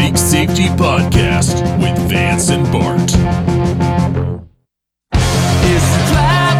Bike 0.00 0.16
Safety 0.16 0.68
Podcast 0.80 1.60
with 1.78 1.94
Vance 2.08 2.48
and 2.48 2.64
Bart. 2.72 3.10
It's 5.72 5.88
a 5.98 6.02
trap. 6.10 6.56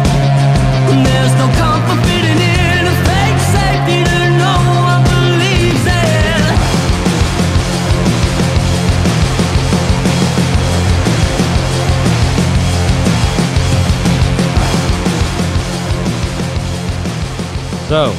There's 1.07 1.33
no 1.41 1.47
comfort 1.57 1.99
fitting 2.05 2.37
in 2.37 2.85
a 2.85 2.95
fake 3.07 3.41
safety 3.57 3.97
that 4.05 4.29
no 4.45 4.55
one 4.89 5.01
believes 5.09 5.85
in. 5.87 6.57
So 17.89 18.13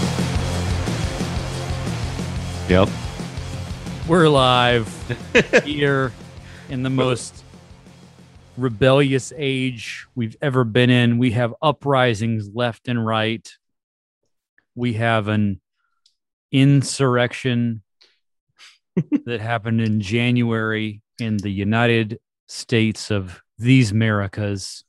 Yep. 2.68 2.88
We're 4.12 4.28
live 4.28 4.86
here 5.64 6.12
in 6.68 6.82
the 6.82 6.90
most 6.90 7.42
rebellious 8.58 9.32
age 9.38 10.06
we've 10.14 10.36
ever 10.42 10.64
been 10.64 10.90
in. 10.90 11.16
We 11.16 11.30
have 11.30 11.54
uprisings 11.62 12.50
left 12.52 12.88
and 12.88 13.06
right. 13.06 13.50
We 14.74 14.92
have 14.92 15.28
an 15.28 15.62
insurrection 16.50 17.82
that 19.24 19.40
happened 19.40 19.80
in 19.80 20.02
January 20.02 21.00
in 21.18 21.38
the 21.38 21.48
United 21.48 22.20
States 22.48 23.10
of 23.10 23.40
these 23.56 23.92
Americas. 23.92 24.84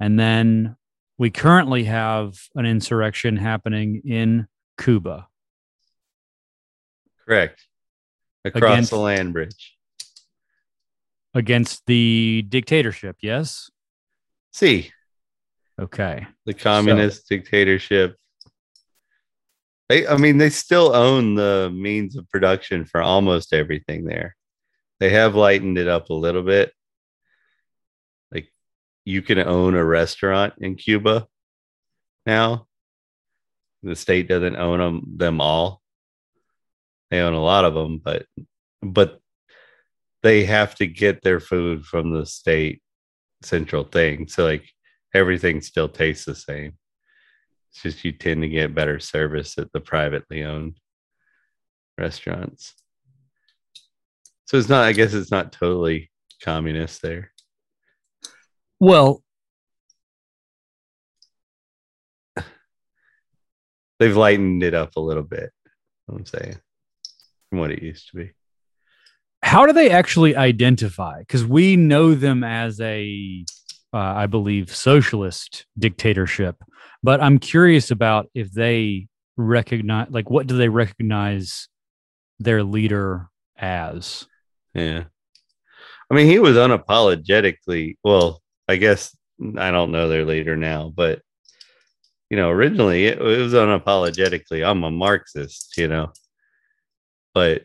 And 0.00 0.18
then 0.18 0.74
we 1.16 1.30
currently 1.30 1.84
have 1.84 2.40
an 2.56 2.66
insurrection 2.66 3.36
happening 3.36 4.02
in 4.04 4.48
Cuba. 4.76 5.28
Correct. 7.24 7.68
Across 8.44 8.72
Against- 8.72 8.90
the 8.90 8.98
land 8.98 9.32
bridge. 9.32 9.76
against 11.34 11.86
the 11.86 12.44
dictatorship. 12.48 13.16
Yes. 13.22 13.70
See, 14.52 14.92
Okay. 15.80 16.26
the 16.44 16.52
communist 16.54 17.28
dictatorship. 17.28 18.16
They, 19.88 20.06
I 20.06 20.16
mean, 20.16 20.38
they 20.38 20.50
still 20.50 20.94
own 20.94 21.34
the 21.34 21.70
means 21.74 22.16
of 22.16 22.28
production 22.28 22.84
for 22.84 23.00
almost 23.02 23.52
everything 23.52 24.04
there. 24.04 24.36
They 25.00 25.10
have 25.10 25.34
lightened 25.34 25.78
it 25.78 25.88
up 25.88 26.10
a 26.10 26.14
little 26.14 26.42
bit. 26.42 26.72
Like 28.30 28.52
you 29.04 29.22
can 29.22 29.38
own 29.38 29.74
a 29.74 29.84
restaurant 29.84 30.54
in 30.58 30.76
Cuba 30.76 31.26
now. 32.26 32.66
The 33.82 33.96
state 33.96 34.28
doesn't 34.28 34.56
own 34.56 34.78
them, 34.78 35.02
them 35.16 35.40
all. 35.40 35.81
They 37.12 37.20
own 37.20 37.34
a 37.34 37.42
lot 37.42 37.66
of 37.66 37.74
them, 37.74 37.98
but 38.02 38.24
but 38.80 39.20
they 40.22 40.46
have 40.46 40.74
to 40.76 40.86
get 40.86 41.20
their 41.20 41.40
food 41.40 41.84
from 41.84 42.10
the 42.10 42.24
state 42.24 42.80
central 43.42 43.84
thing. 43.84 44.28
So 44.28 44.44
like 44.44 44.64
everything 45.12 45.60
still 45.60 45.90
tastes 45.90 46.24
the 46.24 46.34
same. 46.34 46.72
It's 47.70 47.82
just 47.82 48.02
you 48.02 48.12
tend 48.12 48.40
to 48.40 48.48
get 48.48 48.74
better 48.74 48.98
service 48.98 49.58
at 49.58 49.70
the 49.74 49.80
privately 49.80 50.42
owned 50.42 50.78
restaurants. 51.98 52.72
So 54.46 54.56
it's 54.56 54.70
not, 54.70 54.86
I 54.86 54.92
guess 54.92 55.12
it's 55.12 55.30
not 55.30 55.52
totally 55.52 56.10
communist 56.42 57.02
there. 57.02 57.30
Well, 58.80 59.22
They've 63.98 64.16
lightened 64.16 64.62
it 64.62 64.72
up 64.72 64.96
a 64.96 65.00
little 65.00 65.22
bit, 65.22 65.50
I'm 66.08 66.24
saying, 66.24 66.56
from 67.52 67.58
what 67.58 67.70
it 67.70 67.82
used 67.82 68.08
to 68.08 68.16
be. 68.16 68.30
how 69.42 69.66
do 69.66 69.74
they 69.74 69.90
actually 69.90 70.34
identify? 70.34 71.18
Because 71.18 71.44
we 71.44 71.76
know 71.76 72.14
them 72.14 72.42
as 72.42 72.80
a, 72.80 73.44
uh, 73.92 73.98
I 73.98 74.26
believe, 74.26 74.74
socialist 74.74 75.66
dictatorship. 75.78 76.56
But 77.02 77.22
I'm 77.22 77.38
curious 77.38 77.90
about 77.90 78.30
if 78.34 78.50
they 78.52 79.08
recognize, 79.36 80.08
like, 80.08 80.30
what 80.30 80.46
do 80.46 80.56
they 80.56 80.70
recognize 80.70 81.68
their 82.38 82.62
leader 82.62 83.28
as? 83.58 84.26
Yeah. 84.72 85.04
I 86.10 86.14
mean, 86.14 86.26
he 86.26 86.38
was 86.38 86.56
unapologetically, 86.56 87.96
well, 88.02 88.40
I 88.66 88.76
guess 88.76 89.14
I 89.58 89.70
don't 89.70 89.92
know 89.92 90.08
their 90.08 90.24
leader 90.24 90.56
now, 90.56 90.90
but 90.94 91.20
you 92.30 92.38
know, 92.38 92.48
originally 92.48 93.04
it, 93.04 93.18
it 93.18 93.42
was 93.42 93.52
unapologetically, 93.52 94.66
I'm 94.66 94.84
a 94.84 94.90
Marxist, 94.90 95.76
you 95.76 95.88
know. 95.88 96.12
But 97.34 97.64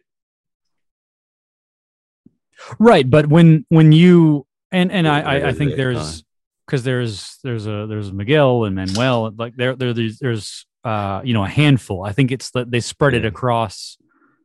Right. 2.80 3.08
But 3.10 3.28
when 3.28 3.66
when 3.70 3.92
you 3.92 4.46
and 4.72 4.92
and 4.92 5.08
I 5.08 5.50
I, 5.50 5.52
think 5.54 5.76
there's 5.76 6.24
because 6.66 6.84
there's 6.84 7.38
there's 7.44 7.68
a 7.68 7.86
there's 7.88 8.12
Miguel 8.12 8.66
and 8.66 8.76
Manuel 8.76 9.32
like 9.38 9.56
there 9.56 9.76
there 9.76 9.94
there's, 9.94 10.20
there's 10.20 10.66
uh 10.84 11.22
you 11.24 11.34
know 11.34 11.44
a 11.44 11.50
handful. 11.50 12.04
I 12.04 12.14
think 12.14 12.32
it's 12.32 12.52
that 12.52 12.72
they 12.72 12.80
spread 12.80 13.14
it 13.14 13.26
across 13.26 13.98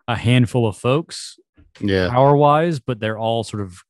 a 0.08 0.16
handful 0.16 0.66
of 0.66 0.76
folks 0.76 1.38
yeah, 1.80 2.10
power 2.10 2.36
wise, 2.36 2.80
but 2.80 3.00
they're 3.00 3.18
all 3.18 3.44
sort 3.44 3.62
of 3.62 3.82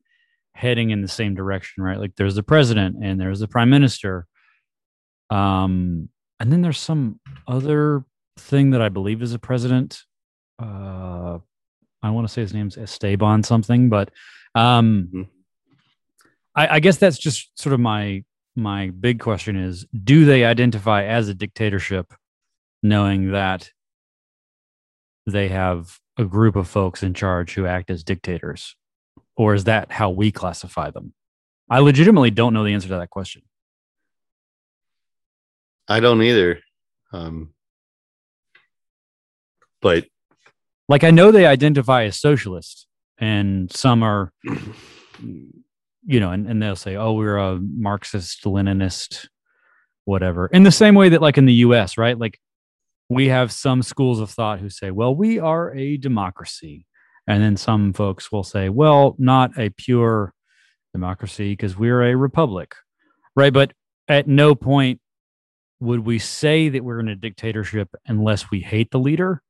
heading 0.55 0.91
in 0.91 1.03
the 1.03 1.09
same 1.09 1.35
direction, 1.35 1.83
right? 1.83 1.99
Like 1.99 2.17
there's 2.17 2.35
the 2.35 2.43
president 2.43 3.03
and 3.03 3.21
there's 3.21 3.41
the 3.41 3.49
prime 3.49 3.71
minister. 3.71 4.27
Um, 5.31 6.09
and 6.39 6.53
then 6.53 6.63
there's 6.63 6.79
some 6.79 7.21
other 7.47 8.05
thing 8.39 8.71
that 8.71 8.83
I 8.83 8.89
believe 8.89 9.23
is 9.23 9.33
a 9.33 9.39
president. 9.39 10.03
Uh, 10.63 11.39
I 12.03 12.11
want 12.11 12.27
to 12.27 12.33
say 12.33 12.41
his 12.43 12.55
name's 12.55 12.77
Esteban 12.77 13.43
something, 13.43 13.89
but 13.89 14.11
um, 14.55 15.09
Mhm. 15.13 15.29
I, 16.55 16.77
I 16.77 16.81
guess 16.81 16.99
that's 16.99 17.19
just 17.19 17.59
sort 17.61 17.73
of 17.73 17.81
my 17.81 18.25
my 18.55 18.91
big 18.91 19.19
question 19.19 19.57
is: 19.57 19.87
Do 20.05 20.25
they 20.25 20.45
identify 20.45 21.05
as 21.05 21.29
a 21.29 21.35
dictatorship, 21.35 22.13
knowing 22.83 23.33
that 23.33 23.71
they 25.27 25.49
have 25.49 25.99
a 26.19 26.25
group 26.25 26.57
of 26.57 26.69
folks 26.69 27.03
in 27.03 27.15
charge 27.15 27.55
who 27.55 27.67
act 27.67 27.91
as 27.91 28.05
dictators? 28.05 28.77
Or 29.37 29.55
is 29.55 29.65
that 29.65 29.91
how 29.91 30.11
we 30.11 30.31
classify 30.31 30.91
them? 30.91 31.15
I 31.71 31.79
legitimately 31.79 32.31
don't 32.31 32.53
know 32.53 32.65
the 32.65 32.75
answer 32.75 32.89
to 32.89 32.97
that 32.97 33.09
question. 33.09 33.43
I 35.89 36.01
don't 36.01 36.23
either. 36.23 36.61
Um, 37.13 37.55
but 39.81 40.07
Like, 40.93 41.05
I 41.05 41.11
know 41.11 41.31
they 41.31 41.47
identify 41.47 42.05
as 42.05 42.21
socialist, 42.21 42.87
and 43.17 43.73
some 43.73 44.03
are, 44.03 44.31
you 45.23 46.21
know, 46.21 46.33
and, 46.33 46.47
and 46.47 46.63
they'll 46.63 46.77
say, 46.77 46.97
oh, 46.97 47.15
we're 47.15 47.39
a 47.39 47.59
Marxist, 47.59 48.45
Leninist, 48.45 49.27
whatever. 50.05 50.49
In 50.49 50.65
the 50.65 50.71
same 50.71 50.95
way 50.95 51.09
that, 51.09 51.23
like, 51.23 51.39
in 51.39 51.47
the 51.47 51.55
US, 51.55 51.97
right? 51.97 52.19
Like, 52.19 52.39
we 53.09 53.29
have 53.29 53.53
some 53.53 53.81
schools 53.81 54.21
of 54.21 54.29
thought 54.29 54.61
who 54.61 54.69
say, 54.69 54.91
well, 54.91 55.17
we 55.17 55.39
are 55.39 55.75
a 55.75 55.97
democracy. 55.97 56.85
And 57.27 57.43
then 57.43 57.57
some 57.57 57.95
folks 57.95 58.31
will 58.31 58.45
say, 58.45 58.69
well, 58.69 59.17
not 59.19 59.59
a 59.59 59.71
pure 59.71 60.35
democracy 60.93 61.53
because 61.53 61.75
we're 61.75 62.03
a 62.03 62.15
republic, 62.15 62.75
right? 63.35 63.55
But 63.55 63.73
at 64.09 64.29
no 64.29 64.55
point 64.55 65.01
would 65.81 66.01
we 66.01 66.19
say 66.19 66.69
that 66.69 66.85
we're 66.85 67.01
in 67.01 67.09
a 67.09 67.17
dictatorship 67.17 67.89
unless 68.07 68.51
we 68.51 68.61
hate 68.61 68.91
the 68.91 68.99
leader, 68.99 69.41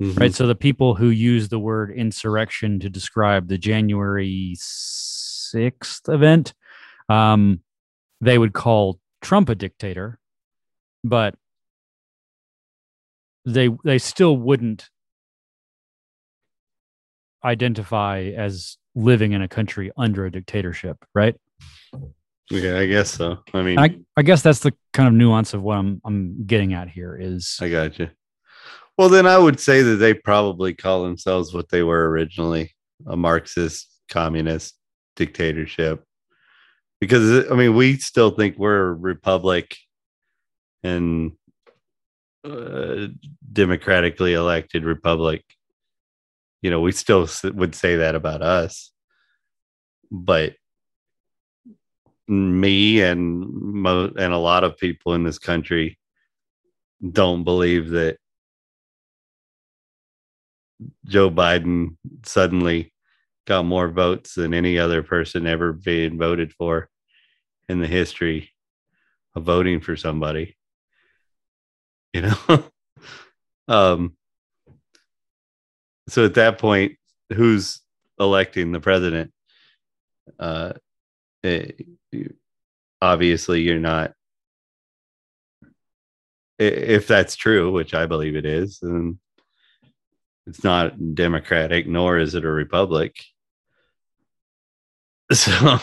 right? 0.00 0.34
So 0.34 0.46
the 0.46 0.54
people 0.54 0.94
who 0.94 1.08
use 1.08 1.48
the 1.48 1.58
word 1.58 1.90
insurrection 1.90 2.78
to 2.80 2.90
describe 2.90 3.48
the 3.48 3.58
January 3.58 4.54
6th 4.56 6.12
event, 6.12 6.54
um, 7.08 7.60
they 8.20 8.38
would 8.38 8.52
call 8.52 9.00
Trump 9.22 9.48
a 9.48 9.54
dictator, 9.54 10.18
but 11.02 11.34
they 13.44 13.70
they 13.84 13.98
still 13.98 14.36
wouldn't 14.36 14.90
identify 17.44 18.32
as 18.36 18.76
living 18.94 19.32
in 19.32 19.42
a 19.42 19.48
country 19.48 19.90
under 19.96 20.26
a 20.26 20.30
dictatorship, 20.30 21.04
right? 21.14 21.36
yeah, 22.50 22.78
I 22.78 22.86
guess 22.86 23.10
so. 23.10 23.38
I 23.54 23.62
mean, 23.62 23.78
I, 23.78 23.96
I 24.16 24.22
guess 24.22 24.42
that's 24.42 24.60
the 24.60 24.74
kind 24.92 25.08
of 25.08 25.14
nuance 25.14 25.54
of 25.54 25.62
what 25.62 25.76
I'm 25.78 26.00
I'm 26.04 26.44
getting 26.46 26.74
at 26.74 26.88
here 26.88 27.16
is 27.18 27.58
I 27.60 27.68
got 27.68 27.98
you. 27.98 28.08
Well, 28.98 29.08
then 29.08 29.28
I 29.28 29.38
would 29.38 29.60
say 29.60 29.82
that 29.82 29.96
they 29.96 30.12
probably 30.12 30.74
call 30.74 31.04
themselves 31.04 31.54
what 31.54 31.68
they 31.68 31.84
were 31.84 32.10
originally 32.10 32.74
a 33.06 33.16
Marxist 33.16 33.88
communist 34.10 34.74
dictatorship. 35.14 36.04
Because, 37.00 37.48
I 37.48 37.54
mean, 37.54 37.76
we 37.76 37.96
still 37.98 38.32
think 38.32 38.58
we're 38.58 38.88
a 38.88 38.92
republic 38.92 39.76
and 40.82 41.32
uh, 42.44 43.06
democratically 43.52 44.34
elected 44.34 44.82
republic. 44.82 45.44
You 46.60 46.70
know, 46.70 46.80
we 46.80 46.90
still 46.90 47.28
would 47.44 47.76
say 47.76 47.96
that 47.98 48.16
about 48.16 48.42
us. 48.42 48.90
But 50.10 50.54
me 52.26 53.00
and 53.00 53.48
mo- 53.48 54.12
and 54.18 54.32
a 54.32 54.38
lot 54.38 54.64
of 54.64 54.76
people 54.76 55.14
in 55.14 55.22
this 55.22 55.38
country 55.38 56.00
don't 57.12 57.44
believe 57.44 57.90
that 57.90 58.18
Joe 61.06 61.30
Biden 61.30 61.96
suddenly 62.24 62.92
got 63.46 63.64
more 63.64 63.88
votes 63.88 64.34
than 64.34 64.54
any 64.54 64.78
other 64.78 65.02
person 65.02 65.46
ever 65.46 65.72
being 65.72 66.18
voted 66.18 66.52
for 66.52 66.88
in 67.68 67.80
the 67.80 67.86
history 67.86 68.50
of 69.34 69.44
voting 69.44 69.80
for 69.80 69.96
somebody. 69.96 70.54
You 72.14 72.22
know? 72.22 72.64
um 73.68 74.16
so 76.08 76.24
at 76.24 76.34
that 76.34 76.58
point, 76.58 76.96
who's 77.34 77.80
electing 78.18 78.72
the 78.72 78.80
president? 78.80 79.32
Uh 80.38 80.72
eh, 81.44 81.72
you- 82.12 82.34
obviously 83.02 83.62
you're 83.62 83.78
not 83.78 84.14
if 86.58 87.06
that's 87.06 87.36
true, 87.36 87.70
which 87.70 87.94
I 87.94 88.06
believe 88.06 88.34
it 88.34 88.44
is, 88.46 88.78
then 88.80 89.18
it's 90.48 90.64
not 90.64 91.14
democratic 91.14 91.86
nor 91.86 92.18
is 92.18 92.34
it 92.34 92.44
a 92.44 92.50
republic. 92.50 93.16
So 95.32 95.78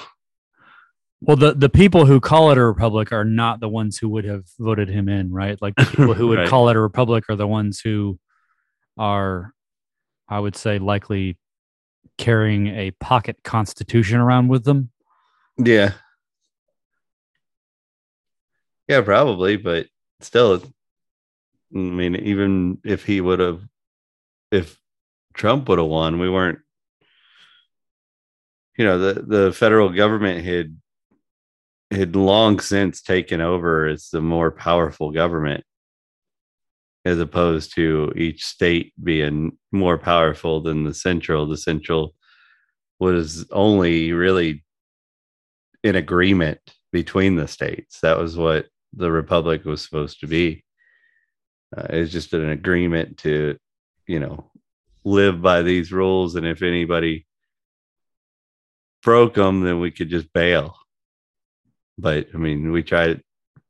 Well, 1.21 1.37
the, 1.37 1.53
the 1.53 1.69
people 1.69 2.05
who 2.05 2.19
call 2.19 2.51
it 2.51 2.57
a 2.57 2.63
republic 2.65 3.11
are 3.11 3.23
not 3.23 3.59
the 3.59 3.69
ones 3.69 3.97
who 3.97 4.09
would 4.09 4.25
have 4.25 4.43
voted 4.59 4.89
him 4.89 5.07
in, 5.07 5.31
right? 5.31 5.57
Like 5.61 5.75
the 5.75 5.85
people 5.85 6.13
who 6.15 6.27
would 6.29 6.39
Right. 6.39 6.49
call 6.49 6.69
it 6.69 6.75
a 6.75 6.79
republic 6.81 7.25
are 7.29 7.35
the 7.35 7.47
ones 7.47 7.79
who 7.79 8.17
are, 8.97 9.53
I 10.27 10.39
would 10.39 10.55
say, 10.55 10.79
likely 10.79 11.37
carrying 12.17 12.67
a 12.67 12.91
pocket 12.91 13.37
constitution 13.43 14.19
around 14.19 14.47
with 14.47 14.63
them. 14.63 14.89
Yeah. 15.57 15.93
Yeah, 18.87 19.01
probably, 19.01 19.57
but 19.57 19.87
still, 20.21 20.61
I 21.73 21.77
mean, 21.77 22.15
even 22.15 22.79
if 22.83 23.05
he 23.05 23.21
would 23.21 23.39
have, 23.39 23.61
if 24.51 24.79
Trump 25.33 25.67
would 25.69 25.79
have 25.79 25.87
won, 25.87 26.19
we 26.19 26.29
weren't, 26.29 26.59
you 28.77 28.85
know, 28.85 28.97
the, 28.97 29.21
the 29.21 29.53
federal 29.53 29.89
government 29.89 30.45
had 30.45 30.77
had 31.91 32.15
long 32.15 32.59
since 32.59 33.01
taken 33.01 33.41
over 33.41 33.85
as 33.85 34.09
the 34.09 34.21
more 34.21 34.51
powerful 34.51 35.11
government 35.11 35.63
as 37.05 37.19
opposed 37.19 37.75
to 37.75 38.11
each 38.15 38.43
state 38.43 38.91
being 39.01 39.55
more 39.71 39.97
powerful 39.97 40.61
than 40.61 40.83
the 40.83 40.93
central. 40.93 41.45
The 41.45 41.57
central 41.57 42.15
was 42.99 43.45
only 43.51 44.11
really 44.11 44.63
in 45.83 45.95
agreement 45.95 46.59
between 46.91 47.35
the 47.35 47.47
states. 47.47 47.99
That 48.01 48.17
was 48.17 48.35
what 48.35 48.67
the 48.93 49.11
republic 49.11 49.65
was 49.65 49.83
supposed 49.83 50.19
to 50.21 50.27
be. 50.27 50.63
Uh, 51.77 51.85
it's 51.89 52.11
just 52.11 52.33
an 52.33 52.49
agreement 52.49 53.17
to, 53.19 53.57
you 54.07 54.19
know, 54.19 54.51
live 55.03 55.41
by 55.41 55.61
these 55.61 55.91
rules, 55.91 56.35
and 56.35 56.45
if 56.45 56.61
anybody 56.61 57.25
broke 59.03 59.35
them, 59.35 59.61
then 59.61 59.79
we 59.79 59.91
could 59.91 60.09
just 60.09 60.31
bail. 60.33 60.75
But 61.97 62.27
I 62.33 62.37
mean, 62.37 62.71
we 62.71 62.83
tried 62.83 63.21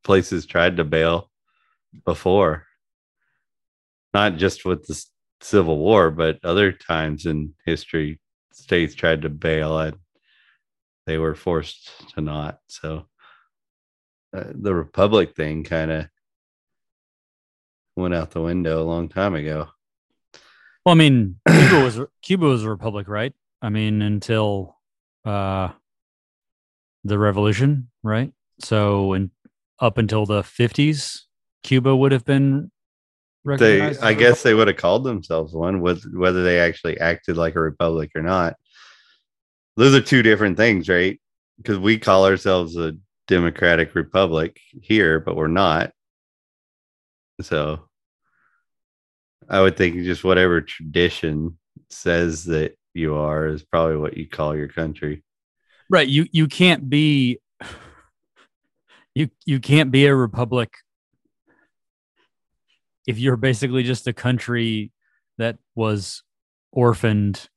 places 0.02 0.46
tried 0.46 0.76
to 0.78 0.84
bail 0.84 1.30
before, 2.04 2.66
not 4.14 4.36
just 4.36 4.64
with 4.64 4.86
the 4.86 5.02
Civil 5.40 5.78
War, 5.78 6.10
but 6.10 6.44
other 6.44 6.72
times 6.72 7.26
in 7.26 7.54
history, 7.64 8.20
states 8.52 8.94
tried 8.94 9.22
to 9.22 9.28
bail 9.28 9.78
and 9.78 9.96
they 11.06 11.18
were 11.18 11.34
forced 11.34 11.90
to 12.14 12.20
not. 12.20 12.58
So 12.68 13.06
uh, 14.34 14.44
the 14.54 14.74
republic 14.74 15.36
thing 15.36 15.62
kind 15.62 15.90
of 15.90 16.08
went 17.94 18.14
out 18.14 18.30
the 18.32 18.42
window 18.42 18.82
a 18.82 18.84
long 18.84 19.08
time 19.08 19.34
ago. 19.34 19.68
Well, 20.86 20.92
I 20.92 20.96
mean, 20.98 21.40
Cuba 21.48 21.84
was 21.84 22.00
Cuba 22.22 22.46
was 22.46 22.62
a 22.62 22.70
republic, 22.70 23.08
right? 23.08 23.34
I 23.60 23.70
mean, 23.70 24.02
until 24.02 24.76
uh, 25.24 25.70
the 27.02 27.18
revolution, 27.18 27.90
right? 28.04 28.32
So, 28.60 29.12
and 29.12 29.32
up 29.80 29.98
until 29.98 30.26
the 30.26 30.44
fifties, 30.44 31.26
Cuba 31.64 31.94
would 31.94 32.12
have 32.12 32.24
been. 32.24 32.70
They, 33.44 33.96
I 33.98 34.14
guess, 34.14 34.42
they 34.42 34.54
would 34.54 34.68
have 34.68 34.76
called 34.76 35.04
themselves 35.04 35.52
one, 35.52 35.80
with 35.80 36.04
whether 36.12 36.42
they 36.42 36.60
actually 36.60 36.98
acted 36.98 37.36
like 37.36 37.56
a 37.56 37.60
republic 37.60 38.10
or 38.14 38.22
not. 38.22 38.54
Those 39.76 39.94
are 39.94 40.00
two 40.00 40.22
different 40.22 40.56
things, 40.56 40.88
right? 40.88 41.20
Because 41.56 41.78
we 41.78 41.98
call 41.98 42.26
ourselves 42.26 42.76
a 42.76 42.94
democratic 43.28 43.94
republic 43.94 44.60
here, 44.82 45.18
but 45.20 45.36
we're 45.36 45.46
not. 45.48 45.92
So 47.40 47.85
I 49.48 49.60
would 49.60 49.76
think 49.76 49.96
just 49.96 50.24
whatever 50.24 50.60
tradition 50.60 51.58
says 51.90 52.44
that 52.44 52.76
you 52.94 53.14
are 53.14 53.46
is 53.46 53.62
probably 53.62 53.96
what 53.96 54.16
you 54.16 54.28
call 54.28 54.56
your 54.56 54.68
country. 54.68 55.22
right 55.90 56.08
you 56.08 56.26
you 56.32 56.48
can't 56.48 56.88
be 56.88 57.38
you 59.14 59.30
you 59.44 59.60
can't 59.60 59.90
be 59.90 60.06
a 60.06 60.14
republic 60.14 60.70
if 63.06 63.18
you're 63.18 63.36
basically 63.36 63.82
just 63.82 64.06
a 64.06 64.12
country 64.12 64.90
that 65.38 65.58
was 65.74 66.22
orphaned 66.72 67.48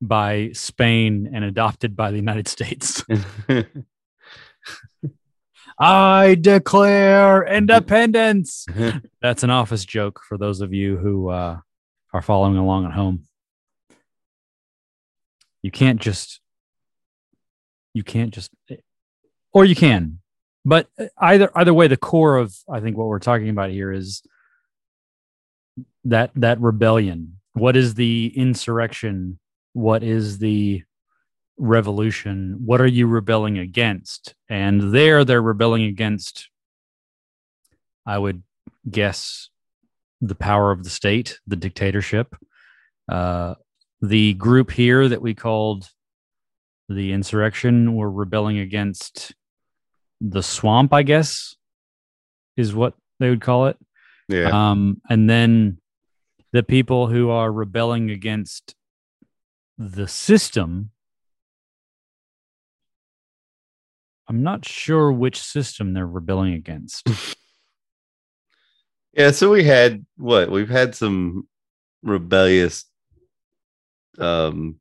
by 0.00 0.50
Spain 0.52 1.30
and 1.32 1.44
adopted 1.44 1.96
by 1.96 2.10
the 2.10 2.18
United 2.18 2.48
States. 2.48 3.02
I 5.78 6.36
declare 6.40 7.44
independence. 7.46 8.66
That's 9.22 9.42
an 9.42 9.50
office 9.50 9.84
joke 9.84 10.20
for 10.26 10.38
those 10.38 10.60
of 10.60 10.72
you 10.72 10.96
who 10.96 11.28
uh, 11.28 11.58
are 12.12 12.22
following 12.22 12.56
along 12.56 12.86
at 12.86 12.92
home. 12.92 13.24
You 15.62 15.70
can't 15.70 16.00
just, 16.00 16.40
you 17.92 18.02
can't 18.02 18.32
just, 18.32 18.50
or 19.52 19.64
you 19.64 19.74
can, 19.74 20.20
but 20.64 20.88
either 21.18 21.50
either 21.54 21.74
way, 21.74 21.88
the 21.88 21.96
core 21.96 22.36
of 22.36 22.56
I 22.68 22.80
think 22.80 22.96
what 22.96 23.08
we're 23.08 23.18
talking 23.18 23.48
about 23.48 23.70
here 23.70 23.92
is 23.92 24.22
that 26.04 26.30
that 26.36 26.60
rebellion. 26.60 27.38
What 27.54 27.76
is 27.76 27.94
the 27.94 28.32
insurrection? 28.34 29.38
What 29.72 30.02
is 30.02 30.38
the 30.38 30.82
revolution? 31.58 32.58
What 32.64 32.80
are 32.80 32.86
you 32.86 33.06
rebelling 33.06 33.58
against? 33.58 34.34
And 34.48 34.92
there, 34.94 35.24
they're 35.24 35.42
rebelling 35.42 35.84
against. 35.84 36.48
I 38.06 38.18
would 38.18 38.42
guess 38.88 39.48
the 40.20 40.34
power 40.34 40.70
of 40.70 40.84
the 40.84 40.90
state, 40.90 41.38
the 41.46 41.56
dictatorship. 41.56 42.36
Uh, 43.08 43.54
the 44.00 44.34
group 44.34 44.70
here 44.70 45.08
that 45.08 45.22
we 45.22 45.34
called 45.34 45.88
the 46.88 47.12
insurrection 47.12 47.94
were 47.94 48.10
rebelling 48.10 48.58
against 48.58 49.34
the 50.20 50.42
swamp, 50.42 50.92
I 50.92 51.02
guess, 51.02 51.56
is 52.56 52.74
what 52.74 52.94
they 53.18 53.28
would 53.30 53.40
call 53.40 53.66
it. 53.66 53.76
yeah. 54.28 54.50
Um, 54.50 55.00
and 55.08 55.28
then 55.28 55.78
the 56.52 56.62
people 56.62 57.08
who 57.08 57.30
are 57.30 57.50
rebelling 57.50 58.10
against 58.10 58.74
the 59.78 60.08
system. 60.08 60.90
I'm 64.28 64.42
not 64.42 64.66
sure 64.66 65.12
which 65.12 65.40
system 65.40 65.92
they're 65.92 66.06
rebelling 66.06 66.54
against. 66.54 67.08
Yeah, 69.16 69.30
so 69.30 69.50
we 69.50 69.64
had 69.64 70.04
what 70.18 70.50
we've 70.50 70.68
had 70.68 70.94
some 70.94 71.48
rebellious 72.02 72.84
um 74.18 74.78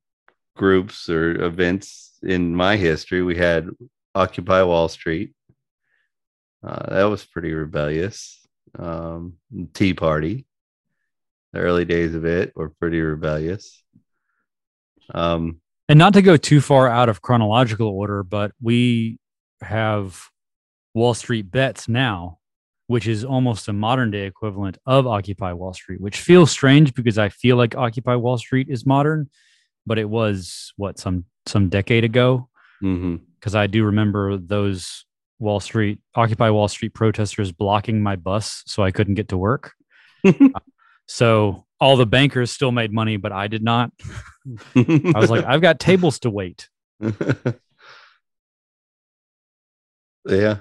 groups 0.57 1.09
or 1.09 1.41
events 1.41 2.19
in 2.21 2.53
my 2.53 2.75
history. 2.75 3.23
We 3.23 3.37
had 3.37 3.69
Occupy 4.13 4.63
Wall 4.63 4.89
Street. 4.89 5.33
Uh, 6.61 6.95
that 6.95 7.03
was 7.05 7.23
pretty 7.23 7.53
rebellious. 7.53 8.45
Um, 8.77 9.35
Tea 9.73 9.93
Party, 9.93 10.45
the 11.53 11.59
early 11.59 11.85
days 11.85 12.13
of 12.13 12.25
it 12.25 12.51
were 12.57 12.69
pretty 12.69 12.99
rebellious. 12.99 13.81
Um, 15.13 15.61
and 15.87 15.99
not 15.99 16.13
to 16.15 16.21
go 16.21 16.35
too 16.35 16.59
far 16.59 16.89
out 16.89 17.07
of 17.07 17.21
chronological 17.21 17.87
order, 17.87 18.23
but 18.23 18.51
we 18.61 19.17
have 19.65 20.29
Wall 20.93 21.13
Street 21.13 21.51
Bets 21.51 21.87
now, 21.87 22.39
which 22.87 23.07
is 23.07 23.25
almost 23.25 23.67
a 23.67 23.73
modern 23.73 24.11
day 24.11 24.25
equivalent 24.25 24.77
of 24.85 25.07
Occupy 25.07 25.53
Wall 25.53 25.73
Street, 25.73 26.01
which 26.01 26.19
feels 26.19 26.51
strange 26.51 26.93
because 26.93 27.17
I 27.17 27.29
feel 27.29 27.57
like 27.57 27.75
Occupy 27.75 28.15
Wall 28.15 28.37
Street 28.37 28.69
is 28.69 28.85
modern, 28.85 29.29
but 29.85 29.99
it 29.99 30.09
was 30.09 30.73
what 30.77 30.99
some 30.99 31.25
some 31.45 31.69
decade 31.69 32.03
ago. 32.03 32.49
Mm-hmm. 32.83 33.15
because 33.39 33.55
I 33.55 33.67
do 33.67 33.85
remember 33.85 34.37
those 34.37 35.05
Wall 35.39 35.59
Street 35.59 35.99
Occupy 36.13 36.49
Wall 36.49 36.67
Street 36.67 36.93
protesters 36.93 37.51
blocking 37.51 38.01
my 38.01 38.15
bus 38.15 38.63
so 38.65 38.83
I 38.83 38.91
couldn't 38.91 39.15
get 39.15 39.29
to 39.29 39.37
work. 39.37 39.73
so 41.07 41.65
all 41.79 41.95
the 41.97 42.05
bankers 42.05 42.51
still 42.51 42.71
made 42.71 42.91
money, 42.91 43.17
but 43.17 43.31
I 43.31 43.47
did 43.47 43.63
not. 43.63 43.91
I 44.75 45.13
was 45.15 45.29
like, 45.29 45.45
I've 45.45 45.61
got 45.61 45.79
tables 45.79 46.19
to 46.19 46.29
wait. 46.29 46.69
yeah, 50.25 50.57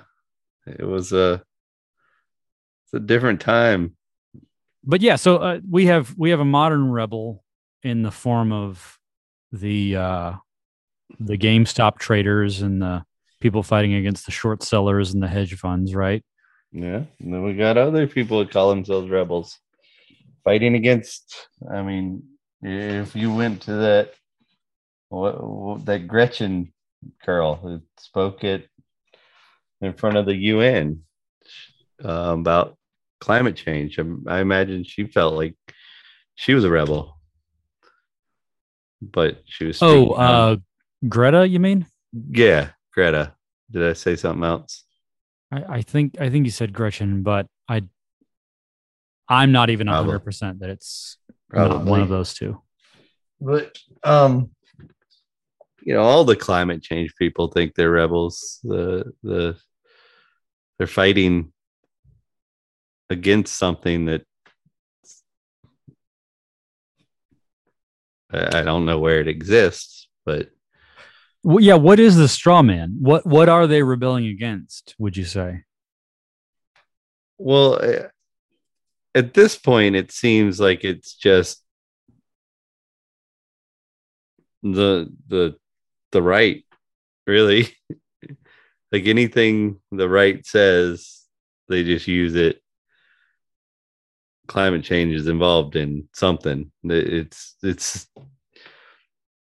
it 0.66 0.84
was 0.84 1.12
a 1.12 1.42
it's 2.84 2.94
a 2.94 3.00
different 3.00 3.40
time. 3.40 3.96
But 4.82 5.00
yeah, 5.00 5.16
so 5.16 5.38
uh, 5.38 5.60
we 5.68 5.86
have 5.86 6.14
we 6.16 6.30
have 6.30 6.40
a 6.40 6.44
modern 6.44 6.90
rebel 6.90 7.42
in 7.82 8.02
the 8.02 8.10
form 8.10 8.52
of 8.52 8.98
the 9.52 9.96
uh, 9.96 10.32
the 11.18 11.38
GameStop 11.38 11.98
traders 11.98 12.62
and 12.62 12.82
the 12.82 13.04
people 13.40 13.62
fighting 13.62 13.94
against 13.94 14.26
the 14.26 14.32
short 14.32 14.62
sellers 14.62 15.12
and 15.12 15.22
the 15.22 15.28
hedge 15.28 15.54
funds, 15.54 15.94
right? 15.94 16.24
Yeah. 16.72 17.02
And 17.20 17.32
then 17.32 17.42
we 17.44 17.54
got 17.54 17.78
other 17.78 18.06
people 18.06 18.40
that 18.40 18.50
call 18.50 18.70
themselves 18.70 19.10
rebels 19.10 19.58
fighting 20.42 20.74
against. 20.74 21.48
I 21.70 21.82
mean, 21.82 22.22
if 22.62 23.14
you 23.14 23.32
went 23.32 23.62
to 23.62 23.72
that, 23.74 24.14
what, 25.08 25.42
what 25.42 25.84
that 25.86 26.08
Gretchen 26.08 26.72
girl 27.24 27.56
who 27.56 27.80
spoke 27.98 28.44
it 28.44 28.68
in 29.84 29.92
front 29.94 30.16
of 30.16 30.26
the 30.26 30.34
UN 30.34 31.00
uh, 32.04 32.34
about 32.38 32.76
climate 33.20 33.56
change, 33.56 33.98
I, 33.98 34.04
I 34.26 34.40
imagine 34.40 34.84
she 34.84 35.06
felt 35.06 35.34
like 35.34 35.56
she 36.34 36.54
was 36.54 36.64
a 36.64 36.70
rebel, 36.70 37.18
but 39.00 39.42
she 39.46 39.66
was. 39.66 39.82
Oh, 39.82 40.10
uh, 40.12 40.56
Greta, 41.08 41.46
you 41.46 41.60
mean? 41.60 41.86
yeah, 42.30 42.70
Greta. 42.92 43.34
Did 43.70 43.84
I 43.84 43.92
say 43.94 44.16
something 44.16 44.44
else? 44.44 44.84
I, 45.50 45.76
I 45.76 45.82
think 45.82 46.20
I 46.20 46.30
think 46.30 46.44
you 46.44 46.50
said 46.50 46.72
Gretchen, 46.72 47.22
but 47.22 47.46
I 47.68 47.82
I'm 49.28 49.52
not 49.52 49.70
even 49.70 49.86
Probably. 49.86 50.06
hundred 50.06 50.20
percent 50.20 50.60
that 50.60 50.70
it's 50.70 51.16
not 51.52 51.84
one 51.84 52.00
of 52.00 52.08
those 52.08 52.34
two. 52.34 52.60
but 53.40 53.76
um 54.02 54.50
you 55.82 55.94
know 55.94 56.02
all 56.02 56.24
the 56.24 56.36
climate 56.36 56.82
change 56.82 57.14
people 57.16 57.48
think 57.48 57.74
they're 57.74 57.90
rebels 57.90 58.58
the 58.62 59.12
the 59.22 59.56
they're 60.78 60.86
fighting 60.86 61.52
against 63.10 63.54
something 63.56 64.06
that 64.06 64.22
I 68.32 68.62
don't 68.62 68.84
know 68.84 68.98
where 68.98 69.20
it 69.20 69.28
exists, 69.28 70.08
but 70.24 70.50
Well, 71.44 71.60
yeah, 71.62 71.74
what 71.74 72.00
is 72.00 72.16
the 72.16 72.28
straw 72.28 72.62
man? 72.62 72.96
What 73.00 73.26
what 73.26 73.48
are 73.48 73.66
they 73.66 73.82
rebelling 73.82 74.26
against? 74.26 74.94
Would 74.98 75.16
you 75.16 75.24
say? 75.24 75.64
well, 77.38 77.80
eh, 77.82 78.08
at 79.14 79.34
this 79.34 79.56
point, 79.56 79.96
it 79.96 80.10
seems 80.10 80.58
like 80.58 80.84
it's 80.84 81.14
just 81.14 81.62
the 84.62 85.12
the 85.28 85.56
the 86.12 86.22
right, 86.22 86.64
really. 87.26 87.68
like 88.94 89.06
anything 89.08 89.80
the 89.90 90.08
right 90.08 90.46
says, 90.46 91.24
they 91.68 91.82
just 91.82 92.06
use 92.06 92.36
it. 92.36 92.62
Climate 94.46 94.84
change 94.84 95.12
is 95.16 95.26
involved 95.26 95.74
in 95.74 96.08
something. 96.14 96.70
It's 96.84 97.56
it's 97.60 98.06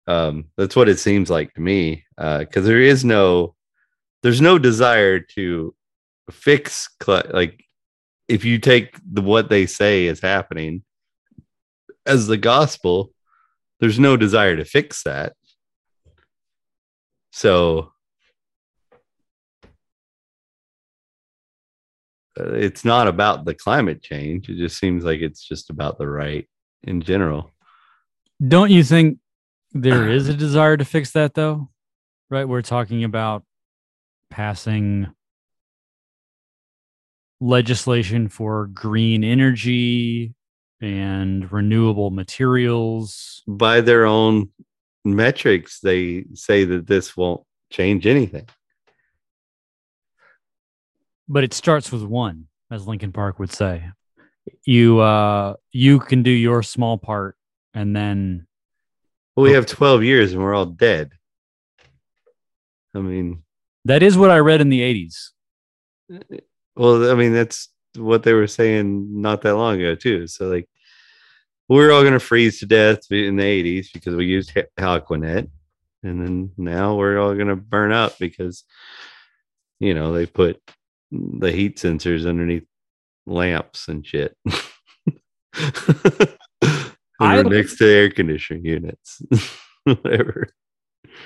um 0.06 0.44
that's 0.58 0.76
what 0.76 0.90
it 0.90 0.98
seems 0.98 1.30
like 1.30 1.54
to 1.54 1.62
me. 1.62 2.04
Uh 2.18 2.40
because 2.40 2.66
there 2.66 2.82
is 2.82 3.02
no 3.02 3.54
there's 4.22 4.42
no 4.42 4.58
desire 4.58 5.20
to 5.20 5.74
fix 6.30 6.90
cli- 7.00 7.30
like 7.32 7.64
if 8.28 8.44
you 8.44 8.58
take 8.58 8.94
the 9.10 9.22
what 9.22 9.48
they 9.48 9.64
say 9.64 10.04
is 10.04 10.20
happening 10.20 10.82
as 12.04 12.26
the 12.26 12.36
gospel 12.36 13.10
there's 13.80 13.98
no 13.98 14.18
desire 14.18 14.56
to 14.56 14.64
fix 14.64 15.02
that 15.04 15.32
so 17.32 17.90
Uh, 22.40 22.54
it's 22.54 22.84
not 22.84 23.06
about 23.06 23.44
the 23.44 23.54
climate 23.54 24.02
change 24.02 24.48
it 24.48 24.56
just 24.56 24.78
seems 24.78 25.04
like 25.04 25.20
it's 25.20 25.46
just 25.46 25.70
about 25.70 25.98
the 25.98 26.08
right 26.08 26.48
in 26.84 27.00
general 27.00 27.50
Don't 28.46 28.70
you 28.70 28.82
think 28.82 29.18
there 29.72 30.08
is 30.16 30.28
a 30.28 30.34
desire 30.34 30.76
to 30.76 30.84
fix 30.84 31.12
that 31.12 31.34
though? 31.34 31.68
Right? 32.30 32.48
We're 32.48 32.62
talking 32.62 33.02
about 33.04 33.44
passing 34.30 35.08
legislation 37.40 38.28
for 38.28 38.66
green 38.68 39.24
energy 39.24 40.34
and 40.80 41.50
renewable 41.50 42.10
materials. 42.10 43.42
by 43.46 43.80
their 43.80 44.06
own 44.06 44.50
metrics 45.04 45.80
they 45.80 46.24
say 46.34 46.64
that 46.64 46.86
this 46.86 47.16
won't 47.16 47.42
change 47.70 48.06
anything 48.06 48.46
But 51.30 51.44
it 51.44 51.54
starts 51.54 51.90
with 51.90 52.02
one, 52.02 52.48
as 52.70 52.86
Linkin 52.86 53.12
Park 53.12 53.38
would 53.38 53.52
say. 53.52 53.84
You 54.64 54.98
uh 55.00 55.54
you 55.72 56.00
can 56.00 56.22
do 56.22 56.30
your 56.30 56.62
small 56.62 56.98
part 56.98 57.36
and 57.72 57.94
then 57.94 58.46
well, 59.36 59.44
we 59.44 59.52
have 59.52 59.66
12 59.66 60.02
years 60.02 60.32
and 60.32 60.42
we're 60.42 60.54
all 60.54 60.66
dead 60.66 61.12
i 62.94 62.98
mean 62.98 63.44
that 63.84 64.02
is 64.02 64.16
what 64.16 64.30
I 64.30 64.38
read 64.38 64.60
in 64.60 64.68
the 64.68 64.80
80s. 64.80 65.30
Well, 66.76 67.10
I 67.10 67.14
mean, 67.14 67.32
that's 67.32 67.68
what 67.96 68.22
they 68.22 68.32
were 68.32 68.46
saying 68.46 69.20
not 69.20 69.42
that 69.42 69.56
long 69.56 69.80
ago, 69.80 69.94
too. 69.94 70.26
So, 70.26 70.48
like, 70.48 70.68
we're 71.68 71.92
all 71.92 72.02
going 72.02 72.14
to 72.14 72.20
freeze 72.20 72.60
to 72.60 72.66
death 72.66 73.10
in 73.10 73.36
the 73.36 73.42
80s 73.42 73.92
because 73.92 74.14
we 74.14 74.26
used 74.26 74.52
Aquanet. 74.78 75.48
And 76.02 76.26
then 76.26 76.50
now 76.56 76.96
we're 76.96 77.18
all 77.18 77.34
going 77.34 77.48
to 77.48 77.56
burn 77.56 77.92
up 77.92 78.18
because, 78.18 78.64
you 79.78 79.94
know, 79.94 80.12
they 80.12 80.26
put 80.26 80.60
the 81.12 81.50
heat 81.52 81.76
sensors 81.78 82.26
underneath 82.28 82.64
lamps 83.26 83.88
and 83.88 84.06
shit. 84.06 84.36
I- 87.20 87.42
next 87.42 87.76
to 87.78 87.86
air 87.86 88.10
conditioning 88.10 88.64
units. 88.64 89.22
Whatever. 89.84 90.48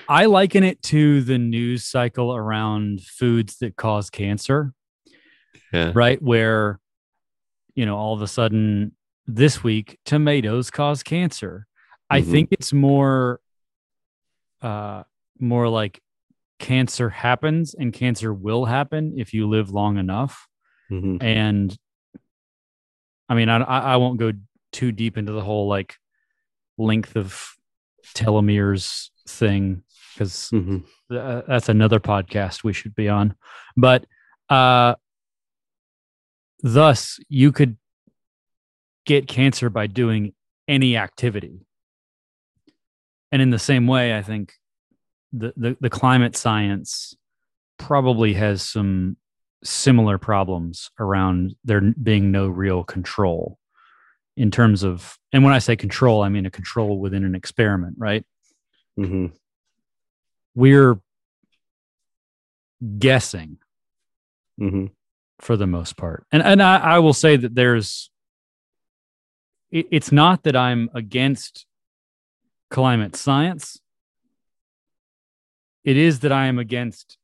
I 0.09 0.27
liken 0.27 0.65
it 0.65 0.83
to 0.85 1.23
the 1.23 1.39
news 1.39 1.85
cycle 1.85 2.35
around 2.35 3.03
foods 3.03 3.59
that 3.59 3.77
cause 3.77 4.11
cancer. 4.11 4.73
Yeah. 5.73 5.91
right? 5.95 6.23
Where, 6.23 6.79
you 7.75 7.85
know, 7.85 7.97
all 7.97 8.15
of 8.15 8.23
a 8.23 8.29
sudden 8.29 8.93
this 9.27 9.65
week, 9.65 9.99
tomatoes 10.05 10.71
cause 10.71 11.03
cancer. 11.03 11.67
I 12.09 12.21
Mhm. 12.23 12.31
think 12.31 12.49
it's 12.53 12.73
more, 12.73 13.41
uh, 14.63 15.03
more 15.41 15.69
like 15.69 16.01
cancer 16.65 17.11
happens 17.11 17.75
and 17.75 17.93
cancer 17.93 18.33
will 18.33 18.65
happen 18.65 19.13
if 19.19 19.35
you 19.35 19.47
live 19.49 19.71
long 19.71 19.99
enough. 19.99 20.49
Mhm. 20.91 21.23
And 21.23 21.77
I 23.29 23.35
mean, 23.35 23.49
I, 23.49 23.59
I 23.63 23.97
won't 23.97 24.19
go 24.19 24.33
too 24.73 24.91
deep 24.93 25.19
into 25.19 25.33
the 25.33 25.43
whole 25.43 25.69
like 25.69 25.97
length 26.79 27.17
of 27.17 27.55
telomeres 28.15 29.11
thing 29.29 29.83
because 30.15 30.51
Mhm. 30.53 30.85
uh, 31.11 31.43
that's 31.47 31.69
another 31.69 32.01
podcast 32.01 32.65
we 32.65 32.73
should 32.73 32.95
be 32.95 33.09
on 33.09 33.35
but 33.77 34.05
uh 34.51 34.95
thus 36.63 37.19
you 37.29 37.51
could 37.53 37.77
get 39.07 39.27
cancer 39.29 39.71
by 39.71 39.87
doing 39.87 40.35
any 40.69 40.97
activity 40.97 41.67
and 43.33 43.41
in 43.41 43.51
the 43.51 43.59
same 43.59 43.87
way 43.87 44.17
i 44.17 44.23
think 44.23 44.55
the 45.37 45.53
the, 45.57 45.77
the 45.81 45.91
climate 45.91 46.37
science 46.37 47.15
probably 47.79 48.35
has 48.35 48.63
some 48.63 49.17
similar 49.63 50.19
problems 50.19 50.91
around 51.01 51.55
there 51.65 51.81
being 51.81 52.31
no 52.31 52.47
real 52.49 52.85
control 52.85 53.59
in 54.37 54.51
terms 54.51 54.83
of 54.83 55.19
and 55.33 55.43
when 55.43 55.53
i 55.55 55.59
say 55.59 55.75
control 55.75 56.23
i 56.23 56.29
mean 56.29 56.45
a 56.47 56.51
control 56.51 56.99
within 57.01 57.25
an 57.25 57.35
experiment 57.35 57.95
right 57.99 58.25
Mhm. 58.99 59.33
we're 60.55 61.01
guessing 62.99 63.59
Mhm. 64.61 64.91
for 65.41 65.57
the 65.57 65.67
most 65.67 65.97
part. 65.97 66.27
And 66.31 66.43
and 66.43 66.63
I, 66.63 66.77
I 66.79 66.99
will 67.01 67.13
say 67.15 67.37
that 67.37 67.55
there's 67.55 68.11
it, 69.71 69.87
it's 69.91 70.13
not 70.13 70.45
that 70.45 70.55
I'm 70.55 70.91
against 70.95 71.67
climate 72.71 73.17
science. 73.17 73.81
It 75.85 75.97
is 75.97 76.21
that 76.21 76.33
I 76.33 76.47
am 76.47 76.59
against 76.59 77.19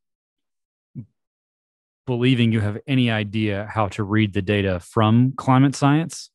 believing 2.06 2.52
you 2.52 2.60
have 2.60 2.78
any 2.86 3.10
idea 3.10 3.68
how 3.72 3.88
to 3.88 4.02
read 4.02 4.32
the 4.32 4.42
data 4.42 4.80
from 4.80 5.32
climate 5.32 5.74
science 5.74 6.30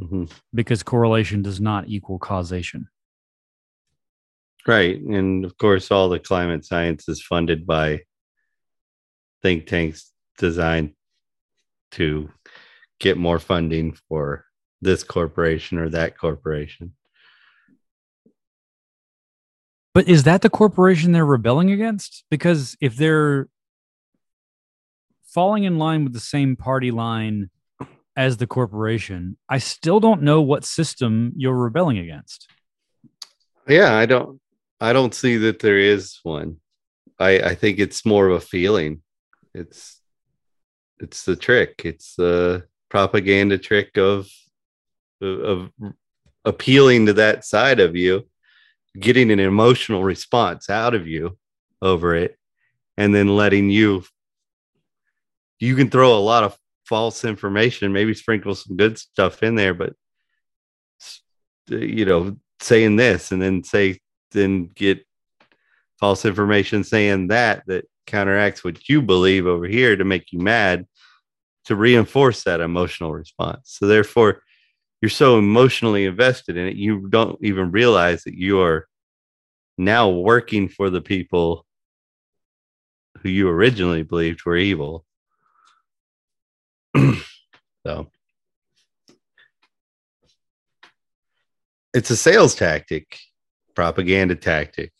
Mhm. 0.00 0.30
because 0.52 0.82
correlation 0.82 1.40
does 1.42 1.60
not 1.60 1.88
equal 1.88 2.18
causation. 2.18 2.88
Right. 4.66 5.00
And 5.00 5.44
of 5.44 5.56
course, 5.58 5.90
all 5.90 6.08
the 6.08 6.18
climate 6.18 6.64
science 6.64 7.08
is 7.08 7.22
funded 7.22 7.66
by 7.66 8.02
think 9.42 9.66
tanks 9.66 10.12
designed 10.38 10.96
to 11.92 12.32
get 12.98 13.16
more 13.16 13.38
funding 13.38 13.92
for 14.08 14.44
this 14.80 15.04
corporation 15.04 15.78
or 15.78 15.88
that 15.90 16.18
corporation. 16.18 16.95
But 19.96 20.08
is 20.08 20.24
that 20.24 20.42
the 20.42 20.50
corporation 20.50 21.12
they're 21.12 21.24
rebelling 21.24 21.70
against? 21.70 22.24
Because 22.30 22.76
if 22.82 22.96
they're 22.96 23.48
falling 25.24 25.64
in 25.64 25.78
line 25.78 26.04
with 26.04 26.12
the 26.12 26.20
same 26.20 26.54
party 26.54 26.90
line 26.90 27.48
as 28.14 28.36
the 28.36 28.46
corporation, 28.46 29.38
I 29.48 29.56
still 29.56 29.98
don't 29.98 30.20
know 30.20 30.42
what 30.42 30.66
system 30.66 31.32
you're 31.34 31.56
rebelling 31.56 31.96
against. 31.96 32.46
Yeah, 33.66 33.96
I 33.96 34.04
don't 34.04 34.38
I 34.82 34.92
don't 34.92 35.14
see 35.14 35.38
that 35.38 35.60
there 35.60 35.78
is 35.78 36.20
one. 36.24 36.58
I 37.18 37.40
I 37.40 37.54
think 37.54 37.78
it's 37.78 38.04
more 38.04 38.28
of 38.28 38.36
a 38.36 38.46
feeling. 38.46 39.00
It's 39.54 40.02
it's 41.00 41.24
the 41.24 41.36
trick. 41.36 41.80
It's 41.86 42.16
the 42.16 42.66
propaganda 42.90 43.56
trick 43.56 43.96
of 43.96 44.28
of, 45.22 45.70
appealing 46.44 47.06
to 47.06 47.14
that 47.14 47.46
side 47.46 47.80
of 47.80 47.96
you, 47.96 48.28
getting 48.98 49.30
an 49.30 49.40
emotional 49.40 50.02
response 50.02 50.70
out 50.70 50.94
of 50.94 51.06
you 51.06 51.36
over 51.82 52.14
it, 52.14 52.36
and 52.96 53.14
then 53.14 53.36
letting 53.36 53.70
you 53.70 54.04
you 55.58 55.74
can 55.74 55.88
throw 55.88 56.16
a 56.16 56.20
lot 56.20 56.44
of 56.44 56.56
false 56.84 57.24
information, 57.24 57.92
maybe 57.92 58.14
sprinkle 58.14 58.54
some 58.54 58.76
good 58.76 58.98
stuff 58.98 59.42
in 59.42 59.54
there, 59.54 59.74
but 59.74 59.94
uh, 61.70 61.76
you 61.76 62.04
know, 62.04 62.36
saying 62.60 62.96
this 62.96 63.32
and 63.32 63.42
then 63.42 63.62
say 63.64 63.98
then 64.32 64.70
get 64.74 65.04
false 65.98 66.24
information 66.24 66.84
saying 66.84 67.28
that 67.28 67.62
that 67.66 67.84
counteracts 68.06 68.62
what 68.62 68.88
you 68.88 69.02
believe 69.02 69.46
over 69.46 69.66
here 69.66 69.96
to 69.96 70.04
make 70.04 70.32
you 70.32 70.38
mad 70.38 70.86
to 71.64 71.74
reinforce 71.74 72.44
that 72.44 72.60
emotional 72.60 73.12
response. 73.12 73.76
So 73.78 73.86
therefore 73.86 74.42
you're 75.00 75.08
so 75.08 75.38
emotionally 75.38 76.04
invested 76.04 76.56
in 76.56 76.66
it 76.66 76.76
you 76.76 77.08
don't 77.08 77.38
even 77.42 77.70
realize 77.70 78.24
that 78.24 78.34
you 78.34 78.60
are 78.60 78.86
now 79.78 80.08
working 80.08 80.68
for 80.68 80.90
the 80.90 81.00
people 81.00 81.66
who 83.22 83.28
you 83.28 83.48
originally 83.48 84.02
believed 84.02 84.44
were 84.44 84.56
evil. 84.56 85.04
so 87.86 88.10
it's 91.92 92.10
a 92.10 92.16
sales 92.16 92.54
tactic, 92.54 93.18
propaganda 93.74 94.36
tactic, 94.36 94.92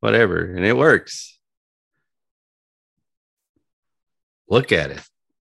whatever, 0.00 0.44
and 0.54 0.64
it 0.64 0.76
works. 0.76 1.38
Look 4.48 4.72
at 4.72 4.90
it. 4.90 5.02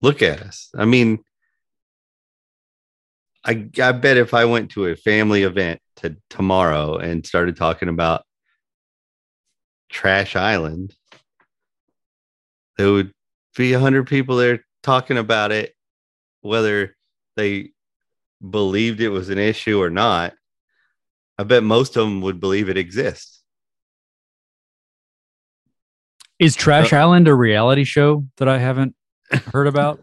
Look 0.01 0.21
at 0.21 0.41
us. 0.41 0.69
I 0.75 0.85
mean, 0.85 1.19
I, 3.45 3.69
I 3.81 3.91
bet 3.93 4.17
if 4.17 4.33
I 4.33 4.45
went 4.45 4.71
to 4.71 4.87
a 4.87 4.95
family 4.95 5.43
event 5.43 5.79
to 5.97 6.17
tomorrow 6.29 6.97
and 6.97 7.25
started 7.25 7.55
talking 7.55 7.89
about 7.89 8.23
Trash 9.89 10.35
Island, 10.35 10.93
there 12.77 12.91
would 12.91 13.11
be 13.55 13.73
a 13.73 13.79
hundred 13.79 14.07
people 14.07 14.37
there 14.37 14.65
talking 14.83 15.17
about 15.17 15.51
it, 15.51 15.73
whether 16.41 16.95
they 17.35 17.71
believed 18.47 19.01
it 19.01 19.09
was 19.09 19.29
an 19.29 19.37
issue 19.37 19.81
or 19.81 19.89
not. 19.89 20.33
I 21.37 21.43
bet 21.43 21.63
most 21.63 21.95
of 21.95 22.05
them 22.05 22.21
would 22.21 22.39
believe 22.39 22.69
it 22.69 22.77
exists. 22.77 23.41
Is 26.37 26.55
Trash 26.55 26.93
Island 26.93 27.27
a 27.27 27.35
reality 27.35 27.83
show 27.83 28.25
that 28.37 28.47
I 28.47 28.59
haven't 28.59 28.95
heard 29.31 29.67
about? 29.67 30.01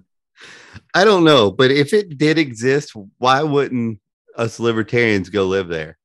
I 0.96 1.04
don't 1.04 1.24
know, 1.24 1.50
but 1.50 1.70
if 1.70 1.92
it 1.92 2.16
did 2.16 2.38
exist, 2.38 2.92
why 3.18 3.42
wouldn't 3.42 4.00
us 4.34 4.58
libertarians 4.58 5.28
go 5.28 5.44
live 5.44 5.68
there? 5.68 5.98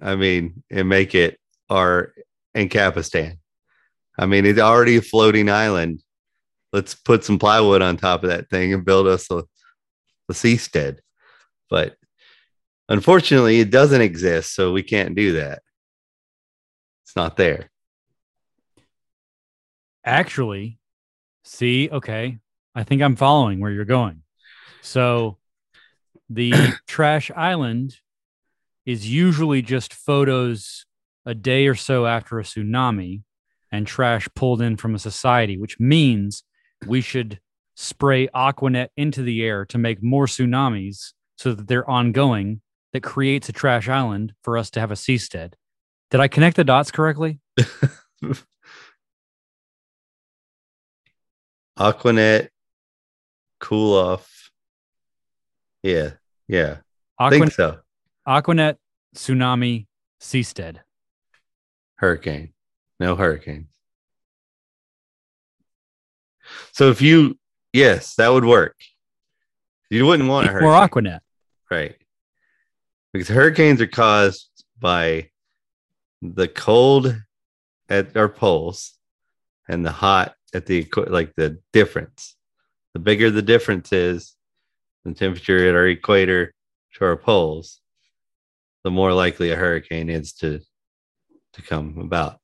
I 0.00 0.14
mean, 0.14 0.62
and 0.70 0.88
make 0.88 1.16
it 1.16 1.40
our 1.68 2.14
Ancapistan. 2.56 3.38
I 4.16 4.26
mean, 4.26 4.46
it's 4.46 4.60
already 4.60 4.96
a 4.98 5.02
floating 5.02 5.50
island. 5.50 6.04
Let's 6.72 6.94
put 6.94 7.24
some 7.24 7.40
plywood 7.40 7.82
on 7.82 7.96
top 7.96 8.22
of 8.22 8.30
that 8.30 8.48
thing 8.48 8.74
and 8.74 8.84
build 8.84 9.08
us 9.08 9.28
a, 9.28 9.38
a 9.38 10.32
seastead. 10.32 10.98
But 11.68 11.96
unfortunately, 12.88 13.58
it 13.58 13.72
doesn't 13.72 14.02
exist, 14.02 14.54
so 14.54 14.70
we 14.70 14.84
can't 14.84 15.16
do 15.16 15.32
that. 15.32 15.62
It's 17.04 17.16
not 17.16 17.36
there. 17.36 17.72
Actually, 20.04 20.78
see, 21.42 21.90
okay, 21.90 22.38
I 22.74 22.84
think 22.84 23.02
I'm 23.02 23.16
following 23.16 23.60
where 23.60 23.70
you're 23.70 23.84
going. 23.84 24.22
So 24.80 25.38
the 26.30 26.52
Trash 26.86 27.30
Island 27.36 27.96
is 28.86 29.08
usually 29.08 29.62
just 29.62 29.94
photos 29.94 30.86
a 31.24 31.34
day 31.34 31.66
or 31.66 31.74
so 31.74 32.06
after 32.06 32.40
a 32.40 32.42
tsunami 32.42 33.22
and 33.70 33.86
trash 33.86 34.28
pulled 34.34 34.60
in 34.60 34.76
from 34.76 34.94
a 34.94 34.98
society, 34.98 35.56
which 35.56 35.78
means 35.78 36.44
we 36.86 37.00
should 37.00 37.40
spray 37.74 38.28
Aquanet 38.28 38.88
into 38.96 39.22
the 39.22 39.42
air 39.42 39.64
to 39.66 39.78
make 39.78 40.02
more 40.02 40.26
tsunamis 40.26 41.12
so 41.36 41.54
that 41.54 41.68
they're 41.68 41.88
ongoing. 41.88 42.60
That 42.92 43.02
creates 43.02 43.48
a 43.48 43.52
trash 43.52 43.88
island 43.88 44.34
for 44.42 44.58
us 44.58 44.68
to 44.72 44.80
have 44.80 44.90
a 44.90 44.94
seastead. 44.96 45.54
Did 46.10 46.20
I 46.20 46.28
connect 46.28 46.56
the 46.56 46.64
dots 46.64 46.90
correctly? 46.90 47.40
Aquanet, 51.78 52.48
cool 53.62 53.96
off. 53.96 54.50
Yeah, 55.82 56.10
yeah. 56.48 56.78
I 57.18 57.30
Aquanet, 57.30 57.30
think 57.30 57.52
so. 57.52 57.78
Aquanet, 58.28 58.76
tsunami, 59.16 59.86
seastead. 60.20 60.78
Hurricane. 61.96 62.52
No 63.00 63.16
hurricanes. 63.16 63.68
So 66.72 66.90
if 66.90 67.00
you 67.00 67.38
yes, 67.72 68.16
that 68.16 68.28
would 68.28 68.44
work. 68.44 68.76
You 69.90 70.06
wouldn't 70.06 70.28
want 70.28 70.48
a 70.48 70.50
Or 70.50 70.60
hurricane. 70.60 70.88
Aquanet. 70.88 71.20
Right. 71.70 71.96
Because 73.12 73.28
hurricanes 73.28 73.80
are 73.80 73.86
caused 73.86 74.48
by 74.78 75.30
the 76.20 76.48
cold 76.48 77.16
at 77.88 78.16
our 78.16 78.28
poles 78.28 78.92
and 79.68 79.84
the 79.84 79.92
hot 79.92 80.34
at 80.54 80.66
the 80.66 80.86
like 81.08 81.34
the 81.36 81.58
difference. 81.72 82.36
The 82.94 83.00
bigger 83.00 83.30
the 83.30 83.42
difference 83.42 83.92
is 83.92 84.34
in 85.04 85.14
temperature 85.14 85.68
at 85.68 85.74
our 85.74 85.86
equator 85.86 86.52
to 86.94 87.04
our 87.04 87.16
poles, 87.16 87.80
the 88.84 88.90
more 88.90 89.12
likely 89.12 89.50
a 89.50 89.56
hurricane 89.56 90.10
is 90.10 90.32
to 90.34 90.60
to 91.54 91.62
come 91.62 91.98
about. 91.98 92.38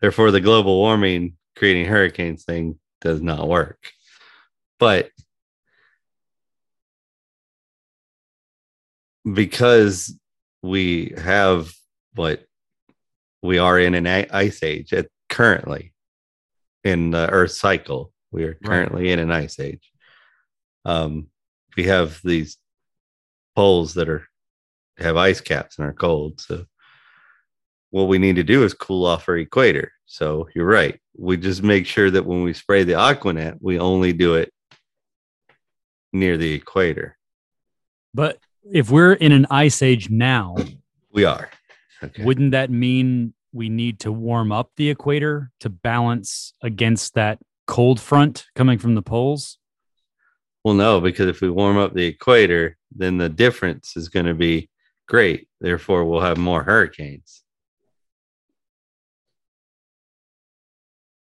Therefore, 0.00 0.30
the 0.30 0.40
global 0.40 0.76
warming 0.78 1.36
creating 1.56 1.86
hurricanes 1.86 2.44
thing 2.44 2.78
does 3.00 3.20
not 3.22 3.48
work. 3.48 3.78
But 4.78 5.10
because 9.30 10.14
we 10.62 11.14
have 11.16 11.72
what 12.14 12.44
we 13.42 13.58
are 13.58 13.78
in 13.78 13.94
an 13.94 14.06
ice 14.06 14.62
age 14.62 14.92
at 14.92 15.08
currently 15.28 15.92
in 16.84 17.10
the 17.10 17.28
earth 17.30 17.52
cycle 17.52 18.11
we 18.32 18.44
are 18.44 18.54
currently 18.54 19.10
in 19.10 19.18
an 19.18 19.30
ice 19.30 19.60
age. 19.60 19.90
Um 20.84 21.28
we 21.76 21.84
have 21.84 22.20
these 22.24 22.58
poles 23.54 23.94
that 23.94 24.08
are 24.08 24.26
have 24.98 25.16
ice 25.16 25.40
caps 25.40 25.78
and 25.78 25.86
are 25.86 25.92
cold. 25.92 26.40
So 26.40 26.66
what 27.90 28.08
we 28.08 28.18
need 28.18 28.36
to 28.36 28.42
do 28.42 28.64
is 28.64 28.74
cool 28.74 29.04
off 29.06 29.28
our 29.28 29.36
equator. 29.36 29.92
So 30.06 30.48
you're 30.54 30.66
right. 30.66 30.98
We 31.16 31.36
just 31.36 31.62
make 31.62 31.86
sure 31.86 32.10
that 32.10 32.24
when 32.24 32.42
we 32.42 32.52
spray 32.52 32.84
the 32.84 32.94
aquanet 32.94 33.58
we 33.60 33.78
only 33.78 34.12
do 34.12 34.34
it 34.34 34.52
near 36.12 36.36
the 36.36 36.52
equator. 36.52 37.16
But 38.14 38.38
if 38.70 38.90
we're 38.90 39.14
in 39.14 39.32
an 39.32 39.46
ice 39.50 39.82
age 39.82 40.10
now, 40.10 40.56
we 41.12 41.24
are. 41.24 41.50
Okay. 42.02 42.24
wouldn't 42.24 42.50
that 42.50 42.68
mean 42.70 43.32
we 43.52 43.68
need 43.68 44.00
to 44.00 44.10
warm 44.10 44.50
up 44.50 44.70
the 44.76 44.90
equator 44.90 45.52
to 45.60 45.68
balance 45.68 46.52
against 46.62 47.14
that 47.14 47.38
cold 47.72 47.98
front 47.98 48.46
coming 48.54 48.78
from 48.78 48.94
the 48.94 49.02
poles? 49.02 49.58
Well, 50.62 50.74
no, 50.74 51.00
because 51.00 51.26
if 51.28 51.40
we 51.40 51.50
warm 51.50 51.78
up 51.78 51.94
the 51.94 52.04
equator, 52.06 52.76
then 52.94 53.16
the 53.16 53.28
difference 53.28 53.96
is 53.96 54.08
going 54.08 54.26
to 54.26 54.34
be 54.34 54.68
great. 55.08 55.48
Therefore, 55.60 56.04
we'll 56.04 56.20
have 56.20 56.38
more 56.38 56.62
hurricanes. 56.62 57.42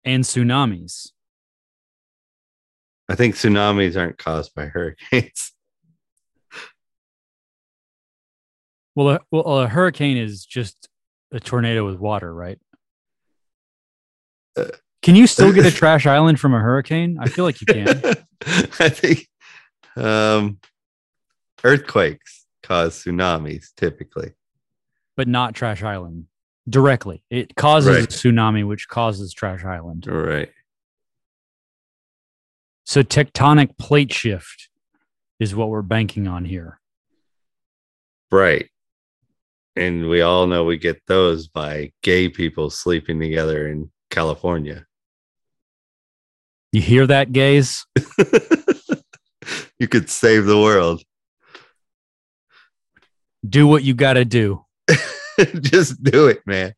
and 0.08 0.24
tsunamis. 0.24 1.10
I 3.10 3.14
think 3.14 3.34
tsunamis 3.34 3.96
aren't 3.98 4.16
caused 4.18 4.54
by 4.54 4.66
hurricanes. 4.66 5.52
Well, 8.94 9.10
a, 9.10 9.20
well, 9.30 9.60
a 9.60 9.68
hurricane 9.68 10.16
is 10.16 10.44
just 10.44 10.88
a 11.30 11.38
tornado 11.38 11.86
with 11.86 12.00
water, 12.00 12.34
right? 12.34 12.58
Uh, 14.56 14.64
Can 15.02 15.14
you 15.14 15.26
still 15.26 15.52
get 15.52 15.64
a 15.66 15.70
trash 15.74 16.06
island 16.06 16.40
from 16.40 16.54
a 16.54 16.58
hurricane? 16.58 17.18
I 17.20 17.28
feel 17.28 17.44
like 17.44 17.60
you 17.60 17.66
can. 17.66 17.86
I 18.80 18.88
think 18.88 19.28
um, 19.96 20.58
earthquakes 21.64 22.46
cause 22.62 23.02
tsunamis 23.02 23.66
typically. 23.76 24.32
but 25.16 25.26
not 25.28 25.54
Trash 25.54 25.82
Island 25.82 26.26
directly. 26.68 27.22
It 27.30 27.54
causes 27.56 27.96
a 27.96 28.00
Right. 28.00 28.08
tsunami, 28.08 28.66
which 28.66 28.88
causes 28.88 29.32
Trash 29.32 29.64
Island. 29.64 30.06
Right. 30.06 30.50
So 32.84 33.02
tectonic 33.02 33.76
plate 33.78 34.12
shift 34.12 34.68
is 35.40 35.54
what 35.54 35.68
we're 35.70 35.82
banking 35.82 36.26
on 36.26 36.44
here. 36.44 36.80
Right. 38.30 38.68
And 39.76 40.08
we 40.08 40.22
all 40.22 40.46
know 40.46 40.64
we 40.64 40.76
get 40.78 41.00
those 41.06 41.48
by 41.48 41.92
gay 42.02 42.28
people 42.28 42.70
sleeping 42.70 43.20
together 43.20 43.68
in 43.68 43.90
California. 44.10 44.84
You 46.72 46.80
hear 46.82 47.06
that, 47.06 47.32
gays? 47.32 47.86
you 49.78 49.88
could 49.88 50.10
save 50.10 50.44
the 50.44 50.60
world. 50.60 51.02
Do 53.48 53.66
what 53.66 53.84
you 53.84 53.94
got 53.94 54.14
to 54.14 54.24
do. 54.24 54.64
Just 55.60 56.02
do 56.02 56.26
it, 56.26 56.42
man. 56.46 56.74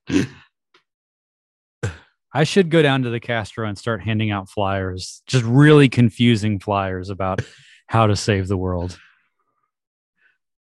I 2.32 2.44
should 2.44 2.70
go 2.70 2.82
down 2.82 3.02
to 3.02 3.10
the 3.10 3.18
Castro 3.18 3.66
and 3.68 3.76
start 3.76 4.02
handing 4.02 4.30
out 4.30 4.48
flyers, 4.48 5.22
just 5.26 5.44
really 5.44 5.88
confusing 5.88 6.60
flyers 6.60 7.10
about 7.10 7.40
how 7.88 8.06
to 8.06 8.14
save 8.14 8.46
the 8.46 8.56
world. 8.56 8.96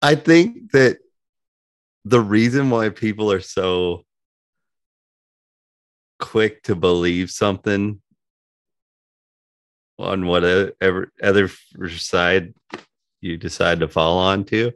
I 0.00 0.14
think 0.14 0.70
that 0.70 0.98
the 2.04 2.20
reason 2.20 2.70
why 2.70 2.90
people 2.90 3.32
are 3.32 3.40
so 3.40 4.04
quick 6.20 6.62
to 6.64 6.76
believe 6.76 7.30
something 7.30 8.00
on 9.98 10.26
whatever 10.26 11.12
other 11.22 11.50
side 11.96 12.54
you 13.20 13.36
decide 13.36 13.80
to 13.80 13.88
fall 13.88 14.18
onto, 14.18 14.70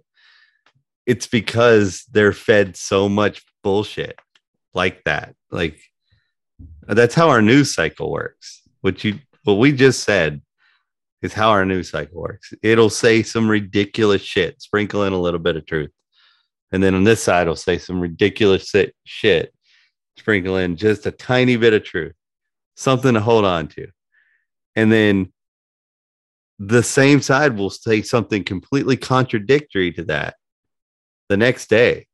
it's 1.07 1.27
because 1.27 2.05
they're 2.11 2.33
fed 2.33 2.77
so 2.77 3.09
much 3.09 3.43
bullshit 3.63 4.19
like 4.75 5.05
that. 5.05 5.35
Like 5.51 5.81
that's 6.87 7.15
how 7.15 7.29
our 7.29 7.43
news 7.43 7.75
cycle 7.75 8.11
works. 8.11 8.63
What 8.81 9.05
you 9.05 9.19
what 9.45 9.55
we 9.55 9.73
just 9.73 10.05
said 10.05 10.41
is 11.21 11.33
how 11.33 11.51
our 11.51 11.65
news 11.65 11.91
cycle 11.91 12.21
works. 12.21 12.53
It'll 12.63 12.91
say 12.91 13.23
some 13.23 13.49
ridiculous 13.49 14.23
shit, 14.23 14.61
sprinkle 14.61 15.05
in 15.05 15.13
a 15.13 15.21
little 15.21 15.41
bit 15.41 15.57
of 15.57 15.67
truth. 15.67 15.91
And 16.73 16.83
then 16.83 16.95
on 16.95 17.05
this 17.05 17.23
side, 17.23 17.43
it'll 17.43 17.57
say 17.57 17.79
some 17.79 18.01
ridiculous 18.01 18.73
shit, 19.05 19.55
sprinkle 20.17 20.57
in 20.57 20.77
just 20.77 21.07
a 21.07 21.11
tiny 21.11 21.57
bit 21.57 21.75
of 21.75 21.85
truth, 21.85 22.15
something 22.77 23.15
to 23.15 23.21
hold 23.21 23.45
on 23.45 23.69
to. 23.69 23.89
And 24.75 24.91
then 24.91 25.33
the 26.59 26.83
same 26.83 27.21
side 27.21 27.57
will 27.57 27.71
say 27.71 28.03
something 28.03 28.45
completely 28.45 28.97
contradictory 28.97 29.93
to 29.93 30.05
that 30.05 30.37
the 31.29 31.37
next 31.37 31.69
day. 31.69 32.07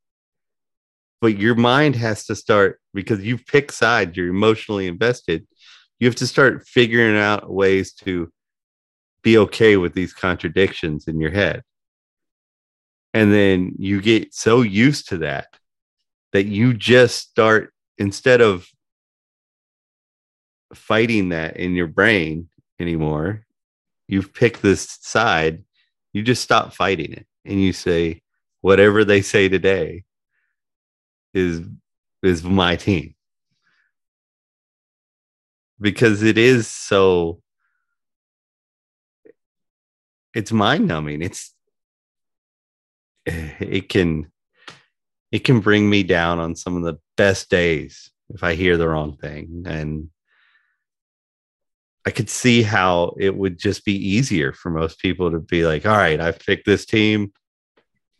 But 1.21 1.37
your 1.37 1.55
mind 1.55 1.95
has 1.95 2.25
to 2.25 2.35
start 2.35 2.79
because 2.93 3.21
you've 3.21 3.45
picked 3.45 3.73
sides, 3.73 4.15
you're 4.17 4.29
emotionally 4.29 4.87
invested. 4.87 5.45
You 5.99 6.07
have 6.07 6.15
to 6.15 6.27
start 6.27 6.67
figuring 6.67 7.17
out 7.17 7.51
ways 7.51 7.93
to 8.05 8.31
be 9.21 9.37
okay 9.37 9.75
with 9.77 9.93
these 9.93 10.13
contradictions 10.13 11.07
in 11.07 11.19
your 11.19 11.31
head. 11.31 11.61
And 13.13 13.33
then 13.33 13.73
you 13.77 14.01
get 14.01 14.33
so 14.33 14.61
used 14.61 15.09
to 15.09 15.17
that 15.19 15.47
that 16.31 16.45
you 16.45 16.73
just 16.73 17.17
start, 17.17 17.73
instead 17.97 18.39
of 18.39 18.67
fighting 20.73 21.29
that 21.29 21.57
in 21.57 21.73
your 21.73 21.87
brain 21.87 22.48
anymore, 22.79 23.45
you've 24.07 24.33
picked 24.33 24.61
this 24.61 24.97
side, 25.01 25.63
you 26.13 26.23
just 26.23 26.43
stop 26.43 26.73
fighting 26.73 27.13
it 27.13 27.27
and 27.45 27.61
you 27.61 27.73
say, 27.73 28.21
whatever 28.61 29.05
they 29.05 29.21
say 29.21 29.49
today 29.49 30.03
is 31.33 31.61
is 32.21 32.43
my 32.43 32.75
team. 32.75 33.15
Because 35.79 36.23
it 36.23 36.37
is 36.37 36.67
so 36.67 37.41
it's 40.33 40.51
mind 40.51 40.87
numbing 40.87 41.21
it's 41.21 41.55
it 43.25 43.89
can 43.89 44.31
it 45.31 45.39
can 45.39 45.59
bring 45.59 45.89
me 45.89 46.03
down 46.03 46.39
on 46.39 46.55
some 46.55 46.75
of 46.75 46.83
the 46.83 46.97
best 47.17 47.49
days 47.49 48.11
if 48.29 48.43
i 48.43 48.53
hear 48.53 48.77
the 48.77 48.87
wrong 48.87 49.15
thing. 49.17 49.63
And 49.65 50.09
i 52.09 52.11
could 52.11 52.27
see 52.27 52.63
how 52.63 53.13
it 53.19 53.35
would 53.35 53.59
just 53.59 53.85
be 53.85 53.93
easier 53.93 54.51
for 54.51 54.71
most 54.71 54.97
people 54.97 55.29
to 55.29 55.37
be 55.37 55.63
like 55.63 55.85
all 55.85 55.95
right 55.95 56.19
i've 56.19 56.39
picked 56.39 56.65
this 56.65 56.87
team. 56.87 57.31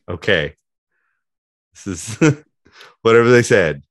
Okay. 0.08 0.54
This 1.74 2.20
is 2.22 2.44
whatever 3.02 3.32
they 3.32 3.42
said. 3.42 3.82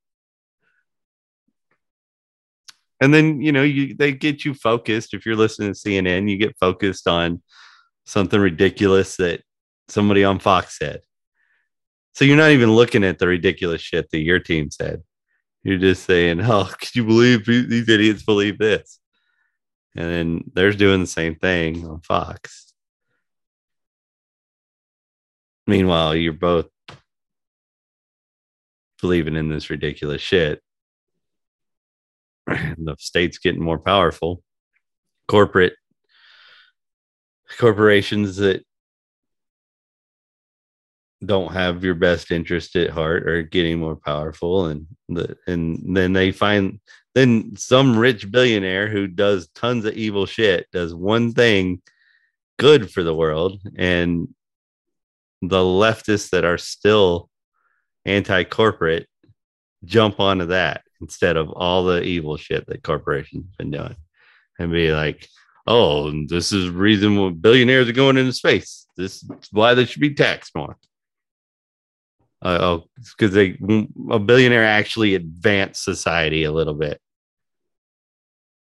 And 3.01 3.13
then 3.13 3.41
you 3.41 3.51
know 3.51 3.63
you 3.63 3.93
they 3.93 4.13
get 4.13 4.45
you 4.45 4.53
focused. 4.53 5.13
If 5.13 5.25
you're 5.25 5.35
listening 5.35 5.73
to 5.73 5.79
cnn 5.79 6.29
you 6.29 6.37
get 6.37 6.57
focused 6.57 7.05
on 7.07 7.41
something 8.05 8.39
ridiculous 8.39 9.17
that 9.17 9.41
somebody 9.89 10.23
on 10.23 10.39
fox 10.39 10.77
said. 10.77 11.01
So 12.13 12.23
you're 12.23 12.37
not 12.37 12.51
even 12.51 12.71
looking 12.71 13.03
at 13.03 13.19
the 13.19 13.27
ridiculous 13.27 13.81
shit 13.81 14.09
that 14.11 14.19
your 14.19 14.39
team 14.39 14.71
said. 14.71 15.03
You're 15.63 15.77
just 15.77 16.03
saying 16.05 16.39
oh 16.41 16.71
could 16.79 16.95
you 16.95 17.03
believe 17.03 17.45
these 17.45 17.89
idiots 17.89 18.23
believe 18.23 18.59
this 18.59 18.98
and 19.95 20.05
then 20.11 20.51
they're 20.53 20.71
doing 20.71 21.01
the 21.01 21.07
same 21.07 21.35
thing 21.35 21.85
on 21.87 22.01
fox. 22.01 22.73
Meanwhile 25.67 26.15
you're 26.15 26.33
both 26.33 26.67
believing 29.01 29.35
in 29.35 29.49
this 29.49 29.69
ridiculous 29.69 30.21
shit. 30.21 30.61
The 32.77 32.95
state's 32.97 33.37
getting 33.37 33.63
more 33.63 33.77
powerful. 33.77 34.41
Corporate 35.27 35.73
corporations 37.57 38.37
that 38.37 38.63
don't 41.25 41.51
have 41.51 41.83
your 41.83 41.95
best 41.95 42.31
interest 42.31 42.75
at 42.75 42.89
heart 42.89 43.27
are 43.27 43.43
getting 43.43 43.79
more 43.79 43.95
powerful 43.95 44.67
and 44.67 44.87
the 45.09 45.35
and 45.47 45.95
then 45.95 46.13
they 46.13 46.31
find 46.31 46.79
then 47.13 47.55
some 47.57 47.97
rich 47.97 48.31
billionaire 48.31 48.87
who 48.87 49.05
does 49.07 49.49
tons 49.49 49.83
of 49.85 49.93
evil 49.95 50.25
shit 50.25 50.67
does 50.71 50.95
one 50.95 51.33
thing 51.33 51.81
good 52.57 52.89
for 52.89 53.03
the 53.03 53.15
world 53.15 53.59
and 53.77 54.27
the 55.41 55.57
leftists 55.57 56.29
that 56.29 56.45
are 56.45 56.57
still 56.57 57.29
anti-corporate 58.05 59.07
jump 59.85 60.19
onto 60.19 60.45
that 60.47 60.83
instead 61.01 61.37
of 61.37 61.49
all 61.49 61.85
the 61.85 62.01
evil 62.03 62.37
shit 62.37 62.65
that 62.67 62.83
corporations 62.83 63.45
have 63.45 63.57
been 63.57 63.71
doing 63.71 63.95
and 64.59 64.71
be 64.71 64.91
like, 64.91 65.27
oh, 65.65 66.11
this 66.27 66.51
is 66.51 66.69
reason 66.69 67.15
why 67.15 67.29
billionaires 67.29 67.87
are 67.87 67.93
going 67.93 68.17
into 68.17 68.33
space. 68.33 68.85
This 68.97 69.23
is 69.23 69.29
why 69.51 69.73
they 69.73 69.85
should 69.85 70.01
be 70.01 70.13
taxed 70.13 70.53
more. 70.55 70.77
Uh, 72.41 72.57
oh, 72.61 72.83
because 73.17 73.33
they 73.33 73.57
a 74.09 74.19
billionaire 74.19 74.63
actually 74.63 75.15
advanced 75.15 75.83
society 75.83 76.45
a 76.45 76.51
little 76.51 76.73
bit 76.73 77.01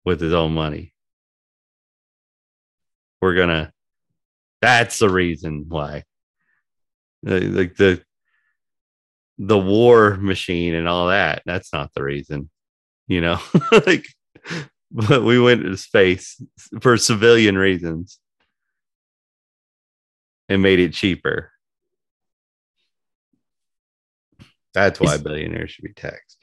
with 0.04 0.20
his 0.20 0.32
own 0.32 0.54
money. 0.54 0.94
We're 3.20 3.34
gonna. 3.34 3.72
That's 4.62 4.98
the 4.98 5.10
reason 5.10 5.66
why. 5.68 6.04
Like 7.22 7.76
the 7.76 8.02
the 9.38 9.58
war 9.58 10.16
machine 10.16 10.74
and 10.74 10.88
all 10.88 11.08
that. 11.08 11.42
That's 11.44 11.72
not 11.72 11.92
the 11.94 12.02
reason, 12.02 12.48
you 13.08 13.20
know. 13.20 13.38
like, 13.86 14.06
but 14.90 15.22
we 15.22 15.38
went 15.38 15.62
to 15.62 15.76
space 15.76 16.40
for 16.80 16.96
civilian 16.96 17.58
reasons 17.58 18.18
and 20.48 20.62
made 20.62 20.78
it 20.78 20.92
cheaper. 20.92 21.50
That's 24.76 25.00
why 25.00 25.16
billionaires 25.16 25.70
should 25.70 25.86
be 25.86 25.94
taxed. 25.94 26.36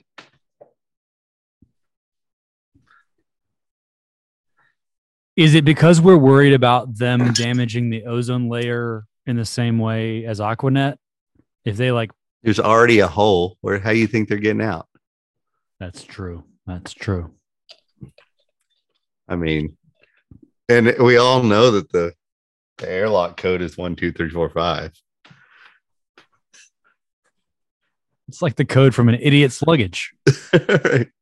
Is 5.35 5.53
it 5.53 5.63
because 5.63 6.01
we're 6.01 6.17
worried 6.17 6.53
about 6.53 6.97
them 6.97 7.31
damaging 7.33 7.91
the 7.91 8.05
ozone 8.05 8.49
layer 8.49 9.05
in 9.27 9.35
the 9.35 9.45
same 9.45 9.77
way 9.77 10.25
as 10.25 10.39
Aquanet? 10.39 10.95
If 11.63 11.77
they 11.77 11.91
like, 11.91 12.09
There's 12.41 12.59
already 12.59 13.01
a 13.01 13.07
hole. 13.07 13.59
Where 13.61 13.77
how 13.77 13.91
do 13.91 13.99
you 13.99 14.07
think 14.07 14.29
they're 14.29 14.39
getting 14.39 14.63
out? 14.63 14.87
that's 15.79 16.03
true. 16.03 16.43
That's 16.65 16.91
true. 16.91 17.35
I 19.27 19.35
mean, 19.35 19.77
and 20.69 20.95
we 20.97 21.17
all 21.17 21.43
know 21.43 21.69
that 21.69 21.91
the 21.91 22.13
the 22.79 22.89
airlock 22.89 23.37
code 23.37 23.61
is 23.61 23.77
one 23.77 23.95
two 23.95 24.11
three 24.11 24.31
four 24.31 24.49
five. 24.49 24.91
It's 28.27 28.41
like 28.41 28.55
the 28.55 28.65
code 28.65 28.95
from 28.95 29.09
an 29.09 29.15
idiot's 29.15 29.61
luggage. 29.61 30.13
right. 30.53 31.07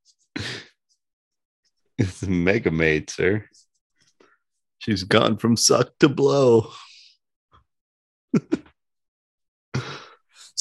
It's 1.98 2.24
Mega 2.24 2.72
Maid, 2.72 3.12
sir. 3.12 3.46
She's 4.80 5.04
gone 5.04 5.38
from 5.38 5.56
suck 5.56 5.92
to 6.00 6.10
blow. 6.10 6.72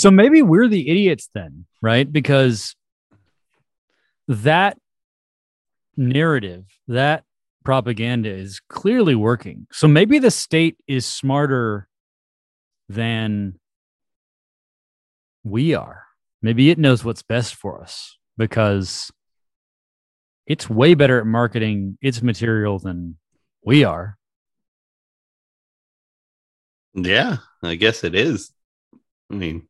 So 0.00 0.10
maybe 0.10 0.40
we're 0.40 0.66
the 0.66 0.88
idiots 0.88 1.28
then, 1.34 1.66
right? 1.82 2.10
Because 2.10 2.74
that 4.28 4.78
narrative, 5.94 6.64
that 6.88 7.24
propaganda 7.66 8.30
is 8.30 8.62
clearly 8.70 9.14
working. 9.14 9.66
So 9.72 9.86
maybe 9.86 10.18
the 10.18 10.30
state 10.30 10.78
is 10.88 11.04
smarter 11.04 11.86
than 12.88 13.58
we 15.44 15.74
are. 15.74 15.99
Maybe 16.42 16.70
it 16.70 16.78
knows 16.78 17.04
what's 17.04 17.22
best 17.22 17.54
for 17.54 17.82
us 17.82 18.16
because 18.36 19.10
it's 20.46 20.68
way 20.70 20.94
better 20.94 21.18
at 21.20 21.26
marketing 21.26 21.96
its 22.02 22.22
material 22.22 22.78
than 22.78 23.16
we 23.64 23.84
are. 23.84 24.16
Yeah, 26.94 27.36
I 27.62 27.76
guess 27.76 28.02
it 28.04 28.14
is. 28.14 28.50
I 29.30 29.34
mean, 29.36 29.68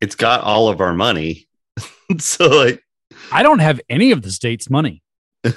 it's 0.00 0.16
got 0.16 0.40
all 0.42 0.68
of 0.68 0.80
our 0.80 0.92
money. 0.94 1.46
so 2.18 2.48
like 2.48 2.82
I 3.30 3.42
don't 3.42 3.60
have 3.60 3.80
any 3.88 4.10
of 4.12 4.22
the 4.22 4.30
state's 4.30 4.68
money. 4.70 5.02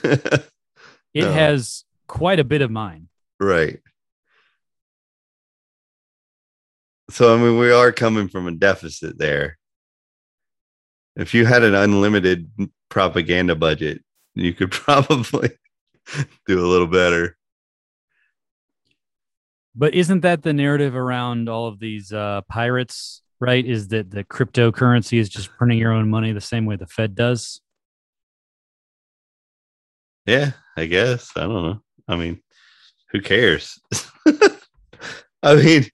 It 1.11 1.23
No. 1.23 1.31
has 1.31 1.85
quite 2.07 2.39
a 2.39 2.43
bit 2.43 2.61
of 2.61 2.69
mine. 2.69 3.07
Right. 3.39 3.79
So 7.09 7.33
I 7.33 7.37
mean, 7.41 7.57
we 7.57 7.71
are 7.71 7.91
coming 7.91 8.27
from 8.27 8.47
a 8.47 8.51
deficit 8.51 9.17
there. 9.17 9.57
If 11.15 11.33
you 11.33 11.45
had 11.45 11.63
an 11.63 11.75
unlimited 11.75 12.49
propaganda 12.89 13.55
budget, 13.55 14.03
you 14.35 14.53
could 14.53 14.71
probably 14.71 15.51
do 16.47 16.63
a 16.63 16.67
little 16.67 16.87
better. 16.87 17.37
But 19.75 19.93
isn't 19.93 20.21
that 20.21 20.43
the 20.43 20.53
narrative 20.53 20.95
around 20.95 21.47
all 21.47 21.67
of 21.67 21.79
these 21.79 22.11
uh, 22.11 22.41
pirates, 22.49 23.21
right? 23.39 23.65
Is 23.65 23.89
that 23.89 24.11
the 24.11 24.23
cryptocurrency 24.23 25.19
is 25.19 25.29
just 25.29 25.49
printing 25.57 25.77
your 25.77 25.93
own 25.93 26.09
money 26.09 26.31
the 26.31 26.41
same 26.41 26.65
way 26.65 26.75
the 26.75 26.87
Fed 26.87 27.15
does? 27.15 27.61
Yeah, 30.25 30.51
I 30.75 30.85
guess. 30.85 31.31
I 31.35 31.41
don't 31.41 31.63
know. 31.63 31.81
I 32.07 32.15
mean, 32.15 32.41
who 33.11 33.21
cares? 33.21 33.79
I 35.43 35.55
mean, 35.55 35.85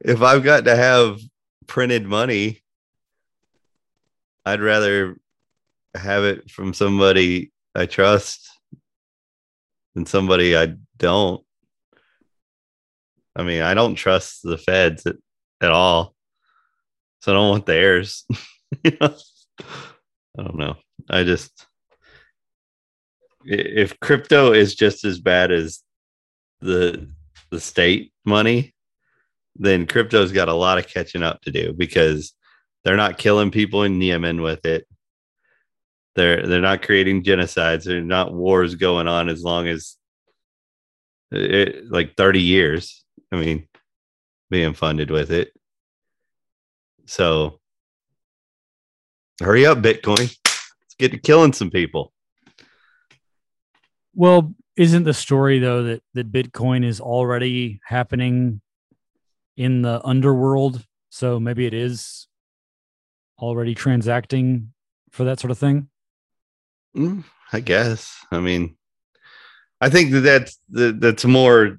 if 0.00 0.20
I've 0.22 0.44
got 0.44 0.64
to 0.66 0.76
have 0.76 1.20
printed 1.66 2.04
money, 2.04 2.61
I'd 4.44 4.60
rather 4.60 5.16
have 5.94 6.24
it 6.24 6.50
from 6.50 6.74
somebody 6.74 7.52
I 7.74 7.86
trust 7.86 8.48
than 9.94 10.06
somebody 10.06 10.56
I 10.56 10.74
don't. 10.96 11.44
I 13.34 13.42
mean, 13.42 13.62
I 13.62 13.74
don't 13.74 13.94
trust 13.94 14.40
the 14.42 14.58
feds 14.58 15.06
at, 15.06 15.16
at 15.60 15.70
all. 15.70 16.14
So 17.20 17.32
I 17.32 17.34
don't 17.34 17.50
want 17.50 17.66
theirs. 17.66 18.26
you 18.84 18.96
know? 19.00 19.14
I 20.38 20.42
don't 20.42 20.58
know. 20.58 20.76
I 21.08 21.24
just 21.24 21.66
if 23.44 23.98
crypto 24.00 24.52
is 24.52 24.74
just 24.74 25.04
as 25.04 25.18
bad 25.18 25.50
as 25.50 25.80
the 26.60 27.08
the 27.50 27.60
state 27.60 28.12
money, 28.24 28.74
then 29.56 29.86
crypto's 29.86 30.32
got 30.32 30.48
a 30.48 30.54
lot 30.54 30.78
of 30.78 30.86
catching 30.86 31.22
up 31.22 31.40
to 31.42 31.50
do 31.50 31.72
because 31.72 32.34
they're 32.84 32.96
not 32.96 33.18
killing 33.18 33.50
people 33.50 33.84
in 33.84 34.00
Yemen 34.00 34.42
with 34.42 34.64
it. 34.66 34.86
They're 36.14 36.46
they're 36.46 36.60
not 36.60 36.82
creating 36.82 37.22
genocides. 37.22 37.84
They're 37.84 38.02
not 38.02 38.34
wars 38.34 38.74
going 38.74 39.08
on 39.08 39.28
as 39.28 39.42
long 39.42 39.66
as 39.66 39.96
it, 41.30 41.90
like 41.90 42.16
30 42.16 42.42
years. 42.42 43.04
I 43.30 43.36
mean, 43.36 43.68
being 44.50 44.74
funded 44.74 45.10
with 45.10 45.30
it. 45.30 45.52
So 47.06 47.60
hurry 49.40 49.64
up, 49.64 49.78
Bitcoin. 49.78 50.36
Let's 50.44 50.94
get 50.98 51.12
to 51.12 51.18
killing 51.18 51.54
some 51.54 51.70
people. 51.70 52.12
Well, 54.14 54.54
isn't 54.76 55.04
the 55.04 55.14
story 55.14 55.58
though 55.58 55.82
that 55.84 56.02
that 56.14 56.30
Bitcoin 56.30 56.84
is 56.84 57.00
already 57.00 57.80
happening 57.84 58.60
in 59.56 59.82
the 59.82 60.04
underworld? 60.04 60.84
So 61.08 61.40
maybe 61.40 61.64
it 61.66 61.74
is 61.74 62.26
already 63.38 63.74
transacting 63.74 64.72
for 65.10 65.24
that 65.24 65.40
sort 65.40 65.50
of 65.50 65.58
thing. 65.58 65.88
Mm, 66.96 67.24
I 67.52 67.60
guess. 67.60 68.24
I 68.30 68.40
mean, 68.40 68.76
I 69.80 69.90
think 69.90 70.12
that 70.12 70.20
that's 70.20 70.58
the, 70.68 70.92
that's 70.92 71.24
more 71.24 71.78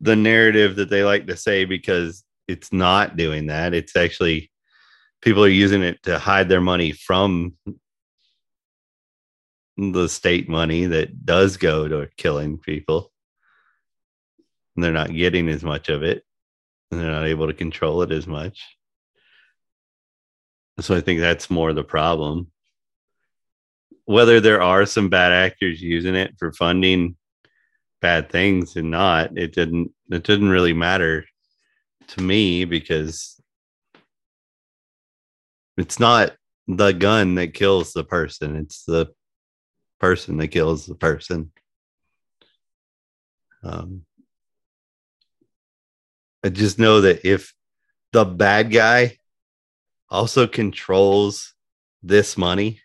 the 0.00 0.16
narrative 0.16 0.76
that 0.76 0.90
they 0.90 1.04
like 1.04 1.26
to 1.26 1.36
say 1.36 1.64
because 1.64 2.24
it's 2.48 2.72
not 2.72 3.16
doing 3.16 3.46
that. 3.46 3.74
It's 3.74 3.96
actually 3.96 4.50
people 5.20 5.44
are 5.44 5.48
using 5.48 5.82
it 5.82 6.02
to 6.02 6.18
hide 6.18 6.48
their 6.48 6.60
money 6.60 6.92
from 6.92 7.54
the 9.76 10.08
state 10.08 10.48
money 10.48 10.86
that 10.86 11.24
does 11.24 11.56
go 11.56 11.88
to 11.88 12.08
killing 12.16 12.58
people. 12.58 13.12
And 14.74 14.84
they're 14.84 14.92
not 14.92 15.14
getting 15.14 15.48
as 15.48 15.62
much 15.62 15.88
of 15.88 16.02
it. 16.02 16.24
And 16.90 17.00
they're 17.00 17.10
not 17.10 17.26
able 17.26 17.46
to 17.46 17.54
control 17.54 18.02
it 18.02 18.10
as 18.10 18.26
much. 18.26 18.62
So 20.80 20.96
I 20.96 21.00
think 21.00 21.20
that's 21.20 21.50
more 21.50 21.72
the 21.72 21.84
problem 21.84 22.52
whether 24.04 24.40
there 24.40 24.62
are 24.62 24.84
some 24.86 25.08
bad 25.08 25.32
actors 25.32 25.80
using 25.80 26.14
it 26.14 26.34
for 26.38 26.52
funding 26.52 27.16
bad 28.00 28.30
things 28.30 28.76
and 28.76 28.90
not, 28.90 29.36
it 29.38 29.54
didn't 29.54 29.92
it 30.10 30.24
didn't 30.24 30.48
really 30.50 30.72
matter 30.72 31.24
to 32.08 32.20
me 32.20 32.64
because 32.64 33.40
it's 35.76 36.00
not 36.00 36.32
the 36.66 36.92
gun 36.92 37.36
that 37.36 37.54
kills 37.54 37.92
the 37.92 38.04
person, 38.04 38.56
it's 38.56 38.84
the 38.84 39.06
person 40.00 40.36
that 40.38 40.48
kills 40.48 40.84
the 40.84 40.94
person. 40.94 41.52
Um, 43.62 44.04
I 46.44 46.48
just 46.48 46.78
know 46.78 47.02
that 47.02 47.24
if 47.24 47.54
the 48.12 48.24
bad 48.24 48.72
guy 48.72 49.18
also 50.12 50.46
controls 50.46 51.54
this 52.02 52.36
money, 52.36 52.80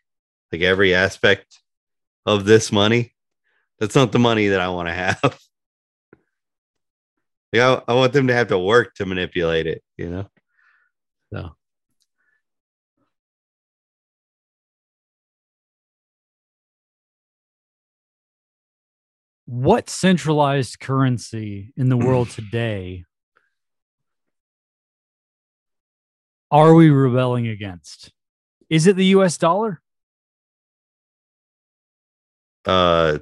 like 0.52 0.62
every 0.62 0.96
aspect 0.96 1.60
of 2.26 2.46
this 2.46 2.72
money, 2.72 3.14
that's 3.80 3.96
not 3.96 4.12
the 4.12 4.20
money 4.20 4.48
that 4.48 4.62
I 4.62 4.70
want 4.70 4.88
to 4.88 4.94
have. 4.94 5.40
yeah, 7.52 7.82
I, 7.88 7.92
I 7.92 7.96
want 7.96 8.14
them 8.14 8.28
to 8.28 8.34
have 8.34 8.48
to 8.48 8.58
work 8.58 8.96
to 8.96 9.06
manipulate 9.06 9.68
it, 9.68 9.84
you 9.98 10.10
know? 10.10 10.30
So 11.34 11.52
What 19.46 19.90
centralized 19.90 20.82
currency 20.82 21.74
in 21.78 21.88
the 21.88 21.98
world 21.98 22.30
today 22.32 23.06
are 26.52 26.74
we 26.74 26.90
rebelling 26.90 27.48
against? 27.48 28.12
Is 28.70 28.88
it 28.88 28.96
the 28.96 29.06
US 29.18 29.38
dollar? 29.38 29.82
uh 32.66 33.20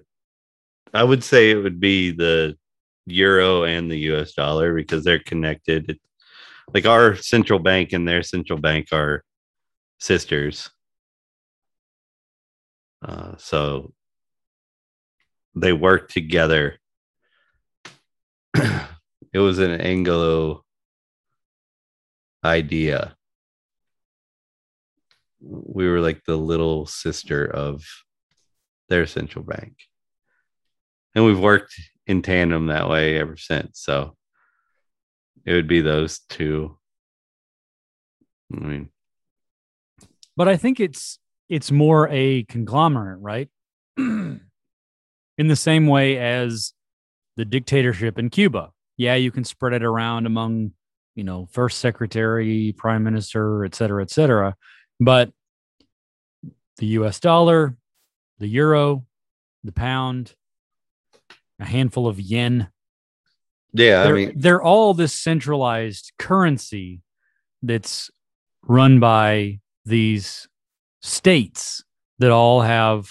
I 0.93 1.03
would 1.03 1.23
say 1.23 1.51
it 1.51 1.55
would 1.55 1.79
be 1.79 2.11
the 2.11 2.57
euro 3.05 3.63
and 3.63 3.91
the 3.91 3.99
US 4.11 4.33
dollar 4.33 4.73
because 4.73 5.03
they're 5.03 5.19
connected. 5.19 5.89
It, 5.89 5.99
like 6.73 6.85
our 6.85 7.15
central 7.15 7.59
bank 7.59 7.93
and 7.93 8.07
their 8.07 8.23
central 8.23 8.59
bank 8.59 8.87
are 8.91 9.23
sisters. 9.99 10.69
Uh, 13.03 13.35
so 13.37 13.93
they 15.55 15.73
work 15.73 16.09
together. 16.09 16.79
it 18.55 19.39
was 19.39 19.59
an 19.59 19.79
Anglo 19.79 20.64
idea. 22.45 23.15
We 25.41 25.87
were 25.87 25.99
like 25.99 26.23
the 26.25 26.37
little 26.37 26.85
sister 26.85 27.45
of 27.45 27.83
their 28.89 29.05
central 29.05 29.43
bank. 29.43 29.73
And 31.13 31.25
we've 31.25 31.39
worked 31.39 31.73
in 32.07 32.21
tandem 32.21 32.67
that 32.67 32.89
way 32.89 33.17
ever 33.17 33.37
since. 33.37 33.79
So 33.79 34.15
it 35.45 35.53
would 35.53 35.67
be 35.67 35.81
those 35.81 36.19
two. 36.29 36.77
I 38.53 38.59
mean, 38.59 38.89
But 40.35 40.47
I 40.47 40.57
think 40.57 40.79
it's 40.79 41.19
it's 41.49 41.71
more 41.71 42.07
a 42.11 42.43
conglomerate, 42.43 43.19
right? 43.21 43.49
in 43.97 44.39
the 45.37 45.55
same 45.55 45.87
way 45.87 46.17
as 46.17 46.73
the 47.37 47.45
dictatorship 47.45 48.17
in 48.17 48.29
Cuba. 48.29 48.71
Yeah, 48.97 49.15
you 49.15 49.31
can 49.31 49.43
spread 49.43 49.73
it 49.73 49.83
around 49.83 50.25
among, 50.25 50.71
you 51.15 51.23
know, 51.23 51.47
first 51.51 51.79
secretary, 51.79 52.73
prime 52.77 53.03
minister, 53.03 53.65
et 53.65 53.73
cetera, 53.73 54.03
et 54.03 54.11
cetera. 54.11 54.55
But 54.99 55.31
the 56.77 56.87
US 56.87 57.19
dollar, 57.19 57.75
the 58.39 58.47
euro, 58.47 59.05
the 59.63 59.71
pound, 59.71 60.35
a 61.59 61.65
handful 61.65 62.07
of 62.07 62.19
yen, 62.19 62.67
yeah, 63.73 64.03
they're, 64.03 64.15
mean, 64.15 64.33
they're 64.35 64.61
all 64.61 64.93
this 64.93 65.13
centralized 65.13 66.11
currency 66.17 67.01
that's 67.61 68.09
run 68.63 68.99
by 68.99 69.59
these 69.85 70.47
states 71.01 71.83
that 72.19 72.31
all 72.31 72.61
have 72.61 73.09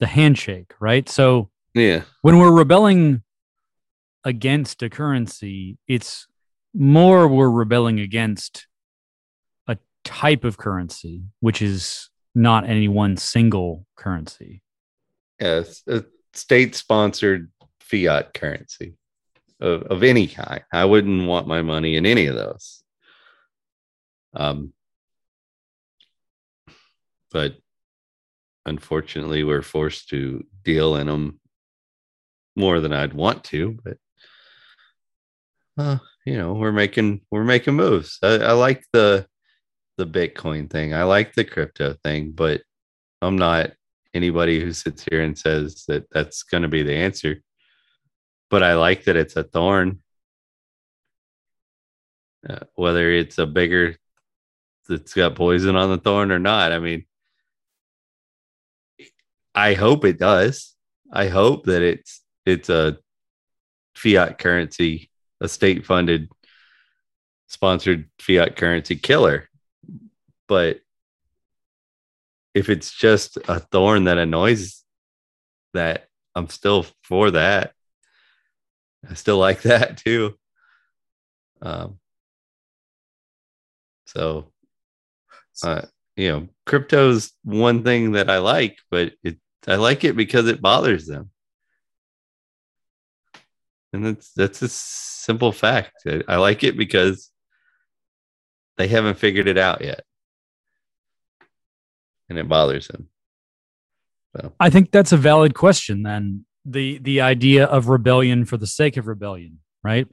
the 0.00 0.06
handshake, 0.06 0.74
right? 0.80 1.08
So 1.08 1.50
yeah, 1.74 2.02
when 2.22 2.38
we're 2.38 2.52
rebelling 2.52 3.22
against 4.24 4.82
a 4.82 4.90
currency, 4.90 5.78
it's 5.88 6.26
more 6.76 7.26
we're 7.26 7.50
rebelling 7.50 8.00
against 8.00 8.66
a 9.66 9.78
type 10.04 10.44
of 10.44 10.58
currency, 10.58 11.22
which 11.40 11.62
is 11.62 12.10
not 12.34 12.68
any 12.68 12.86
one 12.86 13.16
single 13.16 13.86
currency. 13.96 14.62
Yes, 15.40 15.82
a 15.88 16.04
state 16.34 16.74
sponsored 16.74 17.50
fiat 17.80 18.34
currency 18.34 18.94
of, 19.60 19.82
of 19.84 20.02
any 20.02 20.26
kind. 20.26 20.62
I 20.72 20.84
wouldn't 20.84 21.26
want 21.26 21.46
my 21.46 21.62
money 21.62 21.96
in 21.96 22.04
any 22.04 22.26
of 22.26 22.34
those. 22.34 22.82
Um, 24.34 24.74
but 27.32 27.56
unfortunately, 28.66 29.44
we're 29.44 29.62
forced 29.62 30.10
to 30.10 30.44
deal 30.62 30.96
in 30.96 31.06
them 31.06 31.40
more 32.54 32.80
than 32.80 32.92
I'd 32.92 33.14
want 33.14 33.44
to. 33.44 33.78
But 33.82 33.96
uh, 35.78 35.98
you 36.26 36.36
know, 36.36 36.52
we're 36.52 36.72
making 36.72 37.22
we're 37.30 37.44
making 37.44 37.74
moves. 37.74 38.18
I, 38.22 38.38
I 38.38 38.52
like 38.52 38.84
the 38.92 39.26
the 39.96 40.06
Bitcoin 40.06 40.68
thing. 40.68 40.92
I 40.92 41.04
like 41.04 41.34
the 41.34 41.44
crypto 41.44 41.94
thing, 42.04 42.32
but 42.32 42.62
I'm 43.22 43.36
not 43.36 43.72
anybody 44.12 44.60
who 44.60 44.72
sits 44.72 45.04
here 45.08 45.22
and 45.22 45.38
says 45.38 45.84
that 45.88 46.06
that's 46.10 46.42
going 46.42 46.62
to 46.62 46.68
be 46.68 46.82
the 46.82 46.96
answer. 46.96 47.42
But 48.50 48.62
I 48.62 48.74
like 48.74 49.04
that 49.04 49.16
it's 49.16 49.36
a 49.36 49.44
thorn. 49.44 50.00
Uh, 52.48 52.60
whether 52.74 53.10
it's 53.10 53.38
a 53.38 53.46
bigger 53.46 53.96
that's 54.88 55.14
got 55.14 55.34
poison 55.34 55.76
on 55.76 55.90
the 55.90 55.98
thorn 55.98 56.30
or 56.30 56.38
not. 56.38 56.72
I 56.72 56.78
mean, 56.78 57.04
I 59.54 59.74
hope 59.74 60.04
it 60.04 60.18
does. 60.18 60.74
I 61.12 61.28
hope 61.28 61.66
that 61.66 61.82
it's 61.82 62.22
it's 62.44 62.68
a 62.68 62.98
fiat 63.94 64.38
currency, 64.38 65.10
a 65.40 65.48
state 65.48 65.86
funded 65.86 66.30
sponsored 67.48 68.08
fiat 68.18 68.56
currency 68.56 68.96
killer. 68.96 69.48
But 70.48 70.80
if 72.54 72.68
it's 72.68 72.92
just 72.92 73.36
a 73.48 73.60
thorn 73.60 74.04
that 74.04 74.18
annoys 74.18 74.82
that, 75.74 76.08
I'm 76.34 76.48
still 76.48 76.86
for 77.02 77.32
that. 77.32 77.72
I 79.08 79.14
still 79.14 79.38
like 79.38 79.62
that 79.62 79.98
too. 79.98 80.34
Um, 81.62 81.98
so, 84.06 84.52
uh, 85.62 85.82
you 86.16 86.28
know, 86.30 86.48
crypto's 86.66 87.32
one 87.44 87.82
thing 87.82 88.12
that 88.12 88.30
I 88.30 88.38
like, 88.38 88.78
but 88.90 89.12
it 89.22 89.38
I 89.66 89.76
like 89.76 90.04
it 90.04 90.16
because 90.16 90.46
it 90.48 90.62
bothers 90.62 91.06
them, 91.06 91.30
and 93.96 94.06
that's 94.06 94.32
that's 94.32 94.62
a 94.62 94.68
simple 94.68 95.52
fact. 95.52 96.02
I, 96.06 96.22
I 96.28 96.36
like 96.36 96.62
it 96.62 96.76
because 96.76 97.30
they 98.76 98.88
haven't 98.88 99.18
figured 99.18 99.48
it 99.48 99.58
out 99.58 99.82
yet, 99.82 100.02
and 102.28 102.38
it 102.38 102.48
bothers 102.48 102.88
them. 102.88 103.08
So 104.36 104.52
I 104.60 104.70
think 104.70 104.90
that's 104.90 105.12
a 105.12 105.16
valid 105.16 105.54
question 105.54 106.02
then. 106.02 106.44
The 106.64 106.98
the 106.98 107.20
idea 107.20 107.64
of 107.64 107.88
rebellion 107.88 108.44
for 108.44 108.56
the 108.56 108.66
sake 108.66 108.96
of 108.96 109.06
rebellion, 109.06 109.60
right? 109.82 110.06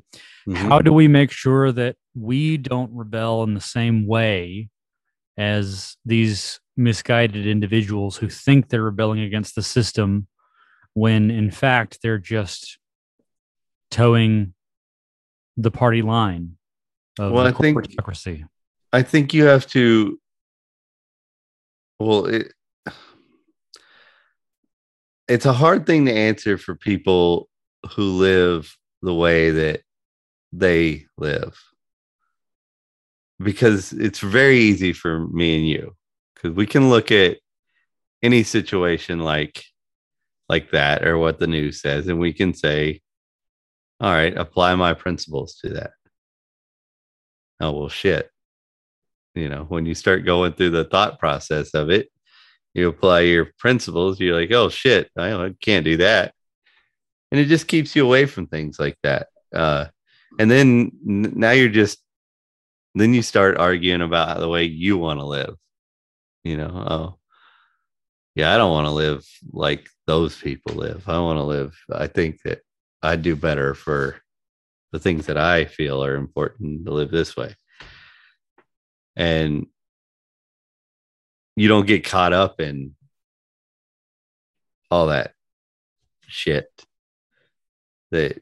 mhm. 0.47 0.55
How 0.55 0.79
do 0.79 0.93
we 0.93 1.07
make 1.07 1.31
sure 1.31 1.71
that 1.71 1.95
we 2.15 2.57
don't 2.57 2.91
rebel 2.93 3.43
in 3.43 3.53
the 3.53 3.61
same 3.61 4.07
way 4.07 4.69
as 5.37 5.97
these 6.05 6.59
misguided 6.77 7.47
individuals 7.47 8.17
who 8.17 8.29
think 8.29 8.69
they're 8.69 8.83
rebelling 8.83 9.19
against 9.19 9.55
the 9.55 9.63
system 9.63 10.27
when 10.93 11.31
in 11.31 11.51
fact 11.51 11.99
they're 12.01 12.19
just 12.19 12.77
toeing 13.93 14.53
the 15.57 15.71
party 15.71 16.01
line 16.01 16.57
of 17.19 17.31
Well, 17.31 17.45
I 17.47 17.51
think- 17.51 17.77
corporatocracy? 17.77 18.43
I 18.91 19.01
think 19.03 19.33
you 19.33 19.45
have 19.45 19.65
to. 19.67 20.19
Well, 21.99 22.25
it, 22.25 22.53
it's 25.27 25.45
a 25.45 25.53
hard 25.53 25.85
thing 25.85 26.05
to 26.05 26.13
answer 26.13 26.57
for 26.57 26.75
people 26.75 27.49
who 27.95 28.03
live 28.17 28.75
the 29.01 29.13
way 29.13 29.51
that 29.51 29.81
they 30.51 31.05
live 31.17 31.59
because 33.41 33.93
it's 33.93 34.19
very 34.19 34.57
easy 34.59 34.93
for 34.93 35.27
me 35.27 35.57
and 35.57 35.67
you 35.67 35.95
because 36.35 36.51
we 36.55 36.65
can 36.67 36.89
look 36.89 37.11
at 37.11 37.37
any 38.21 38.43
situation 38.43 39.19
like 39.19 39.63
like 40.49 40.71
that 40.71 41.05
or 41.05 41.17
what 41.17 41.39
the 41.39 41.47
news 41.47 41.81
says 41.81 42.07
and 42.07 42.19
we 42.19 42.31
can 42.31 42.53
say 42.53 43.01
all 44.03 44.11
right 44.11 44.37
apply 44.37 44.75
my 44.75 44.93
principles 44.93 45.55
to 45.55 45.69
that. 45.69 45.91
Oh 47.61 47.71
well 47.71 47.89
shit. 47.89 48.29
You 49.33 49.47
know 49.47 49.63
when 49.63 49.85
you 49.85 49.95
start 49.95 50.25
going 50.25 50.53
through 50.53 50.71
the 50.71 50.83
thought 50.83 51.19
process 51.19 51.73
of 51.73 51.89
it 51.89 52.09
you 52.73 52.87
apply 52.89 53.21
your 53.21 53.49
principles 53.57 54.19
you're 54.19 54.39
like 54.39 54.51
oh 54.51 54.67
shit 54.67 55.09
i, 55.17 55.55
can't 55.61 55.85
do 55.85 55.97
that. 55.97 56.33
And 57.31 57.39
it 57.39 57.45
just 57.45 57.67
keeps 57.67 57.95
you 57.95 58.05
away 58.05 58.25
from 58.25 58.47
things 58.47 58.77
like 58.77 58.97
that 59.03 59.27
uh, 59.55 59.85
and 60.37 60.51
then 60.51 60.91
now 61.01 61.51
you're 61.51 61.69
just 61.69 61.99
then 62.95 63.13
you 63.13 63.21
start 63.21 63.57
arguing 63.57 64.01
about 64.01 64.39
the 64.39 64.49
way 64.49 64.65
you 64.65 64.97
want 64.97 65.19
to 65.19 65.25
live. 65.25 65.55
You 66.43 66.57
know 66.57 66.85
oh 66.89 67.19
yeah 68.35 68.53
i 68.53 68.57
don't 68.57 68.73
want 68.73 68.87
to 68.87 68.91
live 68.91 69.25
like 69.53 69.87
those 70.07 70.35
people 70.37 70.75
live. 70.75 71.07
I 71.07 71.19
want 71.19 71.37
to 71.37 71.43
live 71.43 71.73
i 71.93 72.07
think 72.07 72.41
that 72.43 72.59
i 73.03 73.15
do 73.15 73.35
better 73.35 73.73
for 73.73 74.21
the 74.91 74.99
things 74.99 75.25
that 75.25 75.37
i 75.37 75.65
feel 75.65 76.03
are 76.03 76.15
important 76.15 76.85
to 76.85 76.91
live 76.91 77.11
this 77.11 77.35
way 77.35 77.55
and 79.15 79.67
you 81.55 81.67
don't 81.67 81.87
get 81.87 82.03
caught 82.03 82.33
up 82.33 82.59
in 82.59 82.95
all 84.89 85.07
that 85.07 85.33
shit 86.27 86.67
that 88.11 88.41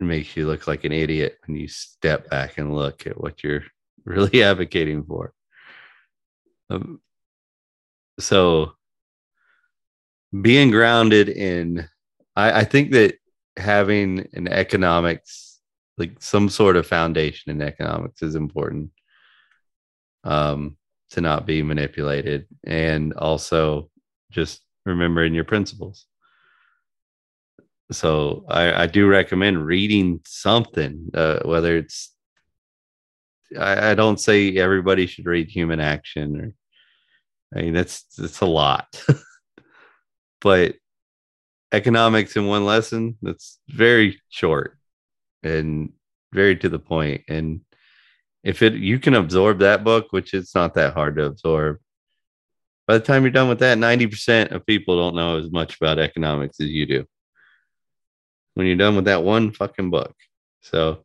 makes 0.00 0.36
you 0.36 0.46
look 0.46 0.66
like 0.66 0.84
an 0.84 0.92
idiot 0.92 1.38
when 1.46 1.56
you 1.56 1.68
step 1.68 2.28
back 2.28 2.58
and 2.58 2.74
look 2.74 3.06
at 3.06 3.20
what 3.20 3.42
you're 3.42 3.64
really 4.04 4.42
advocating 4.42 5.04
for. 5.04 5.32
Um, 6.70 7.00
so 8.18 8.72
being 10.38 10.70
grounded 10.70 11.28
in, 11.28 11.88
I, 12.34 12.60
I 12.60 12.64
think 12.64 12.92
that 12.92 13.16
having 13.56 14.28
an 14.32 14.48
economics, 14.48 15.60
like 15.98 16.12
some 16.20 16.48
sort 16.48 16.76
of 16.76 16.86
foundation 16.86 17.50
in 17.50 17.62
economics, 17.62 18.22
is 18.22 18.34
important 18.34 18.90
um, 20.24 20.76
to 21.10 21.20
not 21.20 21.46
be 21.46 21.62
manipulated, 21.62 22.46
and 22.64 23.12
also 23.14 23.90
just 24.30 24.62
remembering 24.86 25.34
your 25.34 25.44
principles. 25.44 26.06
So 27.90 28.44
I, 28.48 28.84
I 28.84 28.86
do 28.86 29.06
recommend 29.06 29.66
reading 29.66 30.20
something, 30.24 31.10
uh, 31.14 31.40
whether 31.44 31.76
it's 31.76 32.12
I, 33.58 33.90
I 33.90 33.94
don't 33.94 34.20
say 34.20 34.56
everybody 34.56 35.06
should 35.06 35.26
read 35.26 35.50
Human 35.50 35.80
Action 35.80 36.40
or 36.40 36.54
I 37.54 37.62
mean 37.62 37.74
that's 37.74 38.04
that's 38.16 38.40
a 38.40 38.46
lot, 38.46 39.04
but 40.40 40.76
economics 41.72 42.36
in 42.36 42.46
one 42.46 42.64
lesson 42.64 43.16
that's 43.22 43.58
very 43.68 44.20
short 44.28 44.78
and 45.42 45.92
very 46.32 46.56
to 46.56 46.68
the 46.68 46.78
point. 46.78 47.22
And 47.28 47.62
if 48.44 48.62
it 48.62 48.74
you 48.74 48.98
can 48.98 49.14
absorb 49.14 49.60
that 49.60 49.84
book 49.84 50.08
which 50.10 50.34
it's 50.34 50.54
not 50.54 50.74
that 50.74 50.94
hard 50.94 51.16
to 51.16 51.24
absorb 51.24 51.78
by 52.86 52.98
the 52.98 53.04
time 53.04 53.22
you're 53.22 53.30
done 53.30 53.48
with 53.48 53.60
that 53.60 53.78
90% 53.78 54.50
of 54.50 54.66
people 54.66 54.96
don't 54.96 55.14
know 55.14 55.38
as 55.38 55.50
much 55.50 55.76
about 55.76 56.00
economics 56.00 56.60
as 56.60 56.68
you 56.68 56.84
do. 56.84 57.06
When 58.54 58.66
you're 58.66 58.76
done 58.76 58.96
with 58.96 59.04
that 59.06 59.22
one 59.22 59.52
fucking 59.52 59.90
book. 59.90 60.14
So 60.60 61.04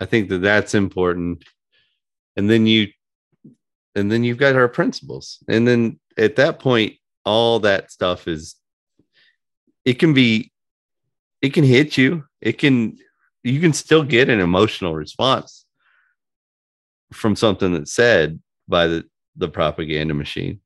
i 0.00 0.06
think 0.06 0.28
that 0.28 0.42
that's 0.42 0.74
important. 0.74 1.44
And 2.36 2.50
then 2.50 2.66
you 2.66 2.88
and 3.94 4.10
then 4.10 4.24
you've 4.24 4.38
got 4.38 4.56
our 4.56 4.68
principles. 4.68 5.38
And 5.46 5.68
then 5.68 6.00
at 6.18 6.36
that 6.36 6.58
point 6.58 6.94
all 7.24 7.60
that 7.60 7.92
stuff 7.92 8.26
is 8.26 8.56
it 9.84 9.94
can 9.94 10.14
be 10.14 10.52
it 11.42 11.52
can 11.52 11.64
hit 11.64 11.98
you. 11.98 12.24
It 12.40 12.58
can 12.58 12.98
you 13.42 13.60
can 13.60 13.72
still 13.72 14.02
get 14.02 14.28
an 14.28 14.40
emotional 14.40 14.94
response 14.94 15.66
from 17.12 17.36
something 17.36 17.72
that's 17.72 17.92
said 17.92 18.40
by 18.66 18.86
the 18.86 19.04
the 19.36 19.48
propaganda 19.48 20.14
machine. 20.14 20.60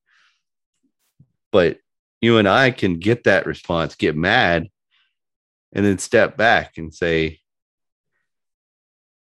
But 1.50 1.78
you 2.20 2.38
and 2.38 2.48
i 2.48 2.70
can 2.70 2.98
get 2.98 3.24
that 3.24 3.46
response 3.46 3.94
get 3.94 4.16
mad 4.16 4.68
and 5.72 5.84
then 5.84 5.98
step 5.98 6.36
back 6.36 6.78
and 6.78 6.94
say 6.94 7.38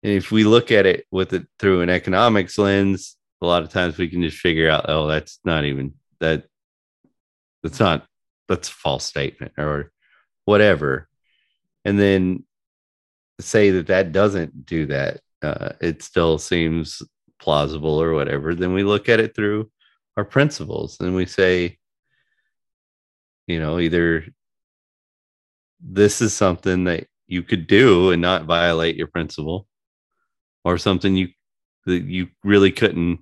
and 0.03 0.13
if 0.13 0.31
we 0.31 0.45
look 0.45 0.71
at 0.71 0.87
it 0.87 1.07
with 1.11 1.33
it 1.33 1.47
through 1.59 1.81
an 1.81 1.91
economics 1.91 2.59
lens 2.59 3.17
a 3.43 3.47
lot 3.47 3.63
of 3.63 3.71
times 3.71 3.99
we 3.99 4.09
can 4.09 4.23
just 4.23 4.39
figure 4.39 4.71
out 4.71 4.87
oh 4.89 5.07
that's 5.07 5.41
not 5.45 5.65
even 5.65 5.95
that 6.21 6.45
that's 7.63 7.81
not 7.81 8.07
that's 8.49 8.69
a 8.69 8.73
false 8.73 9.05
statement 9.05 9.53
or 9.59 9.93
whatever 10.45 11.09
and 11.85 11.99
then 11.99 12.45
say 13.41 13.71
that 13.71 13.89
that 13.89 14.13
doesn't 14.13 14.65
do 14.65 14.87
that 14.87 15.21
uh, 15.43 15.71
it 15.81 16.03
still 16.03 16.39
seems 16.39 17.03
plausible 17.39 18.01
or 18.01 18.15
whatever, 18.15 18.55
then 18.55 18.73
we 18.73 18.83
look 18.83 19.09
at 19.09 19.21
it 19.21 19.35
through 19.35 19.71
our 20.17 20.25
principles 20.25 20.99
and 21.01 21.15
we 21.15 21.27
say, 21.27 21.79
you 23.47 23.61
know, 23.61 23.79
either 23.79 24.25
this 25.81 26.21
is 26.21 26.33
something 26.33 26.85
that 26.85 27.07
you 27.27 27.43
could 27.43 27.67
do 27.67 28.11
and 28.11 28.23
not 28.23 28.45
violate 28.45 28.97
your 28.97 29.07
principle, 29.09 29.67
or 30.65 30.79
something 30.79 31.15
you 31.15 31.29
that 31.85 32.03
you 32.03 32.29
really 32.43 32.73
couldn't 32.73 33.21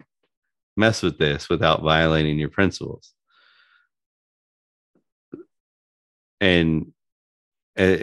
mess 0.76 1.02
with 1.02 1.18
this 1.18 1.48
without 1.48 1.82
violating 1.82 2.38
your 2.38 2.48
principles. 2.48 3.13
And 6.40 6.92
uh, 7.78 7.96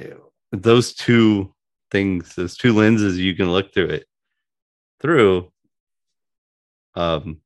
those 0.52 0.94
two 0.94 1.54
things, 1.92 2.36
those 2.36 2.58
two 2.58 2.74
lenses, 2.74 3.18
you 3.18 3.36
can 3.36 3.52
look 3.52 3.74
through 3.74 3.90
it 3.90 4.06
through. 5.02 5.52
Um, 6.96 7.42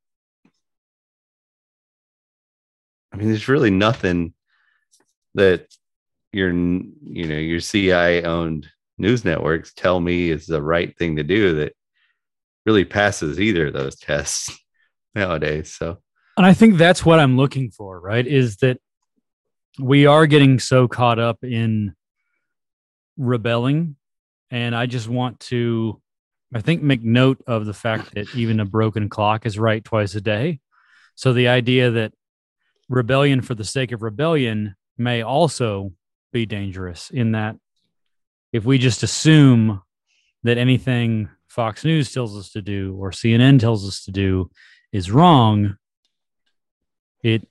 I 3.11 3.17
mean, 3.17 3.29
there's 3.29 3.47
really 3.47 3.71
nothing 3.71 4.33
that 5.35 5.67
your 6.31 6.49
you 6.49 7.27
know 7.27 7.37
your 7.37 7.61
CI 7.61 8.23
owned 8.23 8.67
news 8.97 9.23
networks 9.23 9.73
tell 9.73 9.99
me 9.99 10.29
is 10.29 10.45
the 10.45 10.61
right 10.61 10.97
thing 10.97 11.15
to 11.15 11.23
do 11.23 11.55
that 11.55 11.73
really 12.65 12.85
passes 12.85 13.39
either 13.39 13.67
of 13.67 13.73
those 13.73 13.95
tests 13.95 14.49
nowadays. 15.15 15.73
So 15.73 15.99
And 16.37 16.45
I 16.45 16.53
think 16.53 16.77
that's 16.77 17.05
what 17.05 17.19
I'm 17.19 17.37
looking 17.37 17.71
for, 17.71 17.99
right? 17.99 18.25
Is 18.25 18.57
that 18.57 18.79
we 19.79 20.05
are 20.05 20.25
getting 20.27 20.59
so 20.59 20.87
caught 20.87 21.19
up 21.19 21.43
in 21.43 21.95
rebelling. 23.17 23.95
And 24.51 24.75
I 24.75 24.85
just 24.85 25.07
want 25.07 25.39
to, 25.41 26.01
I 26.53 26.61
think, 26.61 26.81
make 26.81 27.03
note 27.03 27.41
of 27.47 27.65
the 27.65 27.73
fact 27.73 28.13
that 28.13 28.33
even 28.35 28.59
a 28.59 28.65
broken 28.65 29.09
clock 29.09 29.45
is 29.45 29.59
right 29.59 29.83
twice 29.83 30.15
a 30.15 30.21
day. 30.21 30.59
So 31.15 31.33
the 31.33 31.47
idea 31.47 31.91
that 31.91 32.13
rebellion 32.87 33.41
for 33.41 33.55
the 33.55 33.63
sake 33.63 33.91
of 33.91 34.03
rebellion 34.03 34.75
may 34.97 35.21
also 35.21 35.91
be 36.31 36.45
dangerous 36.45 37.09
in 37.09 37.31
that 37.31 37.55
if 38.51 38.63
we 38.65 38.77
just 38.77 39.03
assume 39.03 39.81
that 40.43 40.57
anything 40.57 41.29
Fox 41.47 41.83
News 41.83 42.11
tells 42.11 42.37
us 42.37 42.51
to 42.51 42.61
do 42.61 42.95
or 42.99 43.11
CNN 43.11 43.59
tells 43.59 43.87
us 43.87 44.03
to 44.05 44.11
do 44.11 44.49
is 44.91 45.11
wrong, 45.11 45.77
it 47.23 47.47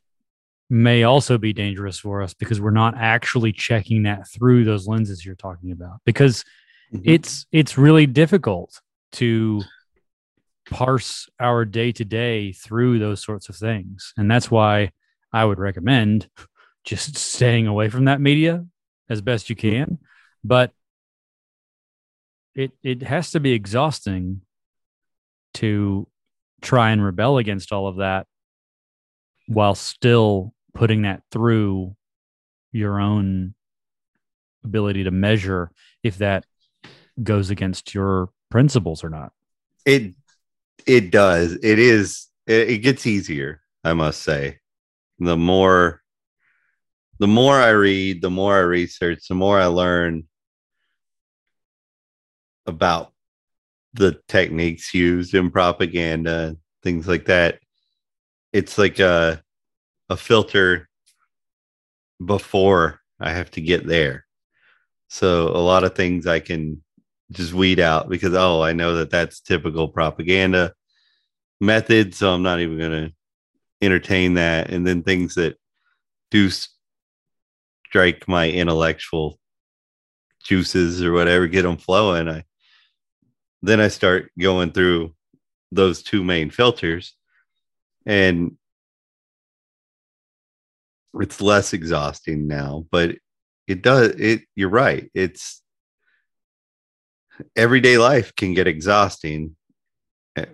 may 0.74 1.04
also 1.04 1.38
be 1.38 1.52
dangerous 1.52 2.00
for 2.00 2.20
us 2.20 2.34
because 2.34 2.60
we're 2.60 2.70
not 2.72 2.94
actually 2.96 3.52
checking 3.52 4.02
that 4.02 4.28
through 4.28 4.64
those 4.64 4.88
lenses 4.88 5.24
you're 5.24 5.36
talking 5.36 5.70
about. 5.70 6.00
Because 6.04 6.44
mm-hmm. 6.92 7.02
it's 7.04 7.46
it's 7.52 7.78
really 7.78 8.06
difficult 8.06 8.80
to 9.12 9.62
parse 10.68 11.28
our 11.38 11.64
day 11.64 11.92
to 11.92 12.04
day 12.04 12.50
through 12.52 12.98
those 12.98 13.22
sorts 13.22 13.48
of 13.48 13.54
things. 13.54 14.12
And 14.16 14.30
that's 14.30 14.50
why 14.50 14.90
i 15.32 15.44
would 15.44 15.58
recommend 15.58 16.28
just 16.84 17.16
staying 17.16 17.66
away 17.66 17.88
from 17.88 18.06
that 18.06 18.20
media 18.20 18.66
as 19.08 19.20
best 19.20 19.48
you 19.48 19.56
can. 19.56 19.98
But 20.42 20.72
it 22.56 22.72
it 22.82 23.02
has 23.02 23.30
to 23.30 23.40
be 23.40 23.52
exhausting 23.52 24.40
to 25.54 26.08
try 26.62 26.90
and 26.90 27.04
rebel 27.04 27.38
against 27.38 27.70
all 27.70 27.86
of 27.86 27.96
that 27.98 28.26
while 29.46 29.74
still 29.74 30.53
putting 30.74 31.02
that 31.02 31.22
through 31.30 31.94
your 32.72 33.00
own 33.00 33.54
ability 34.64 35.04
to 35.04 35.10
measure 35.10 35.70
if 36.02 36.18
that 36.18 36.44
goes 37.22 37.50
against 37.50 37.94
your 37.94 38.30
principles 38.50 39.04
or 39.04 39.10
not. 39.10 39.32
it 39.86 40.14
it 40.86 41.10
does. 41.10 41.52
It 41.62 41.78
is. 41.78 42.28
It, 42.46 42.70
it 42.70 42.78
gets 42.78 43.06
easier. 43.06 43.60
I 43.84 43.92
must 43.94 44.22
say, 44.22 44.58
the 45.18 45.36
more 45.36 46.02
the 47.18 47.26
more 47.26 47.54
I 47.54 47.70
read, 47.70 48.22
the 48.22 48.30
more 48.30 48.56
I 48.56 48.60
research, 48.60 49.28
the 49.28 49.34
more 49.34 49.58
I 49.58 49.66
learn 49.66 50.24
about 52.66 53.12
the 53.92 54.20
techniques 54.26 54.92
used 54.92 55.34
in 55.34 55.50
propaganda, 55.50 56.56
things 56.82 57.06
like 57.06 57.26
that. 57.26 57.60
It's 58.52 58.78
like 58.78 58.98
a 58.98 59.43
a 60.08 60.16
filter 60.16 60.88
before 62.24 63.00
I 63.20 63.30
have 63.32 63.50
to 63.52 63.60
get 63.60 63.86
there. 63.86 64.26
So 65.08 65.48
a 65.48 65.58
lot 65.58 65.84
of 65.84 65.94
things 65.94 66.26
I 66.26 66.40
can 66.40 66.82
just 67.30 67.52
weed 67.52 67.80
out 67.80 68.08
because 68.08 68.34
oh, 68.34 68.62
I 68.62 68.72
know 68.72 68.96
that 68.96 69.10
that's 69.10 69.40
typical 69.40 69.88
propaganda 69.88 70.74
method, 71.60 72.14
so 72.14 72.32
I'm 72.32 72.42
not 72.42 72.60
even 72.60 72.78
going 72.78 73.08
to 73.08 73.14
entertain 73.80 74.34
that. 74.34 74.70
And 74.70 74.86
then 74.86 75.02
things 75.02 75.34
that 75.36 75.56
do 76.30 76.50
strike 77.86 78.26
my 78.28 78.50
intellectual 78.50 79.38
juices 80.42 81.02
or 81.02 81.12
whatever, 81.12 81.46
get 81.46 81.62
them 81.62 81.76
flowing. 81.76 82.28
I 82.28 82.44
then 83.62 83.80
I 83.80 83.88
start 83.88 84.30
going 84.38 84.72
through 84.72 85.14
those 85.72 86.02
two 86.02 86.22
main 86.22 86.50
filters, 86.50 87.14
and 88.04 88.56
it's 91.20 91.40
less 91.40 91.72
exhausting 91.72 92.46
now. 92.46 92.86
But 92.90 93.16
it 93.66 93.82
does 93.82 94.08
it. 94.10 94.42
You're 94.54 94.68
right. 94.68 95.10
It's 95.14 95.62
everyday 97.56 97.98
life 97.98 98.34
can 98.36 98.54
get 98.54 98.66
exhausting, 98.66 99.56
eh, 100.36 100.46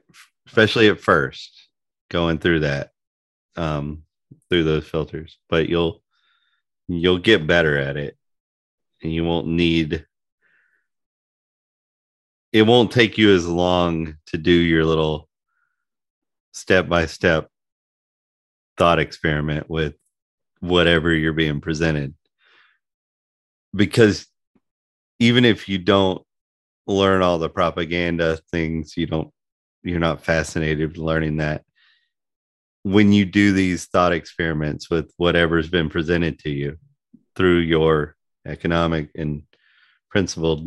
especially 0.47 0.89
at 0.89 1.01
first 1.01 1.69
going 2.11 2.39
through 2.39 2.61
that 2.61 2.91
um 3.57 4.03
through 4.49 4.65
those 4.65 4.87
filters 4.87 5.39
but 5.49 5.69
you'll 5.69 6.03
you'll 6.89 7.19
get 7.19 7.47
better 7.47 7.79
at 7.79 7.97
it 7.97 8.17
and 9.03 9.13
you 9.13 9.25
won't 9.25 9.47
need 9.47 10.05
it 12.53 12.63
won't 12.63 12.91
take 12.91 13.17
you 13.17 13.33
as 13.35 13.47
long 13.47 14.17
to 14.27 14.37
do 14.37 14.51
your 14.51 14.85
little 14.85 15.29
step 16.53 16.89
by 16.89 17.07
step 17.07 17.49
thought 18.77 18.99
experiment 18.99 19.69
with 19.71 19.95
whatever 20.61 21.13
you're 21.13 21.33
being 21.33 21.61
presented. 21.61 22.15
Because 23.75 24.27
even 25.19 25.45
if 25.45 25.69
you 25.69 25.79
don't 25.79 26.23
learn 26.87 27.23
all 27.23 27.39
the 27.39 27.49
propaganda 27.49 28.39
things 28.51 28.97
you 28.97 29.07
don't 29.07 29.31
you're 29.83 30.01
not 30.01 30.25
fascinated 30.25 30.89
with 30.89 30.99
learning 30.99 31.39
that. 31.39 31.65
When 32.83 33.13
you 33.13 33.25
do 33.25 33.53
these 33.53 33.87
thought 33.87 34.13
experiments 34.13 34.91
with 34.91 35.13
whatever's 35.17 35.69
been 35.69 35.89
presented 35.89 36.39
to 36.41 36.51
you 36.51 36.77
through 37.37 37.59
your 37.59 38.17
economic 38.47 39.11
and 39.15 39.43
principled 40.11 40.67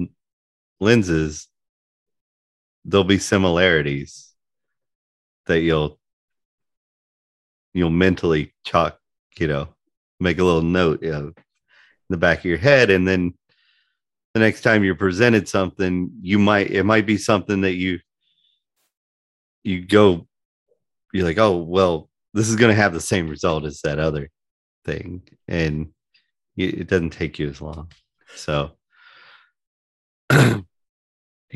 lenses 0.80 1.48
there'll 2.86 3.04
be 3.04 3.18
similarities 3.18 4.32
that 5.48 5.62
you'll 5.62 6.00
you'll 7.74 7.90
mentally 7.90 8.54
chalk 8.64 9.00
you 9.38 9.48
know 9.48 9.70
make 10.20 10.40
a 10.40 10.44
little 10.44 10.62
note 10.62 11.04
in 11.04 11.34
the 12.10 12.18
back 12.18 12.40
of 12.40 12.46
your 12.46 12.58
head. 12.58 12.90
And 12.90 13.08
then 13.08 13.34
the 14.34 14.40
next 14.40 14.62
time 14.62 14.84
you're 14.84 14.96
presented 14.96 15.48
something 15.48 16.12
you 16.22 16.40
might 16.40 16.72
it 16.72 16.84
might 16.84 17.06
be 17.06 17.18
something 17.18 17.62
that 17.62 17.76
you 17.76 18.00
you 19.64 19.86
go 19.86 20.28
you're 21.14 21.24
like 21.24 21.38
oh 21.38 21.58
well 21.58 22.10
this 22.34 22.50
is 22.50 22.56
going 22.56 22.76
to 22.76 22.82
have 22.82 22.94
the 22.94 23.00
same 23.00 23.28
result 23.28 23.64
as 23.64 23.82
that 23.82 24.00
other 24.00 24.30
thing. 24.86 25.22
And 25.48 25.90
it 26.58 26.88
doesn't 26.88 27.12
take 27.12 27.40
you 27.40 27.50
as 27.50 27.62
long. 27.62 27.92
So 28.36 28.72
it 30.30 30.64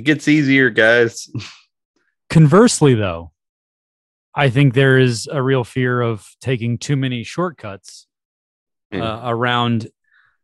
gets 0.03 0.27
easier 0.27 0.69
guys. 0.69 1.29
Conversely, 2.29 2.93
though, 2.93 3.31
I 4.35 4.49
think 4.49 4.73
there 4.73 4.97
is 4.97 5.27
a 5.31 5.41
real 5.41 5.63
fear 5.63 6.01
of 6.01 6.27
taking 6.41 6.77
too 6.77 6.95
many 6.95 7.23
shortcuts 7.23 8.06
Uh, 8.91 9.21
around 9.25 9.89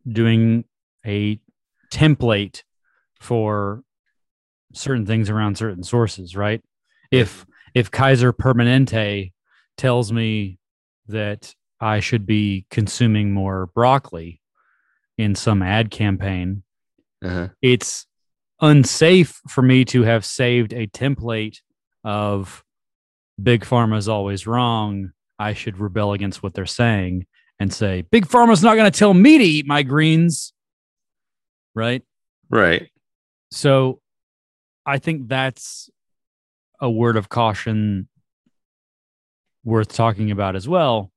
doing 0.06 0.66
a 1.06 1.40
template 1.92 2.64
for 3.20 3.84
certain 4.74 5.06
things 5.06 5.30
around 5.30 5.58
certain 5.58 5.84
sources, 5.84 6.36
right? 6.36 6.62
If 7.12 7.46
if 7.74 7.90
Kaiser 7.90 8.34
Permanente 8.34 9.32
tells 9.78 10.12
me 10.12 10.60
that 11.08 11.56
I 11.80 12.00
should 12.02 12.26
be 12.26 12.66
consuming 12.70 13.32
more 13.32 13.68
broccoli 13.68 14.42
in 15.18 15.36
some 15.36 15.62
ad 15.62 15.90
campaign, 15.90 16.64
uh-huh. 17.24 17.50
it's 17.62 18.06
unsafe 18.62 19.40
for 19.48 19.62
me 19.62 19.86
to 19.86 20.04
have 20.04 20.26
saved 20.26 20.74
a 20.74 20.88
template 20.88 21.60
of 22.04 22.64
big 23.42 23.64
pharma 23.64 23.98
is 23.98 24.10
always 24.10 24.46
wrong. 24.46 25.12
I 25.40 25.54
should 25.54 25.80
rebel 25.80 26.14
against 26.14 26.44
what 26.44 26.54
they're 26.54 26.66
saying 26.66 27.26
and 27.64 27.74
say, 27.74 28.04
big 28.04 28.28
pharma's 28.28 28.62
not 28.62 28.76
going 28.76 28.92
to 28.92 28.98
tell 28.98 29.14
me 29.14 29.40
to 29.40 29.44
eat 29.44 29.66
my 29.66 29.82
greens. 29.82 30.54
Right. 31.74 32.04
right 32.52 32.90
So 33.52 34.02
I 34.86 35.00
think 35.00 35.28
that's 35.28 35.90
a 36.80 36.92
word 36.92 37.18
of 37.18 37.30
caution 37.30 38.08
worth 39.64 39.94
talking 39.94 40.30
about 40.30 40.56
as 40.56 40.68
well 40.68 41.10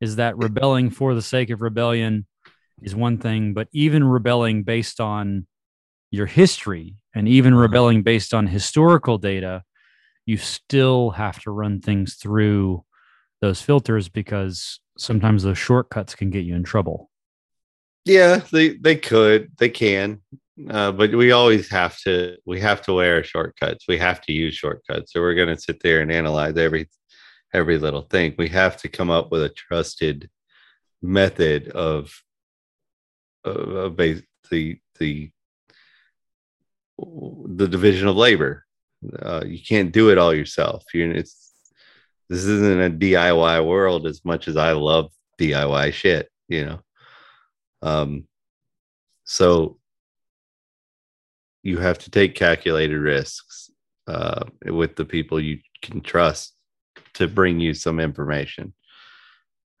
is 0.00 0.16
that 0.16 0.38
rebelling 0.38 0.90
for 0.90 1.14
the 1.14 1.20
sake 1.20 1.50
of 1.50 1.60
rebellion 1.60 2.26
is 2.80 2.94
one 2.94 3.18
thing, 3.18 3.52
but 3.52 3.68
even 3.72 4.02
rebelling 4.04 4.62
based 4.62 5.00
on 5.00 5.46
your 6.10 6.26
history 6.26 6.94
and 7.14 7.28
even 7.28 7.54
rebelling 7.54 8.02
based 8.02 8.32
on 8.32 8.46
historical 8.46 9.18
data, 9.18 9.62
you 10.24 10.36
still 10.36 11.10
have 11.10 11.42
to 11.42 11.50
run 11.50 11.80
things 11.80 12.14
through 12.14 12.84
those 13.40 13.62
filters 13.62 14.08
because 14.08 14.80
sometimes 14.98 15.42
those 15.42 15.58
shortcuts 15.58 16.14
can 16.14 16.30
get 16.30 16.44
you 16.44 16.54
in 16.54 16.62
trouble. 16.62 17.10
Yeah, 18.04 18.40
they 18.50 18.70
they 18.70 18.96
could, 18.96 19.50
they 19.58 19.68
can, 19.68 20.20
uh, 20.68 20.92
but 20.92 21.14
we 21.14 21.32
always 21.32 21.70
have 21.70 21.98
to. 22.00 22.36
We 22.46 22.60
have 22.60 22.82
to 22.82 22.94
wear 22.94 23.22
shortcuts. 23.22 23.86
We 23.88 23.98
have 23.98 24.20
to 24.22 24.32
use 24.32 24.54
shortcuts. 24.54 25.12
So 25.12 25.20
we're 25.20 25.34
going 25.34 25.54
to 25.54 25.60
sit 25.60 25.80
there 25.82 26.00
and 26.00 26.10
analyze 26.10 26.56
every 26.56 26.88
every 27.52 27.78
little 27.78 28.02
thing. 28.02 28.34
We 28.38 28.48
have 28.48 28.76
to 28.78 28.88
come 28.88 29.10
up 29.10 29.30
with 29.30 29.42
a 29.42 29.50
trusted 29.50 30.30
method 31.02 31.68
of 31.68 32.22
of, 33.44 33.68
of 33.68 33.96
the 33.96 34.22
the 34.98 35.30
the 36.98 37.68
division 37.68 38.08
of 38.08 38.16
labor. 38.16 38.64
Uh, 39.20 39.42
you 39.46 39.58
can't 39.62 39.92
do 39.92 40.10
it 40.10 40.18
all 40.18 40.34
yourself. 40.34 40.84
You 40.92 41.10
it's 41.10 41.49
this 42.30 42.44
isn't 42.44 42.80
a 42.80 42.88
DIY 42.88 43.66
world 43.66 44.06
as 44.06 44.24
much 44.24 44.46
as 44.46 44.56
I 44.56 44.72
love 44.72 45.10
DIY 45.38 45.92
shit. 45.92 46.30
You 46.48 46.64
know, 46.64 46.80
um, 47.82 48.28
so 49.24 49.78
you 51.62 51.78
have 51.78 51.98
to 51.98 52.10
take 52.10 52.36
calculated 52.36 52.98
risks 52.98 53.70
uh, 54.06 54.44
with 54.64 54.94
the 54.94 55.04
people 55.04 55.40
you 55.40 55.58
can 55.82 56.00
trust 56.00 56.54
to 57.14 57.26
bring 57.26 57.58
you 57.58 57.74
some 57.74 57.98
information 58.00 58.72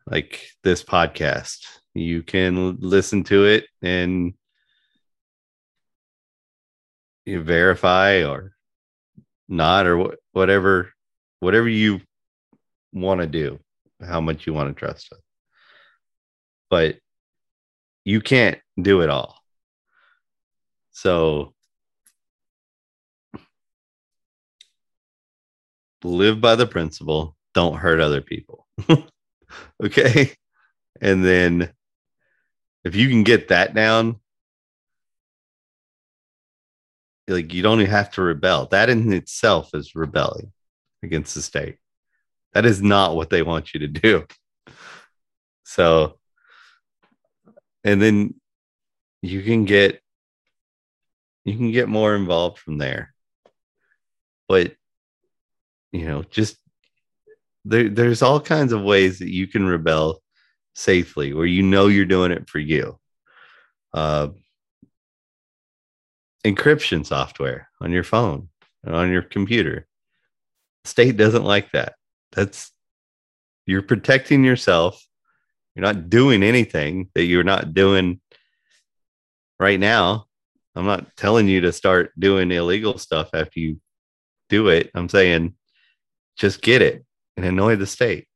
like 0.06 0.50
this 0.64 0.82
podcast 0.82 1.64
you 1.94 2.22
can 2.22 2.76
listen 2.80 3.22
to 3.24 3.44
it 3.44 3.66
and 3.82 4.34
verify 7.26 8.24
or 8.24 8.54
not 9.48 9.86
or 9.86 10.04
wh- 10.04 10.36
whatever 10.36 10.92
whatever 11.40 11.68
you 11.68 12.00
want 12.92 13.20
to 13.20 13.26
do 13.26 13.58
how 14.06 14.20
much 14.20 14.46
you 14.46 14.54
want 14.54 14.68
to 14.68 14.78
trust 14.78 15.08
it 15.12 15.18
but 16.70 16.96
you 18.04 18.20
can't 18.20 18.58
do 18.80 19.02
it 19.02 19.10
all. 19.10 19.36
So 20.92 21.52
live 26.02 26.40
by 26.40 26.54
the 26.54 26.66
principle 26.66 27.36
don't 27.52 27.76
hurt 27.76 28.00
other 28.00 28.22
people. 28.22 28.66
Okay? 29.82 30.32
And 31.00 31.24
then 31.24 31.72
if 32.84 32.94
you 32.94 33.08
can 33.08 33.24
get 33.24 33.48
that 33.48 33.74
down 33.74 34.20
like 37.26 37.52
you 37.52 37.60
don't 37.60 37.80
even 37.80 37.90
have 37.90 38.12
to 38.12 38.22
rebel. 38.22 38.66
That 38.66 38.90
in 38.90 39.12
itself 39.12 39.70
is 39.74 39.96
rebelling 39.96 40.52
against 41.02 41.34
the 41.34 41.42
state 41.42 41.78
that 42.52 42.66
is 42.66 42.82
not 42.82 43.14
what 43.14 43.30
they 43.30 43.42
want 43.42 43.72
you 43.74 43.80
to 43.80 43.86
do. 43.86 44.26
So 45.64 46.18
and 47.84 48.00
then 48.00 48.34
you 49.22 49.42
can 49.42 49.64
get 49.64 50.00
you 51.44 51.56
can 51.56 51.72
get 51.72 51.88
more 51.88 52.14
involved 52.14 52.58
from 52.58 52.78
there. 52.78 53.14
But 54.48 54.74
you 55.92 56.06
know 56.06 56.22
just 56.24 56.56
there, 57.64 57.88
there's 57.88 58.22
all 58.22 58.40
kinds 58.40 58.72
of 58.72 58.82
ways 58.82 59.18
that 59.18 59.30
you 59.30 59.46
can 59.46 59.66
rebel 59.66 60.22
safely 60.74 61.32
where 61.32 61.46
you 61.46 61.62
know 61.62 61.86
you're 61.86 62.06
doing 62.06 62.32
it 62.32 62.48
for 62.48 62.58
you. 62.58 62.98
Uh, 63.92 64.28
encryption 66.44 67.04
software 67.04 67.68
on 67.80 67.92
your 67.92 68.04
phone 68.04 68.48
and 68.84 68.94
on 68.94 69.10
your 69.10 69.22
computer. 69.22 69.86
State 70.84 71.16
doesn't 71.16 71.44
like 71.44 71.70
that 71.72 71.94
that's 72.32 72.72
you're 73.66 73.82
protecting 73.82 74.44
yourself. 74.44 75.02
You're 75.74 75.84
not 75.84 76.10
doing 76.10 76.42
anything 76.42 77.08
that 77.14 77.24
you're 77.24 77.44
not 77.44 77.74
doing 77.74 78.20
right 79.58 79.78
now. 79.78 80.26
I'm 80.74 80.86
not 80.86 81.16
telling 81.16 81.48
you 81.48 81.60
to 81.62 81.72
start 81.72 82.12
doing 82.18 82.50
illegal 82.50 82.98
stuff 82.98 83.30
after 83.34 83.60
you 83.60 83.80
do 84.48 84.68
it. 84.68 84.90
I'm 84.94 85.08
saying 85.08 85.54
just 86.36 86.62
get 86.62 86.82
it 86.82 87.04
and 87.36 87.44
annoy 87.44 87.76
the 87.76 87.86
state. 87.86 88.26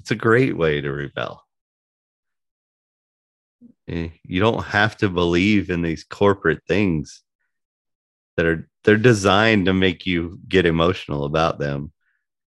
It's 0.00 0.10
a 0.10 0.16
great 0.16 0.56
way 0.56 0.80
to 0.80 0.92
rebel. 0.92 1.42
Eh, 3.88 4.10
you 4.24 4.40
don't 4.40 4.64
have 4.64 4.96
to 4.98 5.08
believe 5.08 5.70
in 5.70 5.82
these 5.82 6.04
corporate 6.04 6.62
things 6.68 7.22
that 8.36 8.46
are 8.46 8.68
they're 8.84 8.96
designed 8.96 9.66
to 9.66 9.72
make 9.72 10.06
you 10.06 10.38
get 10.48 10.66
emotional 10.66 11.24
about 11.24 11.58
them 11.58 11.92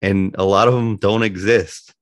and 0.02 0.34
a 0.36 0.44
lot 0.44 0.68
of 0.68 0.74
them 0.74 0.96
don't 0.96 1.22
exist. 1.22 1.94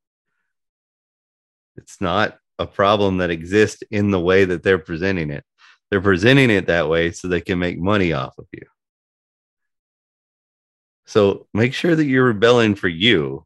It's 1.77 2.01
not 2.01 2.39
a 2.59 2.67
problem 2.67 3.19
that 3.19 3.31
exists 3.31 3.83
in 3.91 4.11
the 4.11 4.21
way 4.21 4.45
that 4.45 4.63
they're 4.63 4.79
presenting 4.79 5.31
it. 5.31 5.45
They're 5.91 6.01
presenting 6.01 6.51
it 6.51 6.67
that 6.67 6.89
way 6.89 7.13
so 7.13 7.29
they 7.29 7.41
can 7.41 7.59
make 7.59 7.79
money 7.79 8.13
off 8.13 8.37
of 8.39 8.47
you. 8.53 8.67
So 11.05 11.47
make 11.53 11.75
sure 11.75 11.95
that 11.95 12.05
you're 12.05 12.25
rebelling 12.25 12.75
for 12.75 12.89
you 12.89 13.45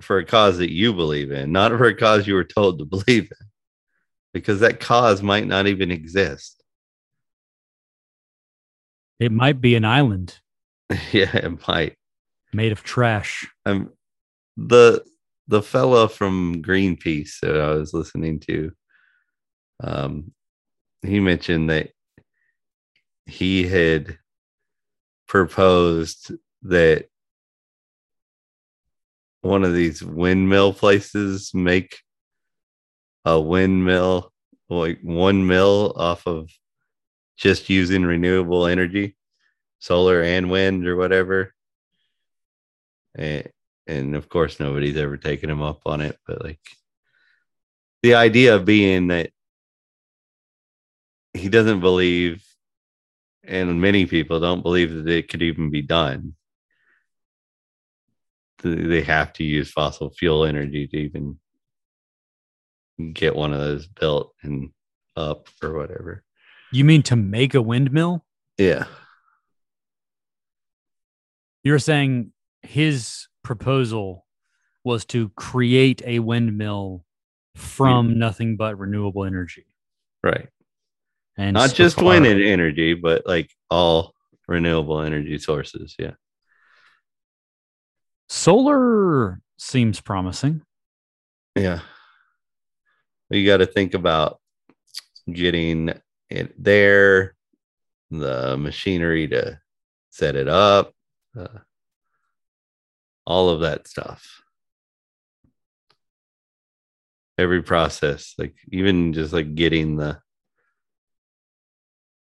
for 0.00 0.18
a 0.18 0.24
cause 0.24 0.58
that 0.58 0.72
you 0.72 0.92
believe 0.92 1.30
in 1.30 1.52
not 1.52 1.70
for 1.72 1.86
a 1.86 1.94
cause 1.94 2.26
you 2.26 2.34
were 2.34 2.44
told 2.44 2.78
to 2.78 2.84
believe 2.84 3.30
in 3.30 3.46
because 4.32 4.60
that 4.60 4.80
cause 4.80 5.22
might 5.22 5.46
not 5.46 5.66
even 5.66 5.90
exist. 5.90 6.62
It 9.20 9.32
might 9.32 9.60
be 9.60 9.74
an 9.74 9.84
island. 9.84 10.38
Yeah 11.12 11.34
it 11.34 11.66
might 11.66 11.96
made 12.54 12.72
of 12.72 12.82
trash. 12.82 13.46
um, 13.66 13.90
the 14.56 15.04
the 15.48 15.62
fella 15.62 16.08
from 16.08 16.62
Greenpeace 16.62 17.40
that 17.40 17.60
I 17.60 17.74
was 17.74 17.92
listening 17.92 18.40
to, 18.40 18.72
um, 19.82 20.32
he 21.02 21.20
mentioned 21.20 21.68
that 21.68 21.90
he 23.26 23.66
had 23.66 24.18
proposed 25.26 26.32
that 26.62 27.08
one 29.42 29.64
of 29.64 29.74
these 29.74 30.02
windmill 30.02 30.72
places 30.72 31.52
make 31.52 31.98
a 33.26 33.38
windmill 33.38 34.32
like 34.70 34.98
one 35.02 35.46
mill 35.46 35.92
off 35.96 36.26
of 36.26 36.50
just 37.36 37.68
using 37.68 38.04
renewable 38.04 38.66
energy 38.66 39.16
solar 39.78 40.22
and 40.22 40.50
wind 40.50 40.86
or 40.86 40.96
whatever 40.96 41.53
and, 43.14 43.48
and 43.86 44.16
of 44.16 44.28
course 44.28 44.60
nobody's 44.60 44.96
ever 44.96 45.16
taken 45.16 45.50
him 45.50 45.62
up 45.62 45.80
on 45.86 46.00
it 46.00 46.18
but 46.26 46.42
like 46.42 46.60
the 48.02 48.14
idea 48.14 48.58
being 48.58 49.08
that 49.08 49.30
he 51.32 51.48
doesn't 51.48 51.80
believe 51.80 52.44
and 53.46 53.80
many 53.80 54.06
people 54.06 54.40
don't 54.40 54.62
believe 54.62 54.94
that 54.94 55.08
it 55.08 55.28
could 55.28 55.42
even 55.42 55.70
be 55.70 55.82
done. 55.82 56.34
They 58.62 59.02
have 59.02 59.32
to 59.34 59.44
use 59.44 59.70
fossil 59.70 60.10
fuel 60.10 60.44
energy 60.44 60.86
to 60.86 60.96
even 60.96 61.38
get 63.12 63.36
one 63.36 63.52
of 63.52 63.60
those 63.60 63.86
built 63.86 64.32
and 64.42 64.70
up 65.16 65.48
or 65.62 65.74
whatever. 65.74 66.22
You 66.72 66.84
mean 66.84 67.02
to 67.04 67.16
make 67.16 67.54
a 67.54 67.62
windmill? 67.62 68.24
yeah. 68.58 68.84
You're 71.62 71.78
saying 71.78 72.30
his 72.64 73.28
proposal 73.42 74.26
was 74.84 75.04
to 75.06 75.28
create 75.30 76.02
a 76.04 76.18
windmill 76.18 77.04
from 77.54 78.18
nothing 78.18 78.56
but 78.56 78.78
renewable 78.78 79.24
energy. 79.24 79.64
right 80.22 80.48
And 81.36 81.54
not 81.54 81.70
so 81.70 81.76
just 81.76 81.96
far- 81.96 82.04
wind 82.06 82.26
energy 82.26 82.94
but 82.94 83.26
like 83.26 83.50
all 83.70 84.12
renewable 84.48 85.00
energy 85.00 85.38
sources 85.38 85.94
yeah 85.98 86.12
Solar 88.28 89.40
seems 89.58 90.00
promising. 90.00 90.62
Yeah. 91.54 91.80
You 93.30 93.46
got 93.46 93.58
to 93.58 93.66
think 93.66 93.94
about 93.94 94.40
getting 95.30 95.90
it 96.30 96.54
there, 96.62 97.34
the 98.10 98.56
machinery 98.56 99.28
to 99.28 99.60
set 100.10 100.36
it 100.36 100.48
up, 100.48 100.92
uh, 101.38 101.46
all 103.26 103.48
of 103.48 103.60
that 103.60 103.88
stuff. 103.88 104.42
Every 107.38 107.62
process, 107.62 108.34
like 108.38 108.54
even 108.70 109.12
just 109.12 109.32
like 109.32 109.54
getting 109.54 109.96
the 109.96 110.20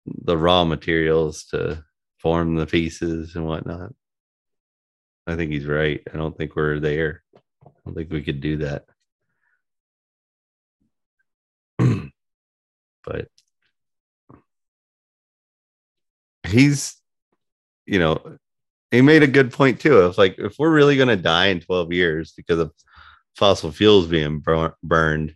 the 0.06 0.36
raw 0.36 0.64
materials 0.64 1.44
to 1.44 1.84
form 2.18 2.56
the 2.56 2.66
pieces 2.66 3.34
and 3.34 3.46
whatnot. 3.46 3.92
I 5.26 5.36
think 5.36 5.50
he's 5.52 5.66
right. 5.66 6.00
I 6.12 6.16
don't 6.16 6.36
think 6.36 6.56
we're 6.56 6.80
there. 6.80 7.22
I 7.64 7.70
don't 7.84 7.94
think 7.94 8.10
we 8.10 8.22
could 8.22 8.40
do 8.40 8.58
that. 8.58 8.84
but 13.04 13.28
he's, 16.46 16.96
you 17.86 17.98
know, 17.98 18.38
he 18.90 19.02
made 19.02 19.22
a 19.22 19.28
good 19.28 19.52
point 19.52 19.80
too. 19.80 19.98
Of 19.98 20.18
like, 20.18 20.36
if 20.38 20.58
we're 20.58 20.70
really 20.70 20.96
going 20.96 21.08
to 21.08 21.16
die 21.16 21.46
in 21.46 21.60
12 21.60 21.92
years 21.92 22.32
because 22.36 22.58
of 22.58 22.72
fossil 23.36 23.70
fuels 23.70 24.06
being 24.06 24.40
bur- 24.40 24.74
burned, 24.82 25.34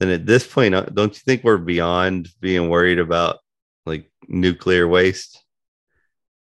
then 0.00 0.10
at 0.10 0.26
this 0.26 0.46
point, 0.46 0.74
uh, 0.74 0.82
don't 0.82 1.14
you 1.14 1.20
think 1.24 1.44
we're 1.44 1.58
beyond 1.58 2.28
being 2.40 2.68
worried 2.68 2.98
about 2.98 3.38
like 3.86 4.10
nuclear 4.28 4.88
waste? 4.88 5.42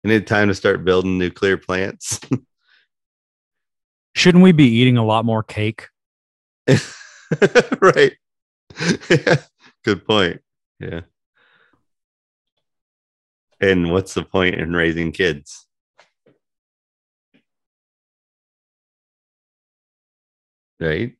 And 0.02 0.12
it's 0.12 0.28
time 0.28 0.48
to 0.48 0.54
start 0.54 0.84
building 0.84 1.18
nuclear 1.18 1.56
plants. 1.56 2.20
Shouldn't 4.14 4.44
we 4.44 4.52
be 4.52 4.68
eating 4.68 4.96
a 4.96 5.04
lot 5.04 5.24
more 5.24 5.42
cake? 5.42 5.88
right. 7.80 8.12
yeah. 9.10 9.36
Good 9.84 10.06
point. 10.06 10.40
Yeah. 10.78 11.00
And 13.60 13.92
what's 13.92 14.14
the 14.14 14.22
point 14.22 14.56
in 14.56 14.74
raising 14.74 15.10
kids? 15.10 15.63
Right. 20.84 21.12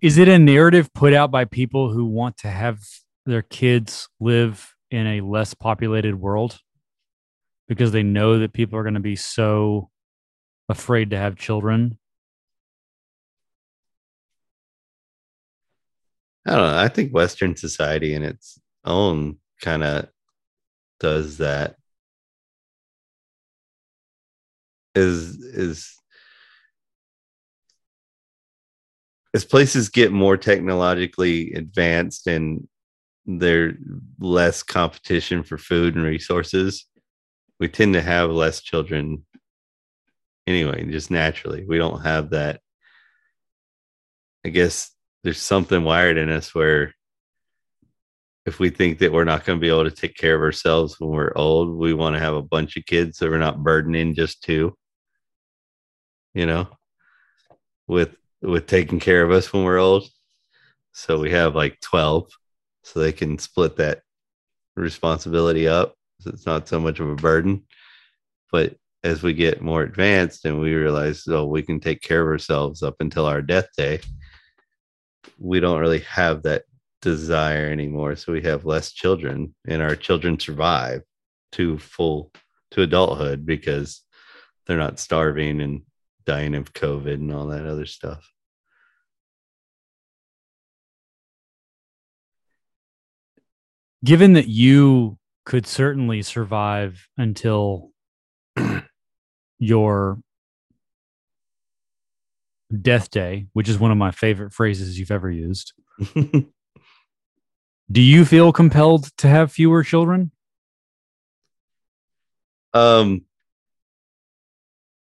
Is 0.00 0.16
it 0.16 0.28
a 0.28 0.38
narrative 0.38 0.92
put 0.94 1.12
out 1.12 1.30
by 1.30 1.44
people 1.44 1.92
who 1.92 2.06
want 2.06 2.38
to 2.38 2.48
have 2.48 2.80
their 3.26 3.42
kids 3.42 4.08
live 4.18 4.74
in 4.90 5.06
a 5.06 5.20
less 5.20 5.52
populated 5.52 6.14
world 6.14 6.58
because 7.68 7.92
they 7.92 8.02
know 8.02 8.38
that 8.38 8.54
people 8.54 8.78
are 8.78 8.82
going 8.82 8.94
to 8.94 9.00
be 9.00 9.16
so 9.16 9.90
afraid 10.70 11.10
to 11.10 11.18
have 11.18 11.36
children? 11.36 11.98
I 16.46 16.52
don't 16.52 16.72
know. 16.72 16.78
I 16.78 16.88
think 16.88 17.12
Western 17.12 17.56
society 17.56 18.14
in 18.14 18.22
its 18.22 18.58
own 18.86 19.36
kind 19.60 19.84
of 19.84 20.08
does 20.98 21.38
that. 21.38 21.76
Is 24.94 25.36
is 25.36 26.01
as 29.34 29.44
places 29.44 29.88
get 29.88 30.12
more 30.12 30.36
technologically 30.36 31.52
advanced 31.54 32.26
and 32.26 32.68
there's 33.24 33.74
less 34.18 34.62
competition 34.62 35.42
for 35.42 35.56
food 35.56 35.94
and 35.94 36.04
resources, 36.04 36.86
we 37.58 37.68
tend 37.68 37.94
to 37.94 38.02
have 38.02 38.30
less 38.30 38.60
children 38.60 39.24
anyway, 40.46 40.84
just 40.90 41.10
naturally. 41.10 41.64
We 41.64 41.78
don't 41.78 42.02
have 42.02 42.30
that. 42.30 42.60
I 44.44 44.48
guess 44.48 44.90
there's 45.22 45.40
something 45.40 45.84
wired 45.84 46.18
in 46.18 46.28
us 46.30 46.54
where 46.54 46.94
if 48.44 48.58
we 48.58 48.70
think 48.70 48.98
that 48.98 49.12
we're 49.12 49.24
not 49.24 49.44
going 49.44 49.58
to 49.58 49.60
be 49.60 49.68
able 49.68 49.84
to 49.84 49.90
take 49.90 50.16
care 50.16 50.34
of 50.34 50.42
ourselves 50.42 50.98
when 50.98 51.10
we're 51.10 51.32
old, 51.36 51.78
we 51.78 51.94
want 51.94 52.16
to 52.16 52.20
have 52.20 52.34
a 52.34 52.42
bunch 52.42 52.76
of 52.76 52.84
kids 52.86 53.18
so 53.18 53.28
we're 53.30 53.38
not 53.38 53.62
burdening 53.62 54.14
just 54.14 54.42
two, 54.42 54.76
you 56.34 56.46
know, 56.46 56.68
with 57.86 58.16
with 58.42 58.66
taking 58.66 59.00
care 59.00 59.22
of 59.22 59.30
us 59.30 59.52
when 59.52 59.64
we're 59.64 59.78
old. 59.78 60.08
So 60.92 61.18
we 61.18 61.30
have 61.30 61.54
like 61.54 61.80
12 61.80 62.28
so 62.82 63.00
they 63.00 63.12
can 63.12 63.38
split 63.38 63.76
that 63.76 64.02
responsibility 64.76 65.68
up. 65.68 65.94
So 66.20 66.30
it's 66.30 66.46
not 66.46 66.68
so 66.68 66.80
much 66.80 67.00
of 67.00 67.08
a 67.08 67.14
burden. 67.14 67.64
But 68.50 68.76
as 69.04 69.22
we 69.22 69.32
get 69.32 69.62
more 69.62 69.82
advanced 69.82 70.44
and 70.44 70.60
we 70.60 70.74
realize, 70.74 71.26
oh, 71.28 71.46
we 71.46 71.62
can 71.62 71.80
take 71.80 72.02
care 72.02 72.22
of 72.22 72.28
ourselves 72.28 72.82
up 72.82 72.96
until 73.00 73.26
our 73.26 73.42
death 73.42 73.68
day, 73.76 74.00
we 75.38 75.60
don't 75.60 75.80
really 75.80 76.00
have 76.00 76.42
that 76.42 76.64
desire 77.00 77.66
anymore. 77.70 78.16
So 78.16 78.32
we 78.32 78.42
have 78.42 78.64
less 78.64 78.92
children, 78.92 79.54
and 79.66 79.82
our 79.82 79.96
children 79.96 80.38
survive 80.38 81.02
to 81.52 81.78
full 81.78 82.30
to 82.70 82.82
adulthood 82.82 83.44
because 83.44 84.02
they're 84.66 84.78
not 84.78 84.98
starving 84.98 85.60
and 85.60 85.82
dying 86.24 86.54
of 86.54 86.72
COVID 86.72 87.14
and 87.14 87.32
all 87.32 87.46
that 87.48 87.66
other 87.66 87.86
stuff. 87.86 88.30
Given 94.04 94.32
that 94.32 94.48
you 94.48 95.18
could 95.44 95.66
certainly 95.66 96.22
survive 96.22 97.08
until 97.16 97.90
your 99.58 100.18
death 102.80 103.10
day, 103.10 103.46
which 103.52 103.68
is 103.68 103.78
one 103.78 103.90
of 103.90 103.98
my 103.98 104.10
favorite 104.10 104.52
phrases 104.52 104.98
you've 104.98 105.10
ever 105.10 105.30
used. 105.30 105.72
Do 106.14 108.00
you 108.00 108.24
feel 108.24 108.52
compelled 108.52 109.16
to 109.18 109.28
have 109.28 109.52
fewer 109.52 109.82
children? 109.82 110.30
Um, 112.72 113.26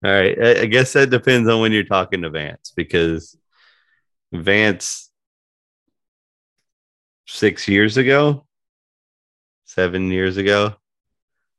all 0.03 0.11
right. 0.11 0.37
I, 0.41 0.61
I 0.61 0.65
guess 0.65 0.93
that 0.93 1.09
depends 1.09 1.47
on 1.49 1.61
when 1.61 1.71
you're 1.71 1.83
talking 1.83 2.23
to 2.23 2.29
Vance 2.29 2.73
because 2.75 3.37
Vance 4.31 5.11
six 7.27 7.67
years 7.67 7.97
ago, 7.97 8.45
seven 9.65 10.11
years 10.11 10.37
ago, 10.37 10.75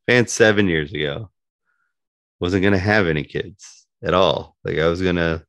Vance 0.09 0.33
seven 0.33 0.69
years 0.69 0.93
ago 0.93 1.31
wasn't 2.41 2.63
going 2.63 2.73
to 2.73 2.79
have 2.79 3.07
any 3.07 3.23
kids 3.23 3.87
at 4.03 4.15
all. 4.15 4.57
Like 4.65 4.79
I 4.79 4.89
was 4.89 5.01
going 5.01 5.17
to, 5.17 5.45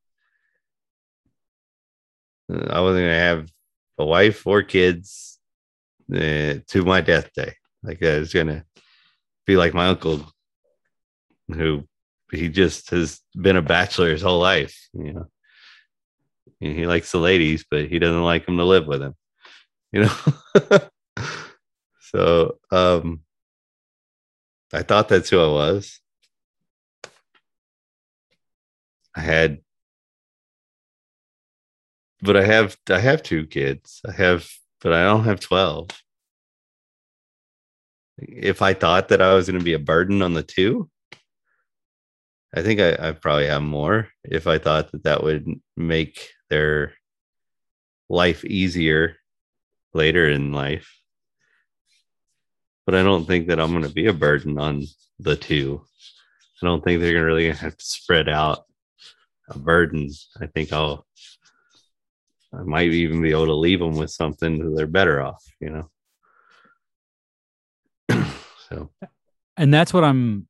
I 2.50 2.80
wasn't 2.82 3.04
going 3.04 3.10
to 3.10 3.16
have 3.16 3.50
a 3.98 4.06
wife 4.06 4.46
or 4.46 4.62
kids 4.62 5.40
uh, 6.14 6.62
to 6.68 6.84
my 6.86 7.02
death 7.02 7.34
day. 7.34 7.56
Like 7.82 8.04
I 8.04 8.20
was 8.20 8.34
going 8.34 8.48
to 8.48 8.64
be 9.48 9.58
like 9.58 9.74
my 9.74 9.88
uncle 9.88 10.22
who 11.48 11.88
he 12.34 12.50
just 12.50 12.90
has 12.92 13.22
been 13.40 13.58
a 13.58 13.62
bachelor 13.62 14.12
his 14.12 14.22
whole 14.22 14.40
life. 14.40 14.88
You 14.94 15.14
know, 15.14 15.28
he 16.60 16.88
likes 16.88 17.12
the 17.12 17.20
ladies, 17.20 17.66
but 17.70 17.88
he 17.88 18.00
doesn't 18.00 18.24
like 18.24 18.46
them 18.46 18.58
to 18.58 18.64
live 18.64 18.88
with 18.88 19.02
him. 19.02 19.16
You 19.92 20.04
know, 20.06 20.80
so 22.00 22.58
um, 22.72 23.22
I 24.74 24.82
thought 24.82 25.10
that's 25.10 25.30
who 25.30 25.40
I 25.40 25.48
was. 25.48 26.00
I 29.16 29.22
had, 29.22 29.60
but 32.22 32.36
I 32.36 32.44
have 32.44 32.76
I 32.90 33.00
have 33.00 33.22
two 33.22 33.46
kids. 33.46 34.02
I 34.08 34.12
have, 34.14 34.50
but 34.82 34.94
I 34.94 35.04
don't 35.04 35.26
have 35.26 35.40
twelve. 35.40 35.90
If 38.18 38.62
I 38.62 38.74
thought 38.74 39.10
that 39.10 39.22
I 39.22 39.34
was 39.34 39.48
going 39.48 39.60
to 39.60 39.66
be 39.66 39.74
a 39.74 39.80
burden 39.80 40.22
on 40.22 40.34
the 40.34 40.44
two, 40.44 40.90
I 42.56 42.62
think 42.62 42.80
I, 42.80 43.10
I 43.10 43.12
probably 43.14 43.48
have 43.48 43.64
more 43.64 44.10
if 44.24 44.46
I 44.46 44.60
thought 44.60 44.92
that 44.92 45.04
that 45.04 45.24
would 45.24 45.48
make 45.76 46.30
their 46.50 46.94
life 48.10 48.46
easier 48.46 49.16
later 49.94 50.30
in 50.30 50.52
life. 50.52 50.96
But 52.86 52.96
I 52.96 53.02
don't 53.04 53.26
think 53.26 53.48
that 53.48 53.60
I'm 53.60 53.72
going 53.72 53.84
to 53.84 53.90
be 53.90 54.08
a 54.08 54.14
burden 54.14 54.60
on 54.60 54.84
the 55.20 55.36
two. 55.36 55.84
I 56.62 56.66
don't 56.68 56.84
think 56.84 57.02
they're 57.02 57.14
going 57.14 57.24
to 57.24 57.28
really 57.28 57.52
have 57.52 57.76
to 57.76 57.86
spread 57.86 58.30
out 58.30 58.66
a 59.50 59.58
burden. 59.58 60.10
I 60.40 60.48
think 60.48 60.72
I'll, 60.72 61.06
I 62.54 62.62
might 62.64 62.92
even 62.92 63.22
be 63.22 63.32
able 63.32 63.48
to 63.48 63.56
leave 63.56 63.80
them 63.80 63.96
with 63.96 64.12
something 64.12 64.60
that 64.60 64.76
they're 64.76 64.86
better 64.86 65.22
off, 65.22 65.44
you 65.60 65.70
know? 65.70 65.90
so, 68.70 68.92
And 69.58 69.74
that's 69.74 69.94
what 69.94 70.04
I'm 70.04 70.48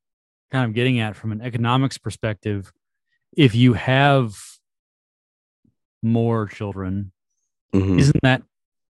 kind 0.54 0.70
of 0.70 0.72
getting 0.72 1.00
at 1.00 1.16
from 1.16 1.32
an 1.32 1.40
economics 1.40 1.98
perspective. 1.98 2.72
If 3.36 3.56
you 3.56 3.72
have 3.72 4.36
more 6.00 6.46
children, 6.46 7.10
mhm. 7.74 7.98
isn't 7.98 8.20
that 8.22 8.42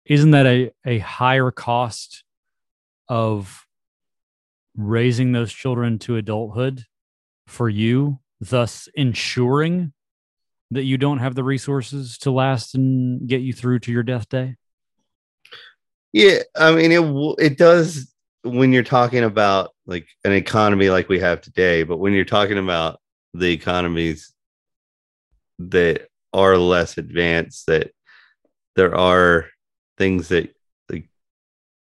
isn't 0.04 0.32
that 0.32 0.46
a, 0.46 0.72
a 0.84 0.98
higher 0.98 1.52
cost 1.52 2.24
of 3.08 3.66
raising 4.76 5.30
those 5.30 5.52
children 5.52 6.00
to 6.00 6.16
adulthood 6.16 6.84
for 7.46 7.68
you 7.68 8.18
thus 8.40 8.88
ensuring 8.94 9.92
that 10.72 10.82
you 10.82 10.98
don't 10.98 11.18
have 11.18 11.36
the 11.36 11.44
resources 11.44 12.18
to 12.18 12.32
last 12.32 12.74
and 12.74 13.28
get 13.28 13.40
you 13.40 13.52
through 13.52 13.78
to 13.78 13.92
your 13.92 14.02
death 14.02 14.28
day 14.28 14.56
Yeah, 16.12 16.40
I 16.56 16.72
mean 16.72 16.90
it 16.90 17.04
it 17.38 17.58
does 17.58 18.12
when 18.42 18.72
you're 18.72 18.82
talking 18.82 19.22
about 19.22 19.73
like 19.86 20.06
an 20.24 20.32
economy 20.32 20.90
like 20.90 21.08
we 21.08 21.20
have 21.20 21.40
today, 21.40 21.82
but 21.82 21.98
when 21.98 22.12
you're 22.12 22.24
talking 22.24 22.58
about 22.58 23.00
the 23.34 23.52
economies 23.52 24.32
that 25.58 26.08
are 26.32 26.56
less 26.56 26.98
advanced, 26.98 27.66
that 27.66 27.90
there 28.76 28.94
are 28.96 29.46
things 29.98 30.28
that 30.28 30.54
like 30.90 31.08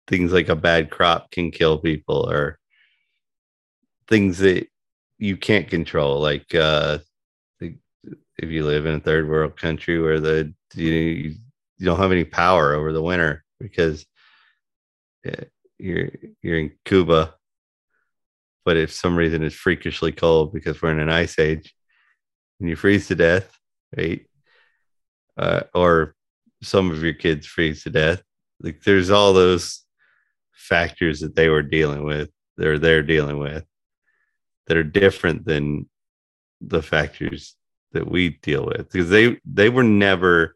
things 0.07 0.33
like 0.33 0.49
a 0.49 0.57
bad 0.57 0.91
crop 0.91 1.31
can 1.31 1.51
kill 1.51 1.79
people 1.79 2.29
or 2.29 2.59
things 4.09 4.39
that 4.39 4.67
you 5.19 5.37
can't 5.37 5.69
control. 5.69 6.21
Like 6.21 6.55
uh, 6.55 6.99
if 8.39 8.51
you 8.51 8.65
live 8.65 8.87
in 8.87 8.95
a 8.95 9.01
third 9.01 9.29
world 9.29 9.57
country 9.57 10.01
where 10.01 10.21
the 10.21 10.53
you, 10.75 10.93
you 10.93 11.37
don't 11.81 11.99
have 11.99 12.13
any 12.13 12.25
power 12.25 12.75
over 12.75 12.93
the 12.93 13.03
winter 13.03 13.45
because 13.61 14.05
uh, 15.27 15.45
you're 15.79 16.11
you're 16.43 16.59
in 16.59 16.73
Cuba, 16.85 17.35
but 18.65 18.77
if 18.77 18.93
some 18.93 19.17
reason 19.17 19.43
it's 19.43 19.55
freakishly 19.55 20.13
cold 20.13 20.53
because 20.53 20.81
we're 20.81 20.93
in 20.93 21.01
an 21.01 21.09
ice 21.09 21.39
age, 21.39 21.75
and 22.61 22.69
you 22.69 22.77
freeze 22.77 23.09
to 23.09 23.15
death, 23.15 23.59
right? 23.97 24.25
Uh, 25.37 25.63
or 25.75 26.15
some 26.63 26.91
of 26.91 27.03
your 27.03 27.15
kids 27.15 27.47
freeze 27.47 27.83
to 27.83 27.91
death. 27.91 28.23
Like 28.61 28.83
there's 28.83 29.11
all 29.11 29.33
those 29.33 29.85
factors 30.53 31.21
that 31.21 31.35
they 31.35 31.49
were 31.49 31.63
dealing 31.63 32.05
with, 32.05 32.31
they're 32.57 32.79
they're 32.79 33.03
dealing 33.03 33.39
with, 33.39 33.65
that 34.67 34.77
are 34.77 34.85
different 34.85 35.45
than 35.45 35.89
the 36.61 36.83
factors 36.83 37.57
that 37.93 38.09
we 38.09 38.31
deal 38.31 38.65
with 38.67 38.91
because 38.91 39.11
they 39.11 39.39
they 39.45 39.69
were 39.69 39.83
never 39.83 40.55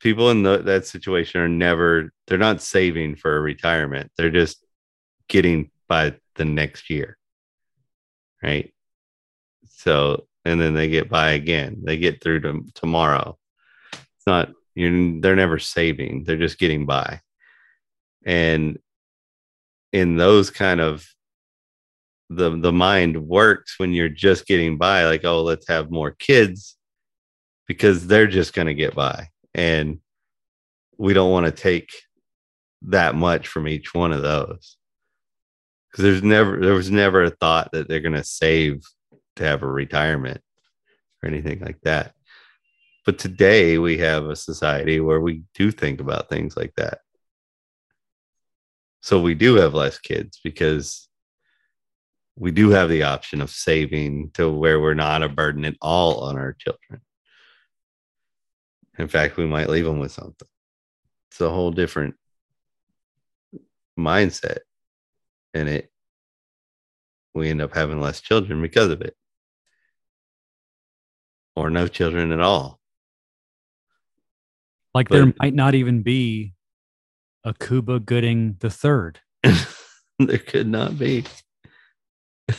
people 0.00 0.30
in 0.30 0.42
the, 0.42 0.58
that 0.58 0.86
situation 0.86 1.40
are 1.40 1.48
never 1.48 2.12
they're 2.26 2.38
not 2.38 2.60
saving 2.60 3.16
for 3.16 3.36
a 3.36 3.40
retirement 3.40 4.10
they're 4.16 4.30
just 4.30 4.64
getting 5.28 5.70
by 5.88 6.14
the 6.36 6.44
next 6.44 6.90
year 6.90 7.16
right? 8.44 8.72
So 9.68 10.26
and 10.44 10.60
then 10.60 10.74
they 10.74 10.88
get 10.88 11.08
by 11.08 11.30
again. 11.30 11.80
They 11.82 11.96
get 11.96 12.22
through 12.22 12.40
to 12.40 12.64
tomorrow. 12.74 13.38
It's 13.92 14.26
not 14.26 14.50
you're 14.74 15.20
they're 15.20 15.36
never 15.36 15.58
saving. 15.58 16.24
They're 16.24 16.36
just 16.36 16.58
getting 16.58 16.86
by. 16.86 17.20
And 18.24 18.78
in 19.92 20.16
those 20.16 20.50
kind 20.50 20.80
of 20.80 21.06
the 22.30 22.56
the 22.58 22.72
mind 22.72 23.26
works 23.26 23.78
when 23.78 23.92
you're 23.92 24.08
just 24.08 24.46
getting 24.46 24.76
by 24.78 25.04
like 25.04 25.24
oh 25.24 25.42
let's 25.42 25.68
have 25.68 25.90
more 25.90 26.10
kids 26.10 26.76
because 27.66 28.06
they're 28.06 28.26
just 28.26 28.52
going 28.52 28.66
to 28.66 28.74
get 28.74 28.94
by. 28.94 29.28
And 29.54 30.00
we 30.98 31.14
don't 31.14 31.30
want 31.32 31.46
to 31.46 31.52
take 31.52 31.90
that 32.82 33.14
much 33.14 33.48
from 33.48 33.66
each 33.66 33.94
one 33.94 34.12
of 34.12 34.20
those 34.20 34.76
because 35.94 36.02
there's 36.02 36.22
never 36.24 36.58
there 36.58 36.74
was 36.74 36.90
never 36.90 37.22
a 37.22 37.30
thought 37.30 37.70
that 37.72 37.88
they're 37.88 38.00
going 38.00 38.14
to 38.14 38.24
save 38.24 38.82
to 39.36 39.44
have 39.44 39.62
a 39.62 39.66
retirement 39.66 40.40
or 41.22 41.28
anything 41.28 41.60
like 41.60 41.80
that 41.82 42.12
but 43.06 43.18
today 43.18 43.78
we 43.78 43.98
have 43.98 44.26
a 44.26 44.34
society 44.34 44.98
where 44.98 45.20
we 45.20 45.44
do 45.54 45.70
think 45.70 46.00
about 46.00 46.28
things 46.28 46.56
like 46.56 46.72
that 46.76 46.98
so 49.00 49.20
we 49.20 49.34
do 49.34 49.56
have 49.56 49.74
less 49.74 49.98
kids 49.98 50.40
because 50.42 51.08
we 52.36 52.50
do 52.50 52.70
have 52.70 52.88
the 52.88 53.04
option 53.04 53.40
of 53.40 53.50
saving 53.50 54.30
to 54.34 54.50
where 54.50 54.80
we're 54.80 54.94
not 54.94 55.22
a 55.22 55.28
burden 55.28 55.64
at 55.64 55.76
all 55.80 56.24
on 56.24 56.36
our 56.36 56.52
children. 56.54 57.00
In 58.98 59.08
fact, 59.08 59.36
we 59.36 59.46
might 59.46 59.68
leave 59.68 59.84
them 59.84 59.98
with 59.98 60.12
something. 60.12 60.48
It's 61.30 61.40
a 61.40 61.50
whole 61.50 61.70
different 61.70 62.14
mindset. 63.98 64.58
And 65.54 65.68
it 65.68 65.90
we 67.34 67.50
end 67.50 67.60
up 67.60 67.74
having 67.74 68.00
less 68.00 68.20
children 68.20 68.62
because 68.62 68.90
of 68.90 69.00
it. 69.00 69.16
Or 71.56 71.70
no 71.70 71.88
children 71.88 72.32
at 72.32 72.40
all. 72.40 72.80
Like 74.94 75.08
there 75.08 75.32
might 75.40 75.54
not 75.54 75.74
even 75.74 76.02
be 76.02 76.54
a 77.42 77.52
Cuba 77.52 77.98
Gooding 77.98 78.56
the 78.60 78.70
third. 78.70 79.20
there 79.42 80.38
could 80.38 80.68
not 80.68 80.96
be. 80.98 81.24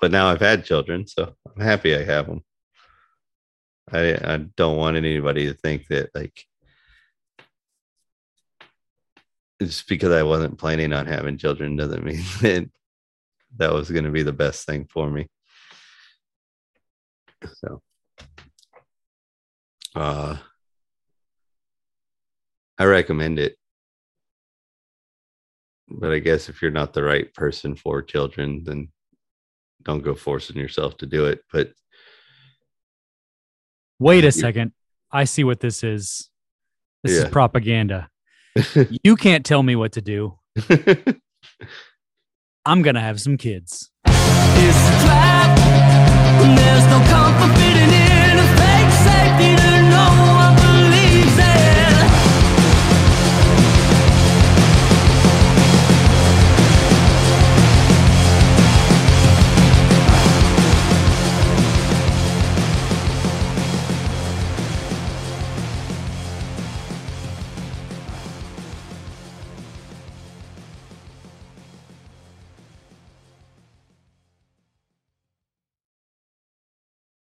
but 0.00 0.10
now 0.10 0.26
I've 0.26 0.40
had 0.40 0.64
children, 0.64 1.06
so 1.06 1.34
I'm 1.54 1.62
happy 1.62 1.94
I 1.94 2.02
have 2.02 2.26
them. 2.26 2.42
I 3.92 4.14
I 4.14 4.38
don't 4.56 4.76
want 4.76 4.96
anybody 4.96 5.46
to 5.46 5.54
think 5.54 5.86
that 5.88 6.10
like 6.14 6.44
just 9.60 9.88
because 9.88 10.12
I 10.12 10.22
wasn't 10.22 10.58
planning 10.58 10.92
on 10.92 11.06
having 11.06 11.38
children 11.38 11.76
doesn't 11.76 12.04
mean 12.04 12.22
that 12.42 12.70
that 13.56 13.72
was 13.72 13.90
going 13.90 14.04
to 14.04 14.10
be 14.10 14.22
the 14.22 14.32
best 14.32 14.66
thing 14.66 14.86
for 14.90 15.10
me. 15.10 15.28
So, 17.54 17.80
uh, 19.94 20.36
I 22.78 22.84
recommend 22.84 23.38
it. 23.38 23.56
But 25.88 26.12
I 26.12 26.18
guess 26.18 26.48
if 26.48 26.60
you're 26.60 26.70
not 26.70 26.92
the 26.92 27.04
right 27.04 27.32
person 27.32 27.76
for 27.76 28.02
children, 28.02 28.64
then 28.64 28.88
don't 29.84 30.02
go 30.02 30.14
forcing 30.14 30.56
yourself 30.56 30.96
to 30.98 31.06
do 31.06 31.26
it. 31.26 31.42
But 31.52 31.72
Wait 33.98 34.24
a 34.24 34.32
second. 34.32 34.72
I 35.10 35.24
see 35.24 35.44
what 35.44 35.60
this 35.60 35.82
is. 35.84 36.28
This 37.02 37.24
is 37.24 37.30
propaganda. 37.30 38.10
You 39.02 39.16
can't 39.16 39.44
tell 39.44 39.62
me 39.62 39.76
what 39.76 39.92
to 39.92 40.00
do. 40.00 40.38
I'm 42.64 42.82
going 42.82 42.94
to 42.94 43.00
have 43.00 43.20
some 43.20 43.36
kids. 43.36 43.90